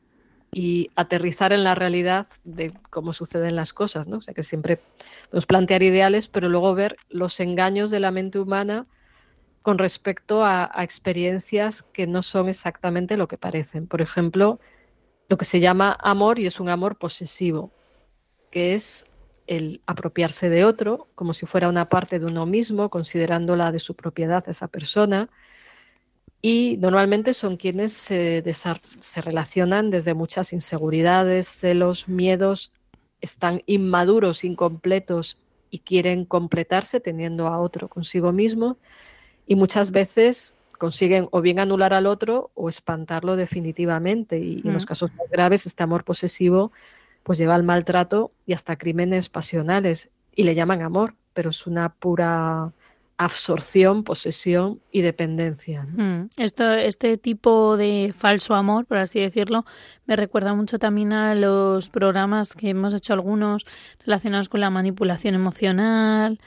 y 0.52 0.90
aterrizar 0.96 1.54
en 1.54 1.64
la 1.64 1.74
realidad 1.74 2.26
de 2.44 2.74
cómo 2.90 3.14
suceden 3.14 3.56
las 3.56 3.72
cosas, 3.72 4.06
¿no? 4.06 4.18
O 4.18 4.20
sea, 4.20 4.34
que 4.34 4.42
siempre 4.42 4.80
podemos 5.30 5.46
plantear 5.46 5.82
ideales, 5.82 6.28
pero 6.28 6.50
luego 6.50 6.74
ver 6.74 6.96
los 7.08 7.40
engaños 7.40 7.90
de 7.90 8.00
la 8.00 8.10
mente 8.10 8.38
humana 8.38 8.86
con 9.62 9.78
respecto 9.78 10.44
a, 10.44 10.70
a 10.72 10.84
experiencias 10.84 11.82
que 11.82 12.06
no 12.06 12.20
son 12.20 12.50
exactamente 12.50 13.16
lo 13.16 13.26
que 13.26 13.38
parecen. 13.38 13.86
Por 13.86 14.02
ejemplo, 14.02 14.60
lo 15.30 15.38
que 15.38 15.46
se 15.46 15.60
llama 15.60 15.96
amor 16.02 16.38
y 16.38 16.46
es 16.46 16.60
un 16.60 16.68
amor 16.68 16.98
posesivo, 16.98 17.72
que 18.50 18.74
es 18.74 19.06
el 19.46 19.80
apropiarse 19.86 20.50
de 20.50 20.64
otro 20.64 21.08
como 21.14 21.32
si 21.32 21.46
fuera 21.46 21.68
una 21.70 21.88
parte 21.88 22.18
de 22.18 22.26
uno 22.26 22.44
mismo, 22.44 22.90
considerándola 22.90 23.72
de 23.72 23.78
su 23.78 23.94
propiedad 23.96 24.46
esa 24.48 24.68
persona. 24.68 25.30
Y 26.48 26.76
normalmente 26.78 27.34
son 27.34 27.56
quienes 27.56 27.92
se, 27.92 28.44
se 29.00 29.20
relacionan 29.20 29.90
desde 29.90 30.14
muchas 30.14 30.52
inseguridades, 30.52 31.48
celos, 31.48 32.06
miedos, 32.08 32.70
están 33.20 33.62
inmaduros, 33.66 34.44
incompletos 34.44 35.38
y 35.70 35.80
quieren 35.80 36.24
completarse 36.24 37.00
teniendo 37.00 37.48
a 37.48 37.58
otro 37.58 37.88
consigo 37.88 38.30
mismo. 38.30 38.76
Y 39.44 39.56
muchas 39.56 39.90
veces 39.90 40.54
consiguen 40.78 41.26
o 41.32 41.40
bien 41.40 41.58
anular 41.58 41.92
al 41.92 42.06
otro 42.06 42.52
o 42.54 42.68
espantarlo 42.68 43.34
definitivamente. 43.34 44.38
Y 44.38 44.62
en 44.64 44.72
los 44.72 44.84
Mm. 44.84 44.86
casos 44.86 45.10
más 45.16 45.28
graves, 45.30 45.66
este 45.66 45.82
amor 45.82 46.04
posesivo 46.04 46.70
pues 47.24 47.38
lleva 47.38 47.56
al 47.56 47.64
maltrato 47.64 48.30
y 48.46 48.52
hasta 48.52 48.76
crímenes 48.76 49.28
pasionales. 49.28 50.12
Y 50.32 50.44
le 50.44 50.54
llaman 50.54 50.82
amor, 50.82 51.16
pero 51.34 51.50
es 51.50 51.66
una 51.66 51.88
pura 51.88 52.72
absorción, 53.18 54.04
posesión 54.04 54.80
y 54.92 55.00
dependencia. 55.00 55.84
¿no? 55.84 56.04
Mm, 56.04 56.28
Esto, 56.36 56.70
este 56.72 57.16
tipo 57.16 57.76
de 57.76 58.14
falso 58.16 58.54
amor, 58.54 58.86
por 58.86 58.98
así 58.98 59.20
decirlo, 59.20 59.64
me 60.06 60.16
recuerda 60.16 60.54
mucho 60.54 60.78
también 60.78 61.12
a 61.12 61.34
los 61.34 61.88
programas 61.88 62.52
que 62.52 62.70
hemos 62.70 62.92
hecho 62.92 63.14
algunos 63.14 63.64
relacionados 64.04 64.48
con 64.48 64.60
la 64.60 64.70
manipulación 64.70 65.34
emocional, 65.34 66.38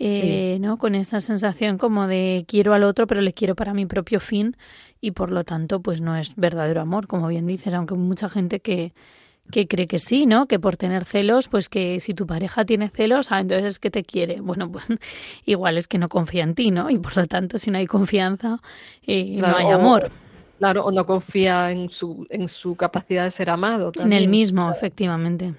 eh, 0.00 0.58
¿no? 0.60 0.78
Con 0.78 0.94
esa 0.94 1.20
sensación 1.20 1.76
como 1.76 2.06
de 2.06 2.44
quiero 2.46 2.72
al 2.72 2.84
otro, 2.84 3.06
pero 3.08 3.20
le 3.20 3.32
quiero 3.32 3.56
para 3.56 3.74
mi 3.74 3.84
propio 3.84 4.20
fin 4.20 4.56
y 5.00 5.10
por 5.12 5.30
lo 5.30 5.44
tanto, 5.44 5.80
pues 5.80 6.00
no 6.00 6.14
es 6.16 6.36
verdadero 6.36 6.80
amor, 6.80 7.06
como 7.08 7.26
bien 7.28 7.46
dices, 7.46 7.74
aunque 7.74 7.94
mucha 7.94 8.28
gente 8.28 8.60
que, 8.60 8.92
que 9.50 9.66
cree 9.66 9.86
que 9.86 9.98
sí, 9.98 10.26
¿no? 10.26 10.46
Que 10.46 10.58
por 10.58 10.76
tener 10.76 11.04
celos, 11.04 11.48
pues 11.48 11.68
que 11.68 12.00
si 12.00 12.14
tu 12.14 12.26
pareja 12.26 12.64
tiene 12.64 12.88
celos, 12.88 13.28
ah, 13.30 13.40
entonces 13.40 13.66
es 13.66 13.78
que 13.78 13.90
te 13.90 14.04
quiere. 14.04 14.40
Bueno, 14.40 14.70
pues 14.70 14.88
igual 15.46 15.78
es 15.78 15.88
que 15.88 15.98
no 15.98 16.08
confía 16.08 16.44
en 16.44 16.54
ti, 16.54 16.70
¿no? 16.70 16.90
Y 16.90 16.98
por 16.98 17.16
lo 17.16 17.26
tanto, 17.26 17.58
si 17.58 17.70
no 17.70 17.78
hay 17.78 17.86
confianza, 17.86 18.60
eh, 19.06 19.36
no 19.38 19.56
hay 19.56 19.70
amor. 19.70 20.10
claro, 20.58 20.84
o 20.84 20.90
no 20.90 21.06
confía 21.06 21.70
en 21.70 21.90
su, 21.90 22.26
en 22.30 22.48
su 22.48 22.76
capacidad 22.76 23.24
de 23.24 23.30
ser 23.30 23.50
amado. 23.50 23.92
En 23.98 24.12
el 24.12 24.28
mismo, 24.28 24.70
efectivamente. 24.70 25.54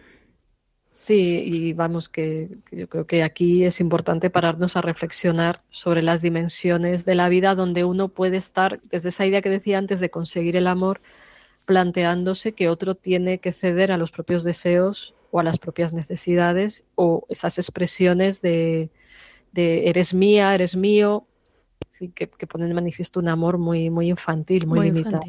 Sí, 0.91 1.43
y 1.45 1.73
vamos 1.73 2.09
que, 2.09 2.49
yo 2.71 2.89
creo 2.89 3.07
que 3.07 3.23
aquí 3.23 3.63
es 3.63 3.79
importante 3.79 4.29
pararnos 4.29 4.75
a 4.75 4.81
reflexionar 4.81 5.61
sobre 5.69 6.01
las 6.01 6.21
dimensiones 6.21 7.05
de 7.05 7.15
la 7.15 7.29
vida 7.29 7.55
donde 7.55 7.85
uno 7.85 8.09
puede 8.09 8.37
estar, 8.37 8.81
desde 8.83 9.09
esa 9.09 9.25
idea 9.25 9.41
que 9.41 9.49
decía 9.49 9.77
antes 9.77 9.99
de 9.99 10.09
conseguir 10.09 10.55
el 10.57 10.67
amor, 10.67 10.99
planteándose 11.69 12.53
que 12.53 12.67
otro 12.67 12.95
tiene 12.95 13.37
que 13.37 13.51
ceder 13.51 13.91
a 13.91 13.97
los 13.97 14.09
propios 14.09 14.43
deseos 14.43 15.13
o 15.29 15.39
a 15.39 15.43
las 15.43 15.59
propias 15.59 15.93
necesidades 15.93 16.83
o 16.95 17.27
esas 17.29 17.59
expresiones 17.59 18.41
de, 18.41 18.89
eres 19.53 20.15
mía, 20.15 20.55
eres 20.55 20.75
mío, 20.75 21.27
que, 22.07 22.29
que 22.29 22.47
ponen 22.47 22.69
en 22.69 22.75
manifiesto 22.75 23.19
un 23.19 23.27
amor 23.27 23.57
muy, 23.57 23.89
muy 23.89 24.09
infantil, 24.09 24.65
muy, 24.65 24.89
limitado. 24.89 25.19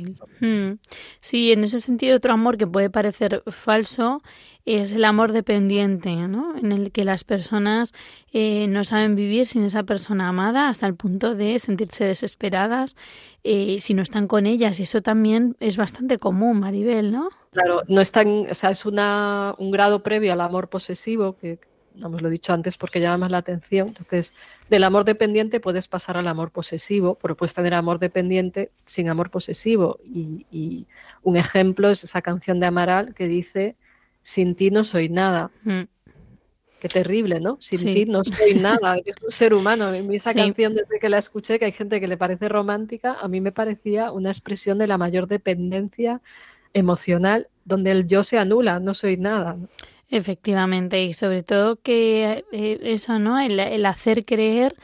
Hmm. 0.40 0.78
Sí, 1.20 1.50
en 1.50 1.64
ese 1.64 1.80
sentido 1.80 2.16
otro 2.16 2.32
amor 2.32 2.56
que 2.56 2.66
puede 2.66 2.90
parecer 2.90 3.42
falso 3.48 4.22
es 4.64 4.92
el 4.92 5.04
amor 5.04 5.32
dependiente, 5.32 6.14
¿no? 6.14 6.56
En 6.56 6.70
el 6.70 6.92
que 6.92 7.04
las 7.04 7.24
personas 7.24 7.92
eh, 8.32 8.66
no 8.68 8.84
saben 8.84 9.16
vivir 9.16 9.46
sin 9.46 9.64
esa 9.64 9.82
persona 9.82 10.28
amada 10.28 10.68
hasta 10.68 10.86
el 10.86 10.94
punto 10.94 11.34
de 11.34 11.58
sentirse 11.58 12.04
desesperadas 12.04 12.94
eh, 13.42 13.78
si 13.80 13.94
no 13.94 14.02
están 14.02 14.28
con 14.28 14.46
ellas. 14.46 14.78
Y 14.78 14.84
eso 14.84 15.02
también 15.02 15.56
es 15.60 15.76
bastante 15.76 16.18
común, 16.18 16.60
Maribel, 16.60 17.10
¿no? 17.10 17.30
Claro, 17.52 17.82
no 17.88 18.00
es 18.00 18.12
o 18.16 18.54
sea, 18.54 18.70
es 18.70 18.86
una, 18.86 19.54
un 19.58 19.70
grado 19.72 20.02
previo 20.02 20.32
al 20.32 20.40
amor 20.40 20.68
posesivo, 20.68 21.36
que 21.36 21.58
no 22.00 22.08
hemos 22.08 22.22
lo 22.22 22.28
he 22.28 22.32
dicho 22.32 22.52
antes 22.52 22.76
porque 22.76 23.00
llama 23.00 23.18
más 23.18 23.30
la 23.30 23.38
atención. 23.38 23.88
Entonces, 23.88 24.34
del 24.68 24.84
amor 24.84 25.04
dependiente 25.04 25.60
puedes 25.60 25.86
pasar 25.86 26.16
al 26.16 26.26
amor 26.26 26.50
posesivo, 26.50 27.18
pero 27.20 27.36
puedes 27.36 27.54
tener 27.54 27.74
amor 27.74 27.98
dependiente 27.98 28.70
sin 28.84 29.08
amor 29.08 29.30
posesivo. 29.30 29.98
Y, 30.04 30.46
y 30.50 30.86
un 31.22 31.36
ejemplo 31.36 31.90
es 31.90 32.02
esa 32.02 32.22
canción 32.22 32.58
de 32.58 32.66
Amaral 32.66 33.14
que 33.14 33.28
dice 33.28 33.76
sin 34.22 34.54
ti 34.54 34.70
no 34.70 34.84
soy 34.84 35.08
nada. 35.08 35.50
Mm. 35.64 35.82
Qué 36.80 36.88
terrible, 36.88 37.40
¿no? 37.40 37.58
Sin 37.60 37.92
ti 37.92 38.06
no 38.06 38.24
soy 38.24 38.54
nada, 38.54 38.96
eres 39.04 39.16
un 39.22 39.30
ser 39.30 39.52
humano. 39.52 39.86
A 39.86 39.92
mí 39.92 40.16
esa 40.16 40.32
canción, 40.32 40.74
desde 40.74 40.98
que 40.98 41.10
la 41.10 41.18
escuché, 41.18 41.58
que 41.58 41.66
hay 41.66 41.72
gente 41.72 42.00
que 42.00 42.08
le 42.08 42.16
parece 42.16 42.48
romántica, 42.48 43.18
a 43.20 43.28
mí 43.28 43.40
me 43.42 43.52
parecía 43.52 44.10
una 44.12 44.30
expresión 44.30 44.78
de 44.78 44.86
la 44.86 44.96
mayor 44.96 45.28
dependencia 45.28 46.22
emocional, 46.72 47.48
donde 47.66 47.90
el 47.90 48.06
yo 48.06 48.22
se 48.22 48.38
anula, 48.38 48.80
no 48.80 48.94
soy 48.94 49.18
nada. 49.18 49.58
Efectivamente, 50.10 51.04
y 51.04 51.12
sobre 51.12 51.42
todo 51.44 51.76
que 51.80 52.44
eh, 52.52 52.78
eso, 52.82 53.18
¿no? 53.20 53.38
el 53.38 53.86
hacer 53.86 54.24
creer 54.24 54.74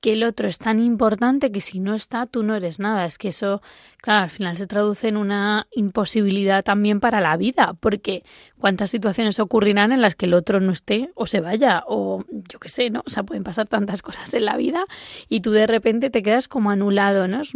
que 0.00 0.14
el 0.14 0.24
otro 0.24 0.48
es 0.48 0.58
tan 0.58 0.80
importante 0.80 1.52
que 1.52 1.60
si 1.60 1.78
no 1.78 1.94
está, 1.94 2.26
tú 2.26 2.42
no 2.42 2.56
eres 2.56 2.80
nada. 2.80 3.04
Es 3.04 3.18
que 3.18 3.28
eso, 3.28 3.60
claro, 3.98 4.24
al 4.24 4.30
final 4.30 4.56
se 4.56 4.66
traduce 4.66 5.08
en 5.08 5.16
una 5.16 5.66
imposibilidad 5.72 6.64
también 6.64 7.00
para 7.00 7.20
la 7.20 7.36
vida, 7.36 7.74
porque 7.80 8.24
cuántas 8.58 8.90
situaciones 8.90 9.38
ocurrirán 9.38 9.92
en 9.92 10.00
las 10.00 10.16
que 10.16 10.26
el 10.26 10.34
otro 10.34 10.60
no 10.60 10.72
esté 10.72 11.10
o 11.14 11.26
se 11.26 11.40
vaya, 11.40 11.84
o 11.86 12.24
yo 12.30 12.58
qué 12.58 12.70
sé, 12.70 12.88
¿no? 12.88 13.02
O 13.06 13.10
sea, 13.10 13.24
pueden 13.24 13.44
pasar 13.44 13.66
tantas 13.66 14.00
cosas 14.02 14.32
en 14.32 14.46
la 14.46 14.56
vida 14.56 14.84
y 15.28 15.40
tú 15.40 15.50
de 15.50 15.66
repente 15.66 16.08
te 16.08 16.22
quedas 16.22 16.48
como 16.48 16.70
anulado, 16.70 17.28
¿no? 17.28 17.42
Es, 17.42 17.52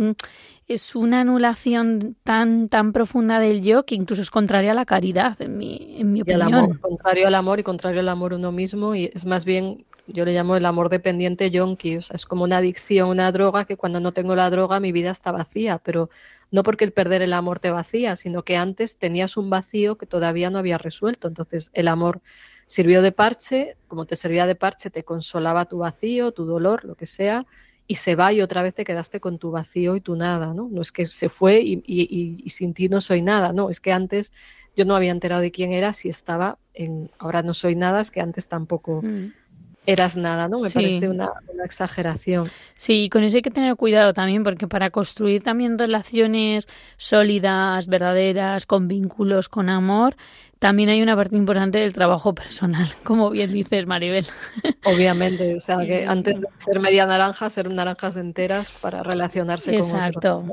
es 0.66 0.94
una 0.94 1.20
anulación 1.20 2.16
tan, 2.24 2.68
tan 2.68 2.92
profunda 2.92 3.38
del 3.38 3.62
yo 3.62 3.84
que 3.84 3.94
incluso 3.94 4.22
es 4.22 4.30
contraria 4.30 4.72
a 4.72 4.74
la 4.74 4.84
caridad, 4.84 5.40
en 5.40 5.58
mi, 5.58 5.96
en 5.98 6.12
mi 6.12 6.22
opinión. 6.22 6.78
contrario 6.78 7.26
al 7.26 7.34
amor 7.34 7.58
y 7.60 7.62
contrario 7.62 8.00
al 8.00 8.08
amor 8.08 8.34
uno 8.34 8.52
mismo, 8.52 8.94
y 8.94 9.10
es 9.12 9.24
más 9.24 9.44
bien 9.44 9.84
yo 10.06 10.24
le 10.24 10.32
llamo 10.32 10.56
el 10.56 10.66
amor 10.66 10.88
dependiente 10.88 11.50
yonki, 11.50 11.96
o 11.96 12.02
sea, 12.02 12.16
es 12.16 12.26
como 12.26 12.44
una 12.44 12.58
adicción, 12.58 13.08
una 13.08 13.30
droga 13.32 13.64
que 13.64 13.76
cuando 13.76 14.00
no 14.00 14.12
tengo 14.12 14.34
la 14.34 14.50
droga 14.50 14.80
mi 14.80 14.92
vida 14.92 15.10
está 15.10 15.32
vacía, 15.32 15.78
pero 15.78 16.10
no 16.50 16.62
porque 16.62 16.84
el 16.84 16.92
perder 16.92 17.22
el 17.22 17.32
amor 17.32 17.58
te 17.58 17.70
vacía, 17.70 18.16
sino 18.16 18.42
que 18.42 18.56
antes 18.56 18.98
tenías 18.98 19.36
un 19.36 19.50
vacío 19.50 19.96
que 19.96 20.06
todavía 20.06 20.50
no 20.50 20.58
había 20.58 20.78
resuelto. 20.78 21.26
Entonces 21.26 21.70
el 21.72 21.88
amor 21.88 22.20
sirvió 22.66 23.02
de 23.02 23.12
parche, 23.12 23.76
como 23.88 24.06
te 24.06 24.16
servía 24.16 24.46
de 24.46 24.54
parche, 24.54 24.90
te 24.90 25.04
consolaba 25.04 25.64
tu 25.64 25.78
vacío, 25.78 26.32
tu 26.32 26.44
dolor, 26.44 26.84
lo 26.84 26.94
que 26.94 27.06
sea, 27.06 27.46
y 27.86 27.96
se 27.96 28.14
va 28.14 28.32
y 28.32 28.40
otra 28.40 28.62
vez 28.62 28.74
te 28.74 28.84
quedaste 28.84 29.20
con 29.20 29.38
tu 29.38 29.50
vacío 29.50 29.96
y 29.96 30.00
tu 30.00 30.16
nada, 30.16 30.54
¿no? 30.54 30.68
No 30.70 30.80
es 30.80 30.92
que 30.92 31.06
se 31.06 31.28
fue 31.28 31.60
y, 31.60 32.48
sin 32.48 32.72
ti 32.72 32.88
no 32.88 33.00
soy 33.00 33.20
nada, 33.20 33.52
no, 33.52 33.68
es 33.68 33.80
que 33.80 33.92
antes 33.92 34.32
yo 34.76 34.84
no 34.84 34.96
había 34.96 35.12
enterado 35.12 35.42
de 35.42 35.50
quién 35.50 35.72
era, 35.72 35.92
si 35.92 36.08
estaba 36.08 36.58
en, 36.72 37.10
ahora 37.18 37.42
no 37.42 37.52
soy 37.52 37.76
nada, 37.76 38.00
es 38.00 38.10
que 38.10 38.20
antes 38.20 38.48
tampoco... 38.48 39.02
Mm 39.02 39.43
eras 39.86 40.16
nada, 40.16 40.48
¿no? 40.48 40.60
Me 40.60 40.70
parece 40.70 41.08
una, 41.08 41.30
exageración. 41.64 42.48
Sí, 42.74 43.08
con 43.10 43.22
eso 43.22 43.36
hay 43.36 43.42
que 43.42 43.50
tener 43.50 43.76
cuidado 43.76 44.14
también, 44.14 44.42
porque 44.42 44.66
para 44.66 44.90
construir 44.90 45.42
también 45.42 45.78
relaciones 45.78 46.68
sólidas, 46.96 47.88
verdaderas, 47.88 48.66
con 48.66 48.88
vínculos, 48.88 49.48
con 49.48 49.68
amor, 49.68 50.16
también 50.58 50.88
hay 50.88 51.02
una 51.02 51.16
parte 51.16 51.36
importante 51.36 51.78
del 51.78 51.92
trabajo 51.92 52.34
personal, 52.34 52.88
como 53.04 53.30
bien 53.30 53.52
dices, 53.52 53.86
Maribel. 53.86 54.26
Obviamente, 54.84 55.54
o 55.56 55.60
sea, 55.60 55.78
que 55.78 56.06
antes 56.06 56.40
de 56.40 56.48
ser 56.56 56.80
media 56.80 57.06
naranja, 57.06 57.50
ser 57.50 57.70
naranjas 57.70 58.16
enteras 58.16 58.70
para 58.70 59.02
relacionarse 59.02 59.72
con 59.78 59.80
otros. 59.80 59.92
Exacto, 59.92 60.44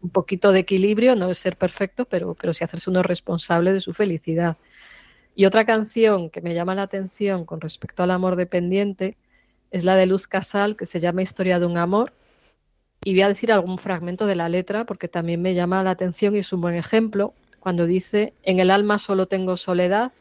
Un 0.00 0.10
poquito 0.10 0.52
de 0.52 0.60
equilibrio, 0.60 1.14
no 1.14 1.28
es 1.28 1.38
ser 1.38 1.56
perfecto, 1.56 2.06
pero, 2.06 2.34
pero 2.34 2.54
sí 2.54 2.64
hacerse 2.64 2.88
uno 2.88 3.02
responsable 3.02 3.72
de 3.72 3.80
su 3.80 3.92
felicidad. 3.92 4.56
Y 5.36 5.44
otra 5.44 5.66
canción 5.66 6.30
que 6.30 6.40
me 6.40 6.54
llama 6.54 6.74
la 6.74 6.82
atención 6.82 7.44
con 7.44 7.60
respecto 7.60 8.02
al 8.02 8.10
amor 8.10 8.36
dependiente 8.36 9.18
es 9.70 9.84
la 9.84 9.94
de 9.94 10.06
Luz 10.06 10.26
Casal, 10.26 10.76
que 10.76 10.86
se 10.86 10.98
llama 10.98 11.20
Historia 11.20 11.60
de 11.60 11.66
un 11.66 11.76
amor. 11.76 12.14
Y 13.04 13.12
voy 13.12 13.20
a 13.20 13.28
decir 13.28 13.52
algún 13.52 13.78
fragmento 13.78 14.26
de 14.26 14.34
la 14.34 14.48
letra 14.48 14.86
porque 14.86 15.08
también 15.08 15.42
me 15.42 15.54
llama 15.54 15.82
la 15.82 15.90
atención 15.90 16.34
y 16.34 16.38
es 16.38 16.52
un 16.54 16.62
buen 16.62 16.74
ejemplo 16.74 17.34
cuando 17.60 17.84
dice, 17.84 18.32
en 18.44 18.60
el 18.60 18.70
alma 18.70 18.96
solo 18.96 19.26
tengo 19.26 19.58
soledad, 19.58 20.12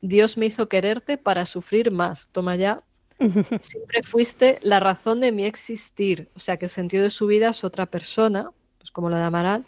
Dios 0.00 0.36
me 0.36 0.46
hizo 0.46 0.68
quererte 0.68 1.18
para 1.18 1.46
sufrir 1.46 1.92
más. 1.92 2.28
Toma 2.32 2.56
ya. 2.56 2.82
Siempre 3.60 4.02
fuiste 4.02 4.58
la 4.62 4.80
razón 4.80 5.20
de 5.20 5.30
mi 5.30 5.44
existir. 5.44 6.28
O 6.34 6.40
sea 6.40 6.56
que 6.56 6.64
el 6.64 6.70
sentido 6.70 7.04
de 7.04 7.10
su 7.10 7.28
vida 7.28 7.50
es 7.50 7.62
otra 7.62 7.86
persona, 7.86 8.50
pues 8.78 8.90
como 8.90 9.08
la 9.08 9.18
de 9.18 9.24
Amaral, 9.24 9.66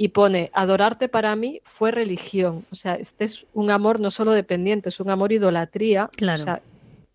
y 0.00 0.08
pone, 0.08 0.50
adorarte 0.54 1.10
para 1.10 1.36
mí 1.36 1.60
fue 1.66 1.90
religión. 1.90 2.64
O 2.72 2.74
sea, 2.74 2.94
este 2.94 3.24
es 3.24 3.44
un 3.52 3.70
amor 3.70 4.00
no 4.00 4.10
solo 4.10 4.32
dependiente, 4.32 4.88
es 4.88 4.98
un 4.98 5.10
amor 5.10 5.30
idolatría. 5.30 6.08
Claro. 6.16 6.40
O 6.40 6.44
sea, 6.44 6.62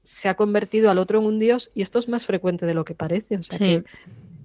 se 0.04 0.30
ha 0.30 0.36
convertido 0.36 0.92
al 0.92 1.00
otro 1.00 1.18
en 1.18 1.26
un 1.26 1.40
dios 1.40 1.72
y 1.74 1.82
esto 1.82 1.98
es 1.98 2.08
más 2.08 2.28
frecuente 2.28 2.68
de 2.68 2.76
lo 2.76 2.86
que 2.86 2.94
parece. 2.94 3.38
O 3.38 3.42
sea, 3.42 3.58
que 3.58 3.84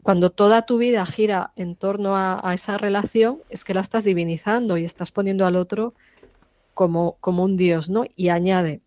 cuando 0.03 0.31
toda 0.31 0.65
tu 0.65 0.79
vida 0.79 1.05
gira 1.05 1.53
en 1.55 1.77
torno 1.77 2.17
a, 2.17 2.41
esa 2.55 2.79
relación, 2.79 3.43
es 3.51 3.63
que 3.63 3.75
la 3.75 3.83
estás 3.83 4.05
divinizando 4.05 4.79
y 4.79 4.87
estás 4.87 5.11
poniendo 5.11 5.45
al 5.45 5.57
otro 5.57 5.93
como, 6.73 7.19
como 7.21 7.45
un 7.45 7.59
dios, 7.59 7.91
¿no? 7.91 8.07
Y 8.17 8.31
añade, 8.31 8.81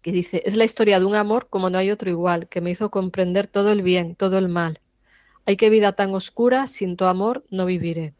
que 0.00 0.12
dice, 0.12 0.40
es 0.46 0.56
la 0.56 0.64
historia 0.64 0.98
de 0.98 1.04
un 1.04 1.14
amor 1.14 1.48
como 1.50 1.68
no 1.68 1.76
hay 1.76 1.90
otro 1.90 2.08
igual, 2.08 2.48
que 2.48 2.62
me 2.62 2.70
hizo 2.70 2.90
comprender 2.90 3.48
todo 3.48 3.70
el 3.70 3.82
bien, 3.82 4.14
todo 4.14 4.38
el 4.38 4.48
mal. 4.48 4.80
Hay 5.44 5.58
que 5.58 5.68
vida 5.68 5.92
tan 5.92 6.14
oscura, 6.14 6.68
sin 6.68 6.96
tu 6.96 7.04
amor 7.04 7.44
no 7.50 7.66
viviré 7.66 8.14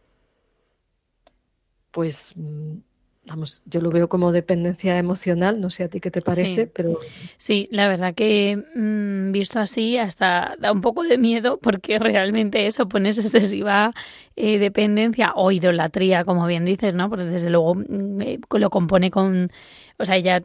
pues 1.91 2.34
mm, 2.36 2.78
vamos, 3.26 3.62
yo 3.66 3.80
lo 3.80 3.91
veo 3.91 4.09
como 4.09 4.32
dependencia 4.32 4.99
emocional, 4.99 5.61
no 5.61 5.70
sé 5.70 5.84
a 5.84 5.88
ti 5.88 6.01
qué 6.01 6.11
te 6.11 6.22
parece, 6.22 6.66
pero... 6.66 6.99
Sí, 7.36 7.68
la 7.70 7.86
verdad 7.86 8.14
que 8.14 8.62
mm, 8.74 9.32
visto 9.32 9.59
así 9.59 9.99
hasta 9.99 10.57
da 10.59 10.72
un 10.72 10.80
poco 10.80 11.03
de 11.03 11.18
miedo 11.18 11.59
porque 11.59 11.99
realmente 11.99 12.66
eso 12.66 12.88
pones 12.88 13.18
excesiva 13.18 13.93
eh, 14.36 14.59
dependencia 14.59 15.32
o 15.36 15.53
idolatría, 15.53 16.24
como 16.24 16.47
bien 16.47 16.64
dices, 16.64 16.95
¿no? 16.95 17.09
Porque 17.09 17.24
desde 17.24 17.51
luego 17.51 17.74
mm, 17.74 18.20
eh, 18.22 18.41
lo 18.59 18.70
compone 18.70 19.11
con... 19.11 19.51
O 19.99 20.05
sea, 20.07 20.18
ya, 20.18 20.43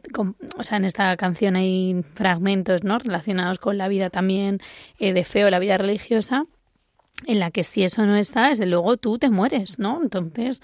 o 0.58 0.62
sea, 0.62 0.76
en 0.76 0.84
esta 0.84 1.16
canción 1.16 1.56
hay 1.56 2.02
fragmentos, 2.14 2.84
¿no? 2.84 2.98
Relacionados 2.98 3.58
con 3.58 3.78
la 3.78 3.88
vida 3.88 4.10
también 4.10 4.60
eh, 4.98 5.14
de 5.14 5.24
fe 5.24 5.46
o 5.46 5.50
la 5.50 5.58
vida 5.58 5.78
religiosa, 5.78 6.44
en 7.26 7.40
la 7.40 7.50
que 7.50 7.64
si 7.64 7.82
eso 7.82 8.04
no 8.04 8.16
está, 8.16 8.50
desde 8.50 8.66
luego 8.66 8.98
tú 8.98 9.18
te 9.18 9.30
mueres, 9.30 9.78
¿no? 9.78 10.00
Entonces, 10.02 10.60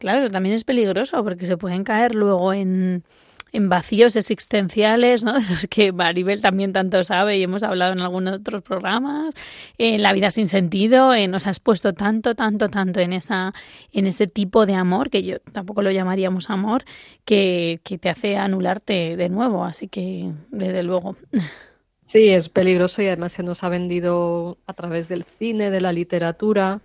Claro, 0.00 0.30
también 0.30 0.54
es 0.54 0.64
peligroso 0.64 1.22
porque 1.22 1.44
se 1.44 1.58
pueden 1.58 1.84
caer 1.84 2.14
luego 2.14 2.54
en, 2.54 3.04
en 3.52 3.68
vacíos 3.68 4.16
existenciales, 4.16 5.22
¿no? 5.22 5.34
De 5.38 5.46
los 5.46 5.66
que 5.66 5.92
Maribel 5.92 6.40
también 6.40 6.72
tanto 6.72 7.04
sabe 7.04 7.36
y 7.36 7.42
hemos 7.42 7.62
hablado 7.62 7.92
en 7.92 8.00
algunos 8.00 8.36
otros 8.36 8.62
programas, 8.62 9.34
en 9.76 10.02
la 10.02 10.14
vida 10.14 10.30
sin 10.30 10.48
sentido, 10.48 11.12
eh, 11.12 11.28
nos 11.28 11.46
has 11.46 11.60
puesto 11.60 11.92
tanto, 11.92 12.34
tanto, 12.34 12.70
tanto 12.70 13.00
en 13.00 13.12
esa, 13.12 13.52
en 13.92 14.06
ese 14.06 14.26
tipo 14.26 14.64
de 14.64 14.72
amor, 14.72 15.10
que 15.10 15.22
yo 15.22 15.38
tampoco 15.52 15.82
lo 15.82 15.90
llamaríamos 15.90 16.48
amor, 16.48 16.84
que, 17.26 17.80
que 17.84 17.98
te 17.98 18.08
hace 18.08 18.38
anularte 18.38 19.18
de 19.18 19.28
nuevo, 19.28 19.66
así 19.66 19.86
que 19.86 20.32
desde 20.50 20.82
luego. 20.82 21.14
Sí, 22.02 22.30
es 22.30 22.48
peligroso 22.48 23.02
y 23.02 23.06
además 23.06 23.32
se 23.32 23.42
nos 23.42 23.62
ha 23.64 23.68
vendido 23.68 24.56
a 24.66 24.72
través 24.72 25.08
del 25.08 25.24
cine, 25.24 25.70
de 25.70 25.82
la 25.82 25.92
literatura, 25.92 26.80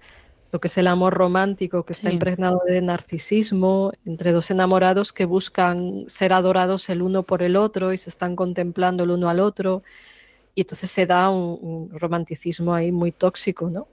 lo 0.56 0.62
que 0.62 0.70
es 0.70 0.78
el 0.78 0.88
amor 0.88 1.14
romántico, 1.14 1.84
que 1.84 1.92
está 1.92 2.14
impregnado 2.14 2.62
de 2.66 2.80
narcisismo, 2.80 3.92
entre 4.06 4.32
dos 4.32 4.50
enamorados 4.52 5.12
que 5.12 5.26
buscan 5.26 6.06
ser 6.08 6.32
adorados 6.32 6.88
el 6.88 7.02
uno 7.02 7.24
por 7.24 7.44
el 7.44 7.58
otro 7.58 7.92
y 7.92 7.98
se 7.98 8.10
están 8.10 8.38
contemplando 8.38 9.04
el 9.04 9.12
uno 9.12 9.28
al 9.28 9.42
otro. 9.42 9.84
Y 10.56 10.62
entonces 10.62 10.90
se 10.90 11.06
da 11.06 11.30
un, 11.30 11.90
romanticismo 11.92 12.74
ahí 12.74 12.94
muy 12.94 13.12
tóxico, 13.12 13.70
¿no? 13.70 13.90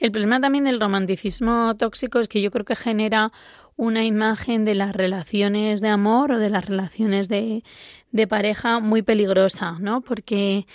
El 0.00 0.10
problema 0.10 0.40
también 0.40 0.64
del 0.64 0.80
romanticismo 0.80 1.76
tóxico 1.76 2.18
es 2.18 2.26
que 2.26 2.42
yo 2.42 2.50
creo 2.50 2.64
que 2.64 2.74
genera 2.74 3.30
una 3.76 4.04
imagen 4.04 4.64
de 4.64 4.74
las 4.74 4.92
relaciones 4.92 5.80
de 5.80 5.90
amor 5.90 6.32
o 6.32 6.38
de 6.40 6.50
las 6.50 6.66
relaciones 6.66 7.28
de, 7.28 7.62
de 8.10 8.26
pareja 8.26 8.80
muy 8.80 9.02
peligrosa, 9.02 9.78
¿no? 9.78 10.00
Porque 10.00 10.66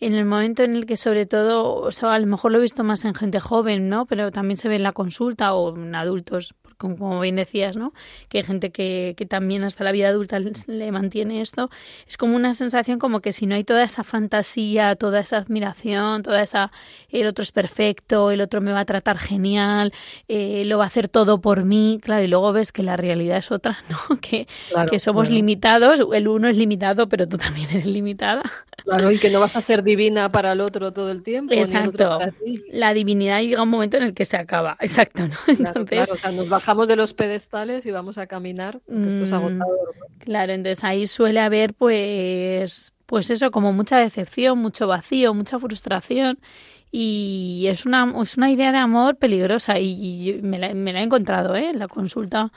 en 0.00 0.14
el 0.14 0.24
momento 0.24 0.62
en 0.62 0.74
el 0.74 0.86
que 0.86 0.96
sobre 0.96 1.26
todo, 1.26 1.74
o 1.74 1.92
sea, 1.92 2.14
a 2.14 2.18
lo 2.18 2.26
mejor 2.26 2.52
lo 2.52 2.58
he 2.58 2.62
visto 2.62 2.84
más 2.84 3.04
en 3.04 3.14
gente 3.14 3.38
joven, 3.38 3.88
¿no? 3.88 4.06
Pero 4.06 4.32
también 4.32 4.56
se 4.56 4.68
ve 4.68 4.76
en 4.76 4.82
la 4.82 4.92
consulta 4.92 5.54
o 5.54 5.76
en 5.76 5.94
adultos, 5.94 6.54
como 6.80 7.20
bien 7.20 7.36
decías, 7.36 7.76
¿no? 7.76 7.92
Que 8.30 8.38
hay 8.38 8.44
gente 8.44 8.70
que, 8.70 9.14
que 9.16 9.26
también 9.26 9.64
hasta 9.64 9.84
la 9.84 9.92
vida 9.92 10.08
adulta 10.08 10.38
le 10.38 10.92
mantiene 10.92 11.42
esto. 11.42 11.70
Es 12.08 12.16
como 12.16 12.34
una 12.34 12.54
sensación 12.54 12.98
como 12.98 13.20
que 13.20 13.32
si 13.32 13.46
no 13.46 13.54
hay 13.54 13.64
toda 13.64 13.84
esa 13.84 14.02
fantasía, 14.02 14.96
toda 14.96 15.20
esa 15.20 15.36
admiración, 15.36 16.22
toda 16.22 16.42
esa, 16.42 16.72
el 17.10 17.26
otro 17.26 17.42
es 17.42 17.52
perfecto, 17.52 18.30
el 18.30 18.40
otro 18.40 18.62
me 18.62 18.72
va 18.72 18.80
a 18.80 18.84
tratar 18.86 19.18
genial, 19.18 19.92
eh, 20.28 20.64
lo 20.64 20.78
va 20.78 20.84
a 20.84 20.86
hacer 20.86 21.08
todo 21.08 21.42
por 21.42 21.64
mí, 21.64 22.00
claro, 22.02 22.24
y 22.24 22.28
luego 22.28 22.52
ves 22.52 22.72
que 22.72 22.82
la 22.82 22.96
realidad 22.96 23.36
es 23.36 23.52
otra, 23.52 23.78
¿no? 23.90 24.18
Que, 24.18 24.48
que 24.90 24.98
somos 24.98 25.28
limitados, 25.28 26.00
el 26.14 26.28
uno 26.28 26.48
es 26.48 26.56
limitado, 26.56 27.08
pero 27.10 27.28
tú 27.28 27.36
también 27.36 27.68
eres 27.70 27.86
limitada. 27.86 28.42
Claro, 28.84 29.10
y 29.10 29.18
que 29.18 29.30
no 29.30 29.40
vas 29.40 29.56
a 29.56 29.60
ser 29.60 29.82
divina 29.84 30.32
para 30.32 30.52
el 30.52 30.60
otro 30.60 30.92
todo 30.92 31.10
el 31.10 31.22
tiempo. 31.22 31.52
Exacto. 31.54 32.18
La 32.72 32.94
divinidad 32.94 33.40
llega 33.40 33.62
un 33.62 33.68
momento 33.68 33.96
en 33.96 34.04
el 34.04 34.14
que 34.14 34.24
se 34.24 34.36
acaba, 34.36 34.76
exacto, 34.80 35.26
¿no? 35.26 35.36
Entonces, 35.46 36.08
claro, 36.08 36.14
o 36.14 36.16
sea, 36.16 36.30
nos 36.30 36.48
bajamos 36.70 36.86
de 36.86 36.94
los 36.94 37.14
pedestales 37.14 37.84
y 37.84 37.90
vamos 37.90 38.16
a 38.16 38.28
caminar, 38.28 38.80
esto 38.86 39.24
es 39.24 39.32
mm, 39.32 39.34
agotador. 39.34 39.94
Claro, 40.20 40.52
entonces 40.52 40.84
ahí 40.84 41.08
suele 41.08 41.40
haber 41.40 41.74
pues, 41.74 42.92
pues 43.06 43.28
eso, 43.30 43.50
como 43.50 43.72
mucha 43.72 43.98
decepción, 43.98 44.56
mucho 44.58 44.86
vacío, 44.86 45.34
mucha 45.34 45.58
frustración 45.58 46.38
y 46.92 47.64
es 47.66 47.86
una, 47.86 48.14
es 48.22 48.36
una 48.36 48.52
idea 48.52 48.70
de 48.70 48.78
amor 48.78 49.16
peligrosa 49.16 49.80
y, 49.80 50.38
me, 50.44 50.60
la, 50.60 50.72
me, 50.74 50.92
la, 50.92 51.00
he 51.00 51.02
encontrado 51.02 51.56
¿eh? 51.56 51.70
en 51.70 51.80
la 51.80 51.88
consulta. 51.88 52.52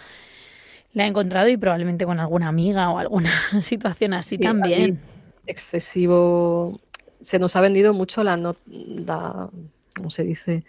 La 0.94 1.06
he 1.06 1.08
encontrado 1.08 1.50
y 1.50 1.58
probablemente 1.58 2.06
con 2.06 2.20
alguna 2.20 2.50
amiga 2.50 2.92
o 2.92 3.00
alguna 3.00 3.32
situación 3.62 4.14
así 4.14 4.38
también. 4.38 5.00
Excesivo. 5.48 6.80
Se 7.20 7.40
nos 7.40 7.56
ha 7.56 7.62
vendido 7.62 7.96
mucho 7.96 8.24
la, 8.24 8.38
la. 8.38 9.50
¿Cómo 9.96 10.12
se 10.12 10.24
dice? 10.24 10.64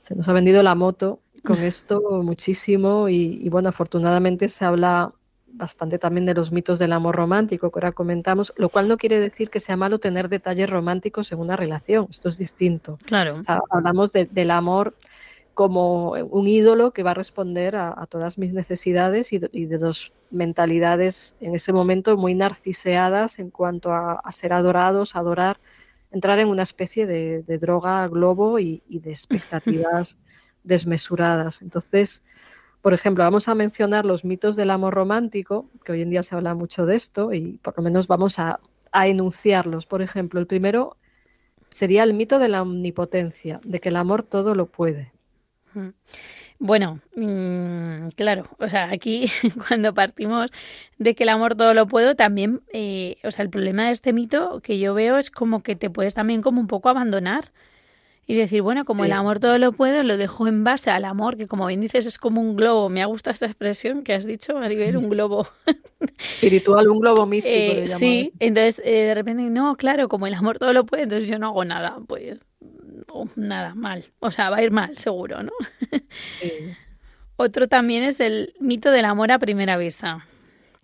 Se 0.00 0.14
nos 0.14 0.28
ha 0.28 0.32
vendido 0.32 0.62
la 0.62 0.76
moto 0.76 1.18
con 1.44 1.58
esto 1.58 2.00
muchísimo 2.22 3.08
y, 3.08 3.48
bueno, 3.48 3.68
afortunadamente 3.68 4.48
se 4.48 4.64
habla 4.64 5.12
bastante 5.52 5.98
también 5.98 6.26
de 6.26 6.34
los 6.34 6.52
mitos 6.52 6.78
del 6.78 6.92
amor 6.92 7.16
romántico 7.16 7.70
que 7.70 7.78
ahora 7.78 7.92
comentamos, 7.92 8.52
lo 8.56 8.68
cual 8.68 8.86
no 8.86 8.96
quiere 8.96 9.18
decir 9.18 9.50
que 9.50 9.58
sea 9.58 9.76
malo 9.76 9.98
tener 9.98 10.28
detalles 10.28 10.70
románticos 10.70 11.32
en 11.32 11.40
una 11.40 11.56
relación, 11.56 12.06
esto 12.08 12.28
es 12.28 12.38
distinto. 12.38 12.98
Claro. 13.04 13.42
hablamos 13.70 14.12
del 14.12 14.50
amor 14.50 14.94
como 15.54 16.12
un 16.12 16.46
ídolo 16.46 16.92
que 16.92 17.02
va 17.02 17.10
a 17.10 17.14
responder 17.14 17.76
a, 17.76 18.06
todas 18.08 18.38
mis 18.38 18.54
necesidades 18.54 19.32
y 19.32 19.38
de, 19.38 19.78
dos 19.78 20.12
mentalidades 20.30 21.36
en 21.40 21.54
ese 21.54 21.72
momento 21.72 22.16
muy 22.16 22.34
narciseadas 22.34 23.38
en 23.40 23.50
cuanto 23.50 23.92
a, 23.92 24.22
ser 24.30 24.52
adorados, 24.52 25.16
adorar, 25.16 25.58
entrar 26.12 26.38
en 26.38 26.48
una 26.48 26.62
especie 26.62 27.06
de, 27.06 27.42
droga 27.58 28.06
globo 28.08 28.58
y, 28.58 28.82
y 28.88 29.00
de 29.00 29.10
expectativas 29.10 30.16
desmesuradas. 30.64 31.62
Entonces, 31.62 32.22
por 32.82 32.94
ejemplo, 32.94 33.24
vamos 33.24 33.48
a 33.48 33.54
mencionar 33.54 34.06
los 34.06 34.24
mitos 34.24 34.56
del 34.56 34.70
amor 34.70 34.94
romántico, 34.94 35.68
que 35.84 35.92
hoy 35.92 36.02
en 36.02 36.10
día 36.10 36.22
se 36.22 36.34
habla 36.34 36.54
mucho 36.54 36.86
de 36.86 36.96
esto, 36.96 37.32
y 37.32 37.58
por 37.58 37.76
lo 37.76 37.82
menos 37.82 38.06
vamos 38.06 38.38
a, 38.38 38.60
enunciarlos. 38.92 39.86
Por 39.86 40.02
ejemplo, 40.02 40.40
el 40.40 40.46
primero 40.46 40.96
sería 41.68 42.02
el 42.02 42.14
mito 42.14 42.38
de 42.38 42.48
la 42.48 42.62
omnipotencia, 42.62 43.60
de 43.64 43.80
que 43.80 43.90
el 43.90 43.96
amor 43.96 44.24
todo 44.24 44.54
lo 44.56 44.66
puede. 44.66 45.12
Bueno, 46.58 47.00
mm, 47.14 48.08
claro, 48.16 48.48
o 48.58 48.68
sea, 48.68 48.90
aquí 48.90 49.30
cuando 49.68 49.94
partimos 49.94 50.50
de 50.98 51.14
que 51.14 51.22
el 51.22 51.28
amor 51.28 51.54
todo 51.54 51.72
lo 51.72 51.86
puedo, 51.86 52.16
también, 52.16 52.62
eh, 52.72 53.16
o 53.22 53.30
sea, 53.30 53.44
el 53.44 53.50
problema 53.50 53.86
de 53.86 53.92
este 53.92 54.12
mito 54.12 54.60
que 54.60 54.78
yo 54.78 54.92
veo 54.92 55.16
es 55.16 55.30
como 55.30 55.62
que 55.62 55.76
te 55.76 55.88
puedes 55.88 56.14
también 56.14 56.42
como 56.42 56.60
un 56.60 56.66
poco 56.66 56.88
abandonar 56.88 57.52
y 58.26 58.36
decir, 58.36 58.62
bueno, 58.62 58.84
como 58.84 59.04
el 59.04 59.12
amor 59.12 59.40
todo 59.40 59.58
lo 59.58 59.72
puedo, 59.72 60.02
lo 60.02 60.16
dejo 60.16 60.46
en 60.46 60.62
base 60.62 60.90
al 60.90 61.04
amor, 61.04 61.36
que 61.36 61.48
como 61.48 61.66
bien 61.66 61.80
dices 61.80 62.06
es 62.06 62.16
como 62.16 62.40
un 62.40 62.54
globo. 62.54 62.88
Me 62.88 63.02
ha 63.02 63.06
gustado 63.06 63.34
esta 63.34 63.46
expresión 63.46 64.02
que 64.02 64.14
has 64.14 64.24
dicho, 64.24 64.56
a 64.56 64.68
nivel 64.68 64.96
un 64.96 65.08
globo. 65.08 65.48
Espiritual, 66.18 66.88
un 66.88 67.00
globo 67.00 67.26
místico. 67.26 67.54
Eh, 67.56 67.88
sí, 67.88 68.32
entonces 68.38 68.80
eh, 68.84 69.02
de 69.06 69.14
repente, 69.14 69.42
no, 69.44 69.76
claro, 69.76 70.08
como 70.08 70.26
el 70.26 70.34
amor 70.34 70.58
todo 70.58 70.72
lo 70.72 70.86
puede, 70.86 71.04
entonces 71.04 71.28
yo 71.28 71.38
no 71.38 71.48
hago 71.48 71.64
nada. 71.64 71.98
Pues 72.06 72.38
nada, 73.34 73.74
mal. 73.74 74.04
O 74.20 74.30
sea, 74.30 74.50
va 74.50 74.58
a 74.58 74.62
ir 74.62 74.70
mal, 74.70 74.96
seguro, 74.96 75.42
¿no? 75.42 75.52
Otro 77.36 77.68
también 77.68 78.02
es 78.02 78.20
el 78.20 78.54
mito 78.60 78.90
del 78.90 79.06
amor 79.06 79.32
a 79.32 79.38
primera 79.38 79.76
vista. 79.76 80.26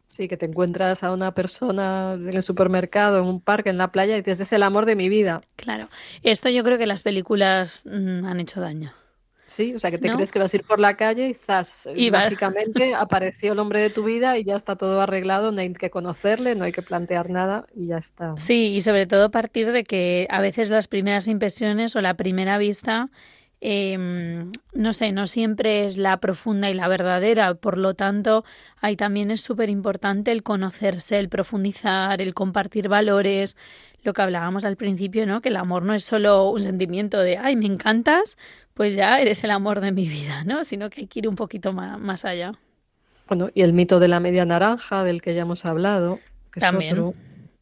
Sí, 0.06 0.28
que 0.28 0.36
te 0.36 0.46
encuentras 0.46 1.02
a 1.02 1.12
una 1.12 1.34
persona 1.34 2.14
en 2.14 2.32
el 2.32 2.42
supermercado, 2.42 3.18
en 3.18 3.24
un 3.24 3.40
parque, 3.40 3.70
en 3.70 3.78
la 3.78 3.92
playa 3.92 4.16
y 4.16 4.22
dices, 4.22 4.40
es 4.40 4.52
el 4.52 4.62
amor 4.62 4.86
de 4.86 4.96
mi 4.96 5.08
vida. 5.08 5.40
Claro. 5.56 5.88
Esto 6.22 6.48
yo 6.48 6.62
creo 6.62 6.78
que 6.78 6.86
las 6.86 7.02
películas 7.02 7.82
mm, 7.84 8.24
han 8.24 8.40
hecho 8.40 8.60
daño. 8.60 8.92
Sí, 9.46 9.74
o 9.74 9.78
sea, 9.78 9.92
que 9.92 9.98
te 9.98 10.12
crees 10.12 10.32
que 10.32 10.40
vas 10.40 10.52
a 10.52 10.56
ir 10.56 10.64
por 10.64 10.80
la 10.80 10.96
calle 10.96 11.28
y 11.28 11.34
zas, 11.34 11.88
y 11.94 12.10
básicamente 12.10 12.94
apareció 12.96 13.52
el 13.52 13.60
hombre 13.60 13.78
de 13.78 13.90
tu 13.90 14.02
vida 14.02 14.36
y 14.38 14.44
ya 14.44 14.56
está 14.56 14.74
todo 14.74 15.00
arreglado, 15.00 15.52
no 15.52 15.60
hay 15.60 15.72
que 15.72 15.88
conocerle, 15.88 16.56
no 16.56 16.64
hay 16.64 16.72
que 16.72 16.82
plantear 16.82 17.30
nada 17.30 17.64
y 17.72 17.86
ya 17.86 17.98
está. 17.98 18.32
Sí, 18.38 18.74
y 18.74 18.80
sobre 18.80 19.06
todo 19.06 19.26
a 19.26 19.30
partir 19.30 19.70
de 19.70 19.84
que 19.84 20.26
a 20.30 20.40
veces 20.40 20.68
las 20.68 20.88
primeras 20.88 21.28
impresiones 21.28 21.94
o 21.94 22.00
la 22.00 22.14
primera 22.14 22.58
vista 22.58 23.08
Em, 23.68 24.52
no 24.74 24.92
sé, 24.92 25.10
no 25.10 25.26
siempre 25.26 25.86
es 25.86 25.96
la 25.96 26.18
profunda 26.18 26.70
y 26.70 26.74
la 26.74 26.86
verdadera, 26.86 27.52
por 27.54 27.78
lo 27.78 27.94
tanto, 27.94 28.44
ahí 28.80 28.94
también 28.94 29.32
es 29.32 29.40
súper 29.40 29.70
importante 29.70 30.30
el 30.30 30.44
conocerse, 30.44 31.18
el 31.18 31.28
profundizar, 31.28 32.22
el 32.22 32.32
compartir 32.32 32.88
valores, 32.88 33.56
lo 34.04 34.12
que 34.12 34.22
hablábamos 34.22 34.64
al 34.64 34.76
principio, 34.76 35.26
¿no? 35.26 35.40
Que 35.40 35.48
el 35.48 35.56
amor 35.56 35.82
no 35.82 35.94
es 35.94 36.04
solo 36.04 36.48
un 36.48 36.62
sentimiento 36.62 37.18
de, 37.18 37.38
ay, 37.38 37.56
me 37.56 37.66
encantas, 37.66 38.38
pues 38.72 38.94
ya 38.94 39.20
eres 39.20 39.42
el 39.42 39.50
amor 39.50 39.80
de 39.80 39.90
mi 39.90 40.06
vida, 40.08 40.44
¿no? 40.44 40.62
Sino 40.62 40.88
que 40.88 41.00
hay 41.00 41.06
que 41.08 41.18
ir 41.18 41.28
un 41.28 41.34
poquito 41.34 41.72
más, 41.72 41.98
más 41.98 42.24
allá. 42.24 42.52
Bueno, 43.26 43.48
y 43.52 43.62
el 43.62 43.72
mito 43.72 43.98
de 43.98 44.06
la 44.06 44.20
media 44.20 44.44
naranja, 44.44 45.02
del 45.02 45.20
que 45.20 45.34
ya 45.34 45.42
hemos 45.42 45.64
hablado, 45.64 46.20
que 46.52 46.60
también. 46.60 46.92
es 46.94 47.00
otro. 47.00 47.14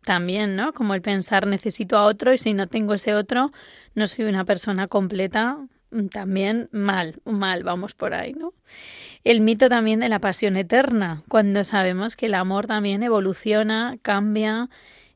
También, 0.02 0.55
¿no? 0.55 0.74
Como 0.74 0.92
el 0.92 1.00
pensar 1.00 1.46
necesito 1.46 1.96
a 1.96 2.05
otro 2.05 2.34
y 2.34 2.36
si 2.36 2.52
no 2.52 2.66
tengo 2.66 2.92
ese 2.92 3.14
otro, 3.14 3.52
no 3.94 4.07
soy 4.07 4.26
una 4.26 4.44
persona 4.44 4.86
completa 4.86 5.66
también 6.11 6.68
mal, 6.72 7.16
mal, 7.24 7.62
vamos 7.62 7.95
por 7.95 8.14
ahí, 8.14 8.32
¿no? 8.32 8.53
El 9.24 9.40
mito 9.40 9.68
también 9.68 10.01
de 10.01 10.09
la 10.09 10.18
pasión 10.18 10.57
eterna, 10.57 11.22
cuando 11.28 11.64
sabemos 11.64 12.16
que 12.16 12.26
el 12.26 12.34
amor 12.34 12.66
también 12.66 13.03
evoluciona, 13.03 13.97
cambia, 14.03 14.68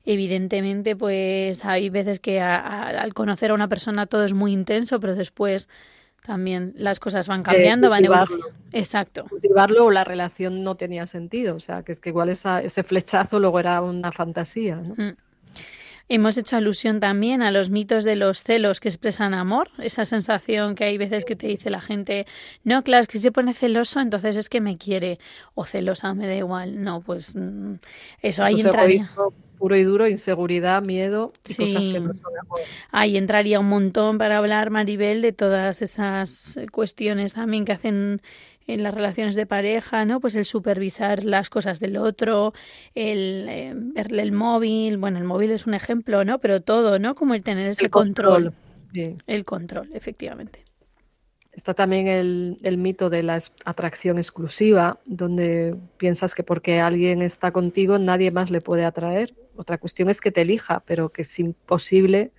evidentemente 0.04 0.96
pues 0.96 1.64
hay 1.64 1.90
veces 1.90 2.18
que 2.20 2.40
al 2.40 3.12
conocer 3.12 3.50
a 3.50 3.54
una 3.54 3.68
persona 3.68 4.06
todo 4.06 4.24
es 4.24 4.32
muy 4.32 4.52
intenso, 4.52 4.98
pero 5.00 5.14
después 5.14 5.68
también 6.24 6.72
las 6.76 7.00
cosas 7.00 7.28
van 7.28 7.42
cambiando, 7.42 7.90
van 7.90 8.04
evolucionando. 8.04 8.54
Exacto. 8.72 9.26
Cultivarlo 9.28 9.86
o 9.86 9.90
la 9.90 10.04
relación 10.04 10.62
no 10.62 10.76
tenía 10.76 11.06
sentido, 11.06 11.56
o 11.56 11.60
sea, 11.60 11.82
que 11.82 11.92
es 11.92 12.00
que 12.00 12.10
igual 12.10 12.28
ese 12.28 12.82
flechazo 12.82 13.40
luego 13.40 13.60
era 13.60 13.80
una 13.82 14.12
fantasía, 14.12 14.76
¿no? 14.76 14.94
Mm. 14.96 15.16
Hemos 16.10 16.36
hecho 16.38 16.56
alusión 16.56 17.00
también 17.00 17.42
a 17.42 17.50
los 17.50 17.68
mitos 17.68 18.04
de 18.04 18.16
los 18.16 18.42
celos 18.42 18.80
que 18.80 18.88
expresan 18.88 19.34
amor, 19.34 19.68
esa 19.78 20.06
sensación 20.06 20.74
que 20.74 20.84
hay 20.84 20.96
veces 20.96 21.24
que 21.24 21.36
te 21.36 21.48
dice 21.48 21.68
la 21.68 21.82
gente, 21.82 22.26
no, 22.64 22.82
claro, 22.82 23.02
es 23.02 23.08
que 23.08 23.18
si 23.18 23.24
se 23.24 23.32
pone 23.32 23.52
celoso, 23.52 24.00
entonces 24.00 24.36
es 24.36 24.48
que 24.48 24.60
me 24.60 24.78
quiere, 24.78 25.18
o 25.54 25.64
celosa, 25.64 26.14
me 26.14 26.26
da 26.26 26.34
igual. 26.34 26.82
No, 26.82 27.02
pues 27.02 27.34
mm, 27.34 27.74
eso, 28.22 28.42
ahí 28.42 28.60
entraría. 28.60 29.10
Puro 29.58 29.76
y 29.76 29.82
duro, 29.82 30.06
inseguridad, 30.06 30.82
miedo 30.82 31.32
y 31.48 31.54
cosas 31.54 31.88
que 31.88 31.98
no 31.98 32.14
son. 32.14 32.22
Ahí 32.92 33.16
entraría 33.16 33.58
un 33.58 33.68
montón 33.68 34.16
para 34.16 34.38
hablar, 34.38 34.70
Maribel, 34.70 35.20
de 35.20 35.32
todas 35.32 35.82
esas 35.82 36.60
cuestiones 36.70 37.32
también 37.32 37.64
que 37.64 37.72
hacen 37.72 38.22
en 38.68 38.82
las 38.82 38.94
relaciones 38.94 39.34
de 39.34 39.46
pareja, 39.46 40.04
¿no? 40.04 40.20
Pues 40.20 40.36
el 40.36 40.44
supervisar 40.44 41.24
las 41.24 41.50
cosas 41.50 41.80
del 41.80 41.96
otro, 41.96 42.52
el 42.94 43.46
eh, 43.48 43.72
verle 43.74 44.22
el 44.22 44.32
móvil, 44.32 44.98
bueno, 44.98 45.18
el 45.18 45.24
móvil 45.24 45.50
es 45.50 45.66
un 45.66 45.74
ejemplo, 45.74 46.24
¿no? 46.24 46.38
Pero 46.38 46.60
todo, 46.60 46.98
¿no? 46.98 47.14
Como 47.14 47.34
el 47.34 47.42
tener 47.42 47.66
ese 47.66 47.88
control. 47.88 48.52
El 49.26 49.44
control, 49.44 49.90
efectivamente. 49.94 50.64
Está 51.52 51.74
también 51.74 52.06
el, 52.06 52.58
el, 52.62 52.78
mito 52.78 53.10
de 53.10 53.22
la 53.22 53.38
atracción 53.64 54.18
exclusiva, 54.18 55.00
donde 55.06 55.74
piensas 55.96 56.34
que 56.34 56.44
porque 56.44 56.80
alguien 56.80 57.20
está 57.20 57.50
contigo 57.50 57.98
nadie 57.98 58.30
más 58.30 58.50
le 58.50 58.60
puede 58.60 58.84
atraer. 58.84 59.34
Otra 59.56 59.78
cuestión 59.78 60.08
es 60.08 60.20
que 60.20 60.30
te 60.30 60.42
elija, 60.42 60.80
pero 60.86 61.08
que 61.08 61.22
es 61.22 61.38
imposible 61.38 62.32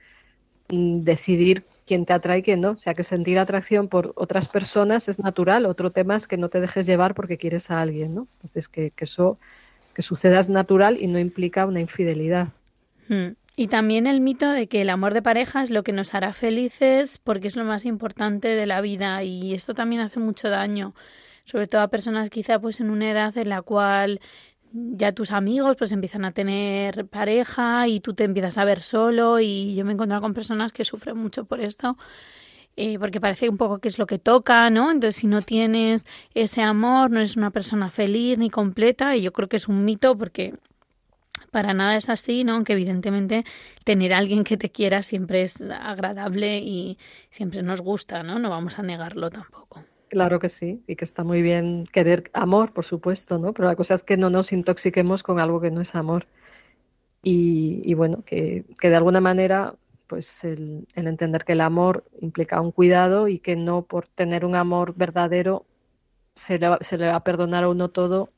mm, 0.69 1.01
decidir 1.01 1.65
quién 1.89 2.05
te 2.05 2.13
atrae 2.13 2.43
y 2.45 2.55
no. 2.55 2.71
O 2.71 2.77
sea, 2.77 2.93
que 2.93 3.01
sentir 3.01 3.39
atracción 3.39 3.87
por 3.87 4.13
otras 4.15 4.47
personas 4.47 5.09
es 5.09 5.17
natural. 5.17 5.65
Otro 5.65 5.91
tema 5.91 6.15
es 6.15 6.27
que 6.27 6.37
no 6.37 6.47
te 6.47 6.61
dejes 6.61 6.85
llevar 6.85 7.15
porque 7.15 7.39
quieres 7.39 7.71
a 7.71 7.81
alguien, 7.81 8.13
¿no? 8.13 8.27
Entonces, 8.35 8.69
que, 8.69 8.91
que 8.91 9.05
eso 9.05 9.39
que 9.95 10.03
suceda 10.03 10.39
es 10.39 10.49
natural 10.49 10.97
y 11.01 11.07
no 11.07 11.17
implica 11.17 11.65
una 11.65 11.79
infidelidad. 11.79 12.49
Hmm. 13.07 13.29
Y 13.55 13.67
también 13.67 14.05
el 14.05 14.21
mito 14.21 14.51
de 14.51 14.67
que 14.67 14.81
el 14.81 14.89
amor 14.91 15.15
de 15.15 15.23
pareja 15.23 15.63
es 15.63 15.71
lo 15.71 15.81
que 15.81 15.91
nos 15.91 16.13
hará 16.13 16.31
felices 16.31 17.17
porque 17.17 17.47
es 17.47 17.55
lo 17.55 17.65
más 17.65 17.85
importante 17.85 18.49
de 18.49 18.67
la 18.67 18.81
vida 18.81 19.23
y 19.23 19.55
esto 19.55 19.73
también 19.73 20.01
hace 20.01 20.19
mucho 20.19 20.49
daño, 20.49 20.93
sobre 21.43 21.65
todo 21.65 21.81
a 21.81 21.87
personas 21.89 22.29
quizá 22.29 22.59
pues 22.59 22.79
en 22.79 22.91
una 22.91 23.09
edad 23.09 23.35
en 23.35 23.49
la 23.49 23.63
cual 23.63 24.21
ya 24.71 25.11
tus 25.13 25.31
amigos 25.31 25.75
pues 25.77 25.91
empiezan 25.91 26.25
a 26.25 26.31
tener 26.31 27.05
pareja 27.07 27.87
y 27.87 27.99
tú 27.99 28.13
te 28.13 28.23
empiezas 28.23 28.57
a 28.57 28.65
ver 28.65 28.81
solo 28.81 29.39
y 29.39 29.75
yo 29.75 29.83
me 29.85 29.91
he 29.91 29.93
encontrado 29.93 30.21
con 30.21 30.33
personas 30.33 30.71
que 30.73 30.85
sufren 30.85 31.17
mucho 31.17 31.45
por 31.45 31.59
esto 31.59 31.97
eh, 32.75 32.99
porque 32.99 33.19
parece 33.19 33.49
un 33.49 33.57
poco 33.57 33.79
que 33.79 33.87
es 33.87 33.99
lo 33.99 34.05
que 34.05 34.19
toca, 34.19 34.69
¿no? 34.69 34.91
Entonces 34.91 35.17
si 35.17 35.27
no 35.27 35.41
tienes 35.41 36.05
ese 36.33 36.61
amor 36.61 37.11
no 37.11 37.19
eres 37.19 37.35
una 37.35 37.51
persona 37.51 37.89
feliz 37.89 38.37
ni 38.37 38.49
completa 38.49 39.15
y 39.15 39.21
yo 39.21 39.33
creo 39.33 39.49
que 39.49 39.57
es 39.57 39.67
un 39.67 39.85
mito 39.85 40.17
porque 40.17 40.53
para 41.51 41.73
nada 41.73 41.97
es 41.97 42.09
así, 42.09 42.43
¿no? 42.43 42.53
Aunque 42.53 42.73
evidentemente 42.73 43.43
tener 43.83 44.13
a 44.13 44.19
alguien 44.19 44.43
que 44.43 44.57
te 44.57 44.69
quiera 44.69 45.01
siempre 45.03 45.41
es 45.41 45.61
agradable 45.61 46.59
y 46.59 46.97
siempre 47.31 47.63
nos 47.63 47.81
gusta, 47.81 48.23
¿no? 48.23 48.39
No 48.39 48.49
vamos 48.49 48.77
a 48.79 48.83
negarlo 48.83 49.29
tampoco. 49.29 49.83
Claro 50.09 50.39
que 50.39 50.49
sí, 50.49 50.83
y 50.87 50.95
que 50.95 51.05
está 51.05 51.23
muy 51.23 51.41
bien 51.41 51.85
querer 51.91 52.31
amor, 52.33 52.73
por 52.73 52.83
supuesto, 52.83 53.37
¿no? 53.37 53.53
Pero 53.53 53.67
la 53.67 53.75
cosa 53.75 53.93
es 53.93 54.03
que 54.03 54.17
no 54.17 54.29
nos 54.29 54.51
intoxiquemos 54.51 55.21
con 55.21 55.39
algo 55.39 55.61
que 55.61 55.69
no 55.69 55.81
es 55.81 55.95
amor. 55.95 56.27
Y, 57.21 57.93
bueno, 57.93 58.23
que, 58.25 58.65
de 58.81 58.95
alguna 58.95 59.21
manera, 59.21 59.75
pues 60.07 60.43
el, 60.45 60.87
entender 60.95 61.43
que 61.43 61.51
el 61.51 61.61
amor 61.61 62.05
implica 62.21 62.59
un 62.61 62.71
cuidado 62.71 63.27
y 63.27 63.39
que 63.39 63.55
no 63.55 63.83
por 63.83 64.07
tener 64.07 64.45
un 64.45 64.55
amor 64.55 64.95
verdadero 64.95 65.65
se 66.33 66.57
le, 66.57 66.69
se 66.81 66.97
le 66.97 67.07
va 67.07 67.15
a 67.15 67.23
perdonar 67.23 67.65
a 67.65 67.69
uno 67.69 67.89
todo 67.89 68.31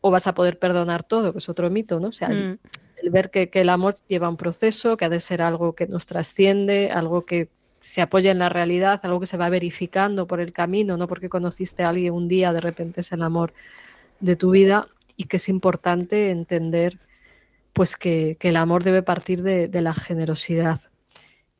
o 0.00 0.10
vas 0.10 0.26
a 0.26 0.34
poder 0.34 0.58
perdonar 0.58 1.02
todo, 1.02 1.32
que 1.32 1.38
es 1.38 1.48
otro 1.48 1.70
mito, 1.70 2.00
¿no? 2.00 2.08
O 2.08 2.12
sea, 2.12 2.28
el, 2.28 2.58
mm. 3.04 3.10
ver 3.12 3.30
que, 3.30 3.50
el 3.52 3.68
amor 3.68 3.96
lleva 4.08 4.28
un 4.28 4.36
proceso, 4.36 4.96
que 4.96 5.04
ha 5.04 5.08
de 5.08 5.20
ser 5.20 5.42
algo 5.42 5.74
que 5.74 5.86
nos 5.86 6.06
trasciende, 6.06 6.90
algo 6.90 7.24
que 7.26 7.50
se 7.80 8.00
apoya 8.02 8.30
en 8.30 8.38
la 8.38 8.48
realidad, 8.48 9.00
algo 9.02 9.20
que 9.20 9.26
se 9.26 9.36
va 9.36 9.48
verificando 9.48 10.26
por 10.26 10.40
el 10.40 10.52
camino, 10.52 10.96
no 10.96 11.08
porque 11.08 11.28
conociste 11.28 11.82
a 11.82 11.90
alguien 11.90 12.12
un 12.12 12.28
día, 12.28 12.52
de 12.52 12.60
repente 12.60 13.00
es 13.00 13.12
el 13.12 13.22
amor 13.22 13.52
de 14.20 14.36
tu 14.36 14.50
vida, 14.50 14.88
y 15.16 15.24
que 15.24 15.36
es 15.36 15.48
importante 15.48 16.30
entender 16.30 16.98
pues 17.72 17.96
que, 17.96 18.36
el 18.40 18.56
amor 18.56 18.84
debe 18.84 19.02
partir 19.02 19.42
de, 19.42 19.68
de 19.68 19.80
la 19.82 19.94
generosidad. 19.94 20.80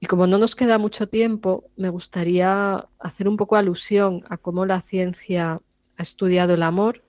Y 0.00 0.06
como 0.06 0.26
no 0.26 0.38
nos 0.38 0.54
queda 0.54 0.78
mucho 0.78 1.08
tiempo, 1.08 1.64
me 1.76 1.88
gustaría 1.88 2.86
hacer 2.98 3.28
un 3.28 3.36
poco 3.36 3.56
alusión 3.56 4.24
a 4.28 4.36
cómo 4.36 4.64
la 4.64 4.80
ciencia 4.80 5.60
ha 5.96 6.02
estudiado 6.02 6.54
el 6.54 6.62
amor 6.62 7.02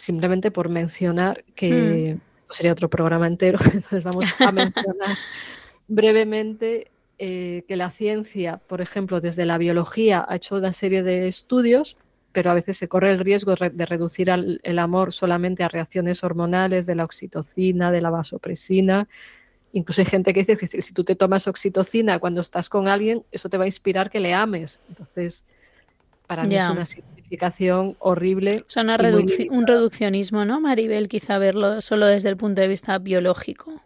simplemente 0.00 0.50
por 0.50 0.68
mencionar 0.68 1.44
que 1.54 2.16
mm. 2.16 2.52
sería 2.52 2.72
otro 2.72 2.90
programa 2.90 3.26
entero, 3.26 3.58
entonces 3.64 4.02
vamos 4.02 4.26
a 4.40 4.50
mencionar 4.50 5.16
brevemente 5.88 6.90
eh, 7.22 7.64
que 7.68 7.76
la 7.76 7.90
ciencia, 7.90 8.62
por 8.66 8.80
ejemplo, 8.80 9.20
desde 9.20 9.44
la 9.44 9.58
biología 9.58 10.24
ha 10.26 10.36
hecho 10.36 10.56
una 10.56 10.72
serie 10.72 11.02
de 11.02 11.28
estudios, 11.28 11.98
pero 12.32 12.50
a 12.50 12.54
veces 12.54 12.78
se 12.78 12.88
corre 12.88 13.12
el 13.12 13.18
riesgo 13.18 13.54
de 13.56 13.84
reducir 13.84 14.30
el 14.30 14.78
amor 14.78 15.12
solamente 15.12 15.62
a 15.62 15.68
reacciones 15.68 16.24
hormonales 16.24 16.86
de 16.86 16.94
la 16.94 17.04
oxitocina, 17.04 17.92
de 17.92 18.00
la 18.00 18.08
vasopresina. 18.08 19.06
Incluso 19.74 20.00
hay 20.00 20.06
gente 20.06 20.32
que 20.32 20.44
dice 20.44 20.56
que 20.56 20.66
si 20.66 20.94
tú 20.94 21.04
te 21.04 21.14
tomas 21.14 21.46
oxitocina 21.46 22.18
cuando 22.20 22.40
estás 22.40 22.70
con 22.70 22.88
alguien, 22.88 23.22
eso 23.32 23.50
te 23.50 23.58
va 23.58 23.64
a 23.64 23.68
inspirar 23.68 24.08
que 24.08 24.20
le 24.20 24.32
ames. 24.32 24.80
Entonces, 24.88 25.44
para 26.26 26.44
mí 26.44 26.56
es 26.56 26.70
una 26.70 26.86
simplificación 26.86 27.96
horrible. 27.98 28.64
O 28.66 28.70
sea, 28.70 28.82
un 28.82 29.66
reduccionismo, 29.66 30.46
¿no, 30.46 30.58
Maribel? 30.58 31.06
Quizá 31.06 31.36
verlo 31.36 31.82
solo 31.82 32.06
desde 32.06 32.30
el 32.30 32.38
punto 32.38 32.62
de 32.62 32.68
vista 32.68 32.96
biológico. 32.98 33.82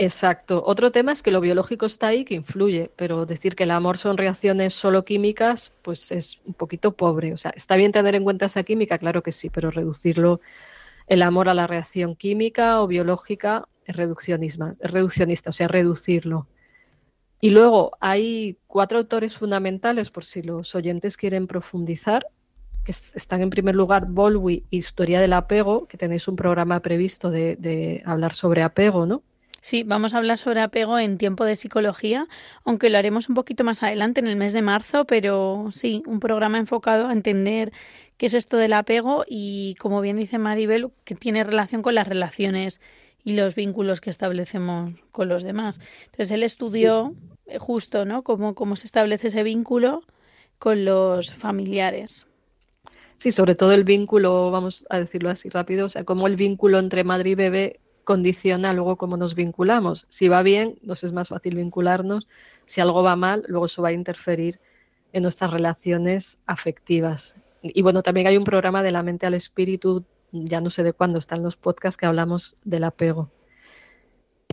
Exacto. 0.00 0.62
Otro 0.64 0.92
tema 0.92 1.10
es 1.10 1.24
que 1.24 1.32
lo 1.32 1.40
biológico 1.40 1.84
está 1.84 2.06
ahí, 2.06 2.24
que 2.24 2.34
influye, 2.34 2.90
pero 2.94 3.26
decir 3.26 3.56
que 3.56 3.64
el 3.64 3.72
amor 3.72 3.98
son 3.98 4.16
reacciones 4.16 4.72
solo 4.72 5.04
químicas, 5.04 5.72
pues 5.82 6.12
es 6.12 6.40
un 6.44 6.54
poquito 6.54 6.92
pobre. 6.92 7.32
O 7.34 7.36
sea, 7.36 7.52
está 7.56 7.74
bien 7.74 7.90
tener 7.90 8.14
en 8.14 8.22
cuenta 8.22 8.46
esa 8.46 8.62
química, 8.62 8.98
claro 8.98 9.24
que 9.24 9.32
sí, 9.32 9.50
pero 9.50 9.72
reducirlo 9.72 10.40
el 11.08 11.22
amor 11.22 11.48
a 11.48 11.54
la 11.54 11.66
reacción 11.66 12.14
química 12.14 12.80
o 12.80 12.86
biológica 12.86 13.66
es 13.86 13.96
reduccionismo, 13.96 14.68
es 14.68 14.78
reduccionista, 14.90 15.50
o 15.50 15.52
sea, 15.52 15.66
reducirlo. 15.66 16.46
Y 17.40 17.50
luego 17.50 17.92
hay 18.00 18.58
cuatro 18.68 18.98
autores 18.98 19.36
fundamentales, 19.36 20.10
por 20.10 20.24
si 20.24 20.42
los 20.42 20.74
oyentes 20.76 21.16
quieren 21.16 21.46
profundizar, 21.46 22.26
que 22.84 22.92
están 22.92 23.42
en 23.42 23.50
primer 23.50 23.74
lugar 23.74 24.06
Bolwi, 24.06 24.64
Historia 24.70 25.20
del 25.20 25.32
Apego, 25.32 25.86
que 25.86 25.98
tenéis 25.98 26.28
un 26.28 26.36
programa 26.36 26.80
previsto 26.80 27.30
de, 27.30 28.02
hablar 28.04 28.34
sobre 28.34 28.62
apego, 28.62 29.06
¿no? 29.06 29.22
Sí, 29.60 29.82
vamos 29.82 30.14
a 30.14 30.18
hablar 30.18 30.38
sobre 30.38 30.60
apego 30.60 30.98
en 30.98 31.18
tiempo 31.18 31.44
de 31.44 31.56
psicología, 31.56 32.28
aunque 32.64 32.90
lo 32.90 32.98
haremos 32.98 33.28
un 33.28 33.34
poquito 33.34 33.64
más 33.64 33.82
adelante, 33.82 34.20
en 34.20 34.28
el 34.28 34.36
mes 34.36 34.52
de 34.52 34.62
marzo, 34.62 35.04
pero 35.04 35.70
sí, 35.72 36.02
un 36.06 36.20
programa 36.20 36.58
enfocado 36.58 37.08
a 37.08 37.12
entender 37.12 37.72
qué 38.16 38.26
es 38.26 38.34
esto 38.34 38.56
del 38.56 38.72
apego 38.72 39.24
y, 39.26 39.74
como 39.80 40.00
bien 40.00 40.16
dice 40.16 40.38
Maribel, 40.38 40.90
que 41.04 41.16
tiene 41.16 41.42
relación 41.42 41.82
con 41.82 41.96
las 41.96 42.06
relaciones 42.06 42.80
y 43.24 43.34
los 43.34 43.56
vínculos 43.56 44.00
que 44.00 44.10
establecemos 44.10 44.94
con 45.10 45.28
los 45.28 45.42
demás. 45.42 45.80
Entonces 46.06 46.30
él 46.30 46.44
estudió 46.44 47.14
eh, 47.46 47.58
justo, 47.58 48.04
¿no? 48.04 48.22
Cómo, 48.22 48.54
cómo 48.54 48.76
se 48.76 48.86
establece 48.86 49.28
ese 49.28 49.42
vínculo 49.42 50.02
con 50.58 50.84
los 50.84 51.34
familiares. 51.34 52.26
Sí, 53.16 53.32
sobre 53.32 53.56
todo 53.56 53.72
el 53.72 53.82
vínculo, 53.82 54.52
vamos 54.52 54.86
a 54.88 55.00
decirlo 55.00 55.30
así 55.30 55.48
rápido, 55.48 55.86
o 55.86 55.88
sea, 55.88 56.04
cómo 56.04 56.28
el 56.28 56.36
vínculo 56.36 56.78
entre 56.78 57.02
madre 57.02 57.30
y 57.30 57.34
bebé 57.34 57.80
condiciona 58.08 58.72
luego 58.72 58.96
cómo 58.96 59.18
nos 59.18 59.34
vinculamos. 59.34 60.06
Si 60.08 60.28
va 60.28 60.42
bien, 60.42 60.78
nos 60.80 61.04
es 61.04 61.12
más 61.12 61.28
fácil 61.28 61.56
vincularnos. 61.56 62.26
Si 62.64 62.80
algo 62.80 63.02
va 63.02 63.16
mal, 63.16 63.44
luego 63.48 63.66
eso 63.66 63.82
va 63.82 63.90
a 63.90 63.92
interferir 63.92 64.58
en 65.12 65.24
nuestras 65.24 65.50
relaciones 65.50 66.40
afectivas. 66.46 67.36
Y 67.62 67.82
bueno, 67.82 68.02
también 68.02 68.26
hay 68.26 68.38
un 68.38 68.44
programa 68.44 68.82
de 68.82 68.92
la 68.92 69.02
mente 69.02 69.26
al 69.26 69.34
espíritu 69.34 70.06
ya 70.32 70.62
no 70.62 70.70
sé 70.70 70.82
de 70.84 70.94
cuándo 70.94 71.18
están 71.18 71.42
los 71.42 71.56
podcasts 71.56 71.98
que 71.98 72.06
hablamos 72.06 72.56
del 72.64 72.84
apego. 72.84 73.30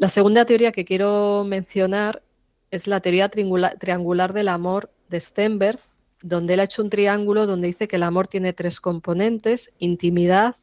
La 0.01 0.09
segunda 0.09 0.43
teoría 0.45 0.73
que 0.73 0.83
quiero 0.83 1.45
mencionar 1.45 2.23
es 2.71 2.87
la 2.87 2.99
teoría 2.99 3.29
triangular 3.29 4.33
del 4.33 4.49
amor 4.49 4.91
de 5.07 5.21
Stenberg, 5.21 5.79
donde 6.21 6.55
él 6.55 6.59
ha 6.59 6.65
hecho 6.65 6.83
un 6.83 6.89
triángulo 6.89 7.47
donde 7.47 7.67
dice 7.67 7.87
que 7.87 7.95
el 7.95 8.03
amor 8.03 8.27
tiene 8.27 8.51
tres 8.51 8.81
componentes, 8.81 9.71
intimidad, 9.79 10.57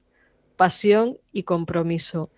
pasión 0.57 1.17
y 1.33 1.45
compromiso. 1.45 2.29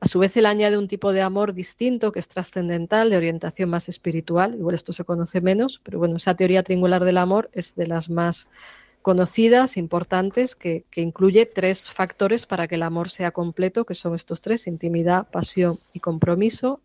A 0.00 0.06
su 0.06 0.20
vez, 0.20 0.36
él 0.36 0.46
añade 0.46 0.78
un 0.78 0.86
tipo 0.86 1.12
de 1.12 1.22
amor 1.22 1.54
distinto 1.54 2.12
que 2.12 2.20
es 2.20 2.28
trascendental, 2.28 3.10
de 3.10 3.16
orientación 3.16 3.68
más 3.68 3.88
espiritual. 3.88 4.54
Igual 4.54 4.76
esto 4.76 4.92
se 4.92 5.04
conoce 5.04 5.40
menos, 5.40 5.80
pero 5.82 5.98
bueno, 5.98 6.16
esa 6.16 6.36
teoría 6.36 6.62
triangular 6.62 7.04
del 7.04 7.18
amor 7.18 7.50
es 7.52 7.74
de 7.74 7.88
las 7.88 8.08
más 8.08 8.48
conocidas, 9.02 9.76
importantes, 9.76 10.54
que, 10.54 10.84
incluye 10.94 11.46
tres 11.46 11.90
factores 11.90 12.46
para 12.46 12.68
que 12.68 12.76
el 12.76 12.82
amor 12.82 13.08
sea 13.08 13.30
completo, 13.30 13.84
que 13.84 13.94
son 13.94 14.14
estos 14.14 14.40
tres, 14.40 14.66
intimidad, 14.66 15.26
pasión 15.30 15.80
y 15.92 16.00
compromiso. 16.00 16.80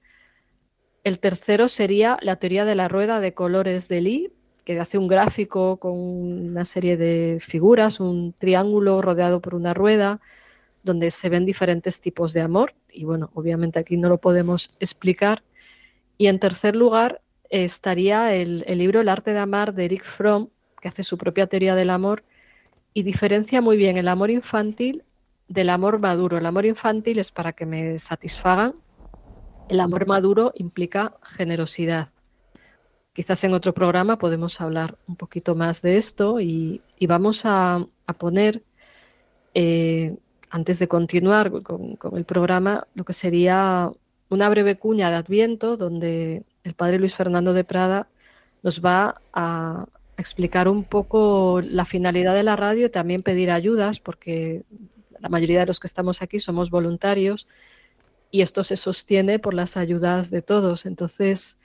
El 1.03 1.19
tercero 1.19 1.67
sería 1.67 2.17
la 2.21 2.37
teoría 2.37 2.65
de 2.65 2.75
la 2.75 2.87
rueda 2.87 3.19
de 3.19 3.33
colores 3.33 3.89
de 3.89 4.01
Lee, 4.01 4.31
que 4.63 4.79
hace 4.79 4.97
un 4.97 5.07
gráfico 5.07 5.77
con 5.77 5.91
una 5.91 6.65
serie 6.65 6.97
de 6.97 7.39
figuras, 7.41 7.99
un 7.99 8.33
triángulo 8.33 9.01
rodeado 9.01 9.41
por 9.41 9.53
una 9.53 9.73
rueda, 9.73 10.21
donde 10.83 11.11
se 11.11 11.29
ven 11.29 11.45
diferentes 11.45 11.99
tipos 11.99 12.33
de 12.33 12.41
amor. 12.41 12.73
Y 12.93 13.05
bueno, 13.05 13.31
obviamente 13.33 13.79
aquí 13.79 13.97
no 13.97 14.09
lo 14.09 14.19
podemos 14.19 14.75
explicar. 14.79 15.43
Y 16.17 16.27
en 16.27 16.39
tercer 16.39 16.75
lugar 16.75 17.21
estaría 17.49 18.33
el, 18.35 18.63
el 18.67 18.77
libro 18.77 19.01
El 19.01 19.09
arte 19.09 19.33
de 19.33 19.39
amar 19.39 19.73
de 19.73 19.85
Eric 19.85 20.05
Fromm, 20.05 20.49
que 20.81 20.87
hace 20.87 21.03
su 21.03 21.17
propia 21.17 21.47
teoría 21.47 21.75
del 21.75 21.89
amor 21.89 22.23
y 22.93 23.03
diferencia 23.03 23.61
muy 23.61 23.77
bien 23.77 23.97
el 23.97 24.07
amor 24.07 24.29
infantil 24.29 25.03
del 25.47 25.69
amor 25.69 25.99
maduro. 25.99 26.37
El 26.37 26.45
amor 26.45 26.65
infantil 26.65 27.19
es 27.19 27.31
para 27.31 27.53
que 27.53 27.65
me 27.65 27.99
satisfagan, 27.99 28.75
el 29.69 29.79
amor 29.79 30.07
maduro 30.07 30.51
implica 30.55 31.17
generosidad. 31.23 32.09
quizás 33.13 33.43
en 33.43 33.53
otro 33.53 33.73
programa 33.73 34.17
podemos 34.17 34.59
hablar 34.59 34.97
un 35.07 35.15
poquito 35.15 35.53
más 35.55 35.81
de 35.81 35.97
esto 35.97 36.39
y, 36.39 36.81
vamos 37.07 37.43
a, 37.45 37.85
poner, 38.17 38.63
eh, 39.53 40.17
antes 40.53 40.77
de 40.77 40.87
continuar 40.87 41.63
con, 41.63 41.97
el 42.15 42.25
programa, 42.25 42.85
lo 42.93 43.05
que 43.05 43.13
sería 43.13 43.91
una 44.29 44.49
breve 44.49 44.77
cuña 44.77 45.09
de 45.09 45.15
Adviento 45.15 45.77
donde 45.77 46.43
el 46.63 46.75
padre 46.75 46.99
Luis 46.99 47.15
Fernando 47.15 47.53
de 47.53 47.63
Prada 47.63 48.07
nos 48.61 48.79
va 48.79 49.19
a 49.33 49.87
explicar 50.15 50.67
un 50.67 50.83
poco 50.83 51.59
la 51.65 51.85
finalidad 51.85 52.35
de 52.35 52.43
la 52.43 52.55
radio 52.55 52.85
y 52.85 52.91
también 52.91 53.23
pedir 53.23 53.49
ayudas, 53.49 53.99
porque 53.99 54.61
la 55.19 55.27
mayoría 55.27 55.61
de 55.61 55.65
los 55.65 55.79
que 55.79 55.87
estamos 55.87 56.21
aquí 56.21 56.39
somos 56.39 56.69
voluntarios 56.69 57.47
y 58.29 58.41
esto 58.41 58.63
se 58.63 58.77
sostiene 58.77 59.39
por 59.39 59.55
las 59.55 59.75
ayudas 59.75 60.29
de 60.29 60.43
todos. 60.43 60.85
Entonces, 60.85 61.57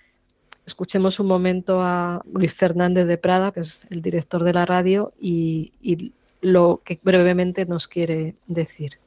escuchemos 0.65 1.21
un 1.21 1.27
momento 1.27 1.83
a 1.83 2.23
Luis 2.33 2.55
Fernández 2.55 3.07
de 3.07 3.19
Prada, 3.19 3.53
que 3.53 3.61
es 3.61 3.87
el 3.91 4.01
director 4.01 4.45
de 4.45 4.55
la 4.55 4.65
radio, 4.65 5.13
y, 5.21 5.75
y 5.83 6.15
lo 6.41 6.83
que 6.85 6.99
brevemente 7.03 7.67
nos 7.67 7.89
quiere 7.89 8.35
decir. 8.47 8.99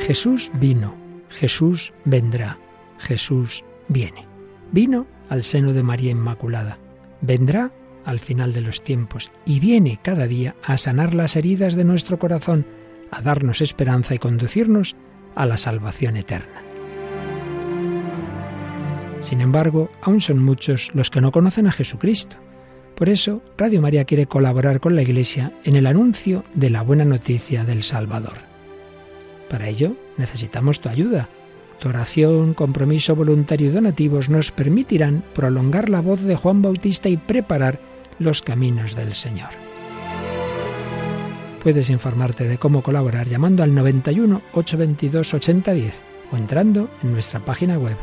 Jesús 0.00 0.50
vino, 0.54 0.96
Jesús 1.28 1.92
vendrá, 2.04 2.58
Jesús 2.98 3.64
viene. 3.88 4.26
Vino 4.72 5.06
al 5.28 5.44
seno 5.44 5.72
de 5.72 5.82
María 5.82 6.10
Inmaculada, 6.10 6.78
vendrá 7.20 7.70
al 8.04 8.18
final 8.18 8.52
de 8.52 8.60
los 8.60 8.82
tiempos 8.82 9.30
y 9.44 9.60
viene 9.60 10.00
cada 10.02 10.26
día 10.26 10.56
a 10.64 10.76
sanar 10.78 11.14
las 11.14 11.36
heridas 11.36 11.74
de 11.74 11.84
nuestro 11.84 12.18
corazón, 12.18 12.66
a 13.10 13.22
darnos 13.22 13.60
esperanza 13.60 14.14
y 14.14 14.18
conducirnos 14.18 14.96
a 15.34 15.46
la 15.46 15.56
salvación 15.56 16.16
eterna. 16.16 16.69
Sin 19.20 19.42
embargo, 19.42 19.90
aún 20.00 20.20
son 20.20 20.42
muchos 20.42 20.90
los 20.94 21.10
que 21.10 21.20
no 21.20 21.30
conocen 21.30 21.66
a 21.66 21.72
Jesucristo. 21.72 22.36
Por 22.94 23.08
eso, 23.08 23.42
Radio 23.56 23.80
María 23.82 24.04
quiere 24.04 24.26
colaborar 24.26 24.80
con 24.80 24.96
la 24.96 25.02
Iglesia 25.02 25.52
en 25.64 25.76
el 25.76 25.86
anuncio 25.86 26.44
de 26.54 26.70
la 26.70 26.82
buena 26.82 27.04
noticia 27.04 27.64
del 27.64 27.82
Salvador. 27.82 28.38
Para 29.48 29.68
ello 29.68 29.96
necesitamos 30.16 30.80
tu 30.80 30.88
ayuda. 30.88 31.28
Tu 31.80 31.88
oración, 31.88 32.54
compromiso 32.54 33.16
voluntario 33.16 33.68
y 33.68 33.72
donativos 33.72 34.28
nos 34.28 34.52
permitirán 34.52 35.22
prolongar 35.34 35.88
la 35.88 36.00
voz 36.00 36.22
de 36.22 36.36
Juan 36.36 36.62
Bautista 36.62 37.08
y 37.08 37.16
preparar 37.16 37.80
los 38.18 38.42
caminos 38.42 38.96
del 38.96 39.14
Señor. 39.14 39.50
Puedes 41.62 41.90
informarte 41.90 42.48
de 42.48 42.58
cómo 42.58 42.82
colaborar 42.82 43.28
llamando 43.28 43.62
al 43.62 43.74
91 43.74 44.42
822 44.52 45.34
8010 45.34 46.02
o 46.32 46.36
entrando 46.36 46.90
en 47.02 47.12
nuestra 47.12 47.40
página 47.40 47.78
web 47.78 47.96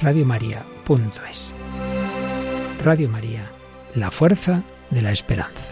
radiomaria.es. 0.00 1.54
Radio 2.84 3.08
María, 3.08 3.50
la 3.94 4.10
fuerza 4.10 4.62
de 4.90 5.02
la 5.02 5.10
esperanza. 5.10 5.70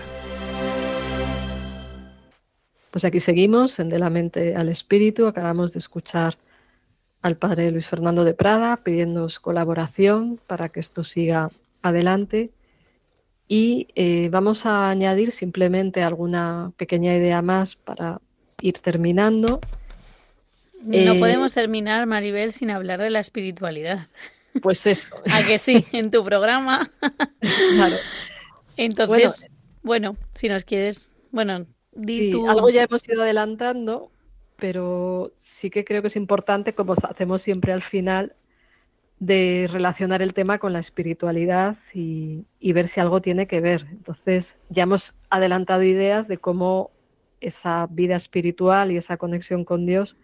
Pues 2.91 3.05
aquí 3.05 3.21
seguimos 3.21 3.79
en 3.81 3.89
De 3.91 3.99
la 3.99 4.09
mente 4.09 4.57
al 4.57 4.69
espíritu. 4.69 5.27
Acabamos 5.27 5.73
de 5.73 5.81
escuchar 5.81 6.37
al 7.23 7.37
padre 7.37 7.71
Luis 7.71 7.87
Fernando 7.87 8.25
de 8.25 8.35
Prada 8.35 8.79
pidiéndonos 8.79 9.41
colaboración 9.41 10.41
para 10.47 10.69
que 10.69 10.81
esto 10.81 11.05
siga 11.05 11.51
adelante. 11.83 12.51
Y 13.47 13.89
eh, 13.95 14.31
vamos 14.31 14.65
a 14.65 14.89
añadir 14.89 15.33
simplemente 15.33 16.03
alguna 16.03 16.73
pequeña 16.77 17.15
idea 17.15 17.43
más 17.43 17.77
para 17.77 18.21
ir 18.63 18.79
terminando. 18.79 19.61
No 20.85 21.13
eh, 21.13 21.19
podemos 21.19 21.53
terminar, 21.55 22.07
Maribel, 22.07 22.53
sin 22.53 22.71
hablar 22.71 23.01
de 23.01 23.11
la 23.11 23.21
espiritualidad. 23.21 24.09
Pues 24.63 24.87
eso. 24.87 25.17
¿A 25.33 25.43
que 25.43 25.59
sí? 25.59 25.85
En 25.93 26.11
tu 26.11 26.25
programa. 26.25 26.91
Claro. 27.75 27.97
Entonces, 28.77 29.49
bueno, 29.83 30.13
bueno, 30.13 30.29
si 30.35 30.49
nos 30.49 30.65
quieres, 30.65 31.13
bueno, 31.31 31.67
algo 32.49 32.71
ya 32.71 32.83
hemos 32.83 33.09
ido 33.09 33.23
adelantando, 33.23 34.11
pero 34.57 35.33
sí 35.37 35.71
que 35.71 35.85
creo 35.85 36.03
que 36.03 36.09
es 36.09 36.17
importante, 36.17 36.75
como 36.75 36.95
hacemos 36.95 37.43
siempre 37.43 37.73
al 37.73 37.83
final, 37.83 38.35
de 39.21 39.69
relacionar 39.71 40.23
el 40.23 40.35
tema 40.35 40.59
con 40.59 40.73
la 40.73 40.81
espiritualidad 40.81 41.77
y, 41.93 42.45
ver 42.61 42.89
si 42.89 43.01
algo 43.01 43.21
tiene 43.21 43.47
que 43.47 43.61
ver. 43.61 43.87
Entonces, 43.91 44.59
ya 44.69 44.83
hemos 44.83 45.15
adelantado 45.31 45.83
ideas 45.83 46.29
de 46.29 46.39
cómo 46.39 46.91
esa 47.41 47.87
vida 47.91 48.17
espiritual 48.17 48.91
y 48.91 48.97
esa 48.97 49.17
conexión 49.17 49.65
con 49.65 49.87
Dios 49.87 50.17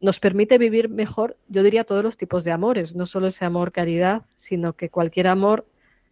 nos 0.00 0.18
permite 0.18 0.58
vivir 0.58 0.88
mejor, 0.88 1.36
yo 1.48 1.62
diría, 1.62 1.84
todos 1.84 2.02
los 2.02 2.16
tipos 2.16 2.44
de 2.44 2.52
amores, 2.52 2.96
no 2.96 3.06
solo 3.06 3.26
ese 3.26 3.44
amor 3.44 3.70
caridad, 3.72 4.22
sino 4.34 4.72
que 4.72 4.88
cualquier 4.88 5.28
amor, 5.28 5.66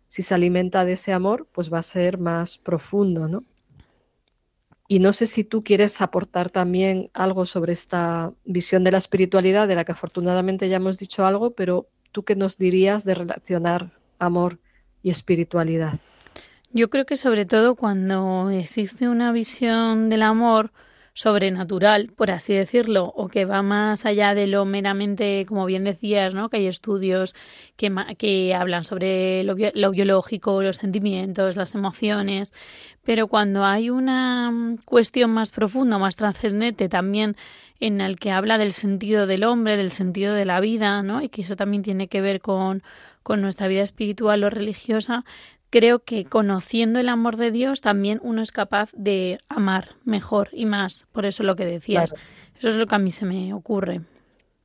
si 0.09 0.22
se 0.22 0.34
alimenta 0.34 0.84
de 0.84 0.93
ese 0.93 1.12
amor, 1.12 1.47
pues 1.53 1.72
va 1.72 1.78
a 1.78 1.82
ser 1.82 2.18
más 2.18 2.59
profundo, 2.59 3.28
¿no? 3.28 3.45
Y 4.91 5.01
no 5.01 5.12
sé 5.12 5.26
si 5.26 5.45
tú 5.45 5.62
quieres 5.62 6.01
aportar 6.01 6.49
también 6.49 7.11
algo 7.12 7.45
sobre 7.45 7.74
esta 7.74 8.32
visión 8.45 8.84
de 8.84 8.93
la 8.93 8.99
espiritualidad, 8.99 9.68
de 9.68 9.74
la 9.74 9.84
que 9.84 9.93
afortunadamente 9.93 10.68
ya 10.68 10.76
hemos 10.76 10.99
dicho 10.99 11.26
algo, 11.26 11.51
pero 11.51 11.89
tú 12.11 12.24
qué 12.24 12.36
nos 12.36 12.57
dirías 12.57 13.05
de 13.05 13.14
relacionar 13.14 13.93
amor 14.18 14.59
y 15.03 15.11
espiritualidad. 15.11 15.99
Yo 16.72 16.89
creo 16.89 17.05
que 17.05 17.16
sobre 17.16 17.45
todo 17.45 17.74
cuando 17.74 18.49
existe 18.51 19.09
una 19.09 19.30
visión 19.32 20.09
del 20.09 20.22
amor 20.22 20.72
sobrenatural, 21.19 22.12
por 22.14 22.31
así 22.31 22.55
decirlo, 22.55 23.12
o 23.16 23.27
que 23.27 23.45
va 23.45 23.61
más 23.61 24.07
allá 24.07 24.37
de 24.37 24.47
lo 24.47 24.64
meramente, 24.64 25.45
como 25.49 25.66
bien 25.66 25.83
decías, 25.83 26.33
¿no? 26.33 26.49
que 26.49 26.59
hay 26.59 26.69
estudios 26.69 27.35
que, 27.77 27.93
que 28.16 28.55
hablan 28.55 28.85
sobre 28.85 29.43
lo, 29.43 29.57
biológico, 29.91 30.62
los 30.62 30.77
sentimientos, 30.77 31.57
las 31.57 31.75
emociones, 31.75 32.55
pero 33.03 33.27
cuando 33.27 33.64
hay 33.64 33.91
una 33.91 34.53
mm, 34.53 34.77
cuestión 34.85 35.33
más 35.33 35.51
profunda, 35.51 35.99
más 35.99 36.14
trascendente 36.14 36.89
también 36.89 37.35
en 37.81 38.01
el 38.01 38.16
que 38.16 38.31
habla 38.31 38.57
del 38.57 38.73
sentido 38.73 39.27
del 39.27 39.43
hombre, 39.43 39.77
del 39.77 39.91
sentido 39.91 40.35
de 40.35 40.45
la 40.45 40.61
vida, 40.61 41.03
¿no? 41.03 41.21
Y 41.21 41.31
que 41.31 41.43
eso 41.43 41.57
también 41.57 41.83
tiene 41.83 42.07
que 42.07 42.21
ver 42.21 42.41
con, 42.41 42.85
con 43.25 43.41
nuestra 43.41 43.66
vida 43.66 43.83
espiritual 43.83 44.45
o 44.45 44.51
religiosa, 44.51 45.25
creo 45.71 46.01
que 46.01 46.25
conociendo 46.25 46.99
el 46.99 47.09
amor 47.09 47.37
de 47.37 47.51
Dios 47.51 47.81
también 47.81 48.21
uno 48.23 48.43
es 48.43 48.53
capaz 48.53 48.91
de 48.95 49.39
amar 49.49 49.97
mejor 50.05 50.49
y 50.53 50.66
más. 50.66 51.07
Por 51.12 51.27
eso 51.27 51.43
lo 51.43 51.57
que 51.57 51.64
decías. 51.64 52.14
Eso 52.59 52.69
es 52.69 52.77
lo 52.77 52.87
que 52.87 52.95
a 52.95 52.99
mí 52.99 53.11
se 53.11 53.25
me 53.25 53.53
ocurre. 53.53 54.01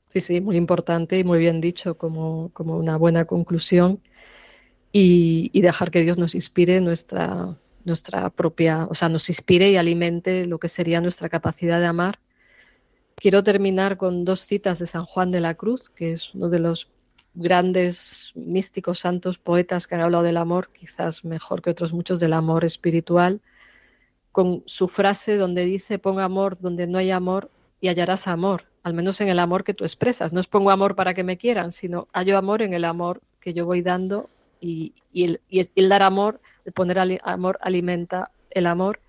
Sí, 0.10 0.20
sí, 0.20 0.42
muy 0.42 0.58
importante 0.58 1.18
y 1.18 1.24
muy 1.24 1.40
bien 1.40 1.60
dicho 1.60 1.98
como, 1.98 2.50
como 2.54 2.78
una 2.78 2.98
buena 2.98 3.26
conclusión. 3.26 4.00
Y, 4.92 5.50
y, 5.54 5.62
dejar 5.62 5.90
que 5.90 6.04
Dios 6.04 6.20
nos 6.20 6.36
inspire 6.36 6.80
nuestra, 6.80 7.58
nuestra 7.84 8.30
propia, 8.30 8.86
o 8.92 8.94
sea, 8.94 9.10
nos 9.10 9.28
inspire 9.28 9.72
y 9.72 9.76
alimente 9.76 10.46
lo 10.46 10.60
que 10.60 10.70
sería 10.70 11.02
nuestra 11.02 11.30
capacidad 11.30 11.80
de 11.80 11.88
amar. 11.88 12.20
Quiero 13.16 13.44
terminar 13.44 13.98
con 13.98 14.24
dos 14.24 14.42
citas 14.42 14.78
de 14.78 14.86
San 14.86 15.06
Juan 15.06 15.32
de 15.32 15.42
la 15.42 15.56
Cruz, 15.56 15.90
que 15.90 16.12
es 16.12 16.36
uno 16.36 16.50
de 16.50 16.60
los 16.60 16.90
grandes 17.34 18.32
místicos, 18.36 19.00
santos, 19.00 19.38
poetas 19.38 19.88
que 19.88 19.96
han 19.96 20.02
hablado 20.02 20.24
del 20.24 20.38
amor, 20.38 20.70
quizás 20.70 21.26
mejor 21.26 21.62
que 21.62 21.72
otros 21.72 21.94
muchos 21.94 22.20
del 22.20 22.34
amor 22.34 22.64
espiritual, 22.66 23.42
con 24.32 24.64
su 24.66 24.88
frase 24.88 25.38
donde 25.38 25.66
dice, 25.66 26.00
ponga 26.00 26.24
amor 26.24 26.58
donde 26.60 26.88
no 26.88 26.98
hay 26.98 27.12
amor 27.12 27.50
y 27.82 27.88
hallarás 27.88 28.28
amor, 28.28 28.66
al 28.84 28.94
menos 28.94 29.22
en 29.22 29.30
el 29.30 29.40
amor 29.40 29.64
que 29.64 29.74
tú 29.74 29.84
expresas. 29.84 30.34
No 30.34 30.40
es 30.40 30.48
pongo 30.48 30.72
amor 30.72 30.96
para 30.96 31.14
que 31.14 31.24
me 31.24 31.38
quieran, 31.38 31.72
sino 31.72 32.08
hallo 32.14 32.38
amor 32.38 32.62
en 32.62 32.74
el 32.74 32.86
amor 32.86 33.22
que 33.40 33.54
yo 33.54 33.66
voy 33.66 33.82
dando 33.82 34.30
y, 34.62 34.94
el, 35.14 35.40
dar 35.90 36.04
amor, 36.04 36.40
el 36.66 36.72
poner 36.72 37.20
amor 37.24 37.60
alimenta 37.62 38.32
el 38.50 38.66
amor. 38.68 39.00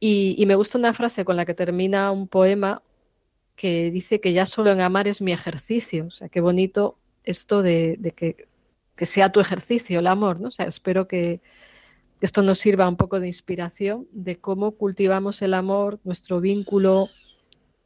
Y, 0.00 0.34
y 0.38 0.46
me 0.46 0.54
gusta 0.54 0.78
una 0.78 0.94
frase 0.94 1.24
con 1.24 1.36
la 1.36 1.44
que 1.44 1.54
termina 1.54 2.10
un 2.10 2.28
poema 2.28 2.82
que 3.54 3.90
dice 3.90 4.20
que 4.20 4.32
ya 4.32 4.46
solo 4.46 4.70
en 4.72 4.80
amar 4.80 5.08
es 5.08 5.20
mi 5.20 5.32
ejercicio. 5.32 6.06
O 6.06 6.10
sea, 6.10 6.28
qué 6.28 6.40
bonito 6.40 6.96
esto 7.26 7.62
de, 7.62 7.98
que, 8.16 8.46
sea 9.04 9.30
tu 9.30 9.40
ejercicio, 9.40 9.98
el 9.98 10.06
amor, 10.06 10.40
¿no? 10.40 10.48
O 10.48 10.50
sea, 10.50 10.66
espero 10.66 11.06
que 11.06 11.42
esto 12.22 12.40
nos 12.42 12.58
sirva 12.58 12.88
un 12.88 12.96
poco 12.96 13.20
de 13.20 13.26
inspiración 13.26 14.08
de 14.12 14.38
cómo 14.38 14.72
cultivamos 14.72 15.42
el 15.42 15.52
amor, 15.52 16.00
nuestro 16.04 16.40
vínculo 16.40 17.08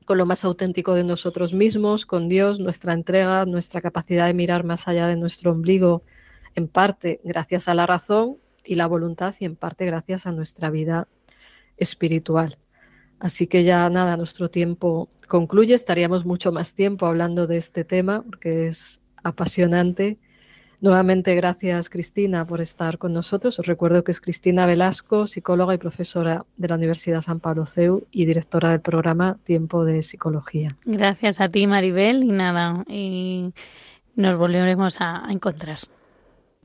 con 0.06 0.18
lo 0.18 0.26
más 0.26 0.44
auténtico 0.44 0.94
de 0.94 1.04
nosotros 1.04 1.52
mismos, 1.52 2.06
con 2.06 2.28
Dios, 2.28 2.60
nuestra 2.60 2.92
entrega, 2.92 3.44
nuestra 3.44 3.80
capacidad 3.80 4.26
de 4.26 4.34
mirar 4.34 4.64
más 4.64 4.86
allá 4.86 5.06
de 5.08 5.16
nuestro 5.16 5.50
ombligo, 5.50 6.02
en 6.54 6.68
parte 6.68 7.20
gracias 7.24 7.68
a 7.68 7.74
la 7.74 7.86
razón 7.86 8.38
y 8.64 8.76
la 8.76 8.86
voluntad 8.86 9.34
y 9.40 9.44
en 9.44 9.56
parte 9.56 9.86
gracias 9.86 10.26
a 10.26 10.32
nuestra 10.32 10.70
vida 10.70 11.08
espiritual. 11.76 12.58
Así 13.18 13.46
que 13.46 13.64
ya 13.64 13.88
nada, 13.90 14.16
nuestro 14.16 14.48
tiempo 14.48 15.08
concluye. 15.28 15.74
Estaríamos 15.74 16.24
mucho 16.24 16.52
más 16.52 16.74
tiempo 16.74 17.06
hablando 17.06 17.46
de 17.46 17.58
este 17.58 17.84
tema 17.84 18.22
porque 18.22 18.68
es 18.68 19.00
apasionante. 19.22 20.18
Nuevamente, 20.80 21.34
gracias 21.34 21.90
Cristina 21.90 22.46
por 22.46 22.62
estar 22.62 22.96
con 22.96 23.12
nosotros. 23.12 23.58
Os 23.58 23.66
recuerdo 23.66 24.02
que 24.02 24.12
es 24.12 24.20
Cristina 24.20 24.64
Velasco, 24.64 25.26
psicóloga 25.26 25.74
y 25.74 25.78
profesora 25.78 26.46
de 26.56 26.68
la 26.68 26.76
Universidad 26.76 27.20
San 27.20 27.38
Pablo 27.38 27.66
CEU 27.66 28.06
y 28.10 28.24
directora 28.24 28.70
del 28.70 28.80
programa 28.80 29.38
Tiempo 29.44 29.84
de 29.84 30.00
Psicología. 30.00 30.76
Gracias 30.86 31.40
a 31.42 31.50
ti, 31.50 31.66
Maribel, 31.66 32.24
y 32.24 32.32
nada, 32.32 32.82
y 32.88 33.52
nos 34.16 34.38
volveremos 34.38 34.96
a, 35.00 35.26
encontrar. 35.28 35.78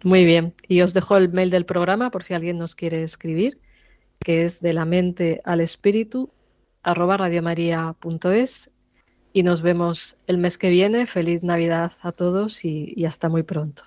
Muy 0.03 0.23
bien, 0.23 0.53
y 0.65 0.79
os 0.81 0.93
dejo 0.93 1.17
el 1.17 1.33
mail 1.33 1.49
del 1.49 1.65
programa 1.65 2.09
por 2.09 2.23
si 2.23 2.33
alguien 2.33 2.57
nos 2.57 2.75
quiere 2.75 3.03
escribir, 3.03 3.59
que 4.19 4.43
es 4.43 4.61
de 4.61 4.71
la 4.71 4.85
mente 4.85 5.41
al 5.43 5.59
espíritu 5.59 6.31
arroba 6.83 7.17
radiomaria.es 7.17 8.71
y 9.35 9.43
nos 9.43 9.61
vemos 9.61 10.15
el 10.27 10.37
mes 10.37 10.57
que 10.57 10.69
viene. 10.69 11.05
Feliz 11.05 11.43
Navidad 11.43 11.91
a 12.01 12.13
todos 12.13 12.63
y 12.63 13.03
hasta 13.03 13.27
muy 13.27 13.43
pronto. 13.43 13.83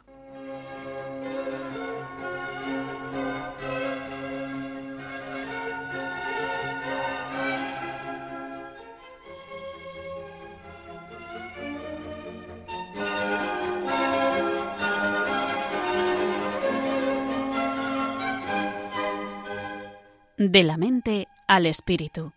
De 20.37 20.63
la 20.63 20.77
mente 20.77 21.27
al 21.47 21.65
espíritu, 21.65 22.33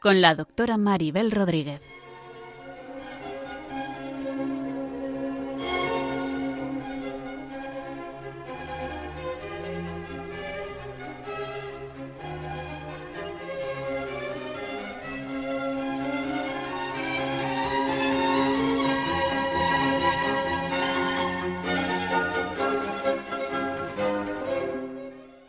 con 0.00 0.20
la 0.20 0.36
doctora 0.36 0.78
Maribel 0.78 1.32
Rodríguez. 1.32 1.80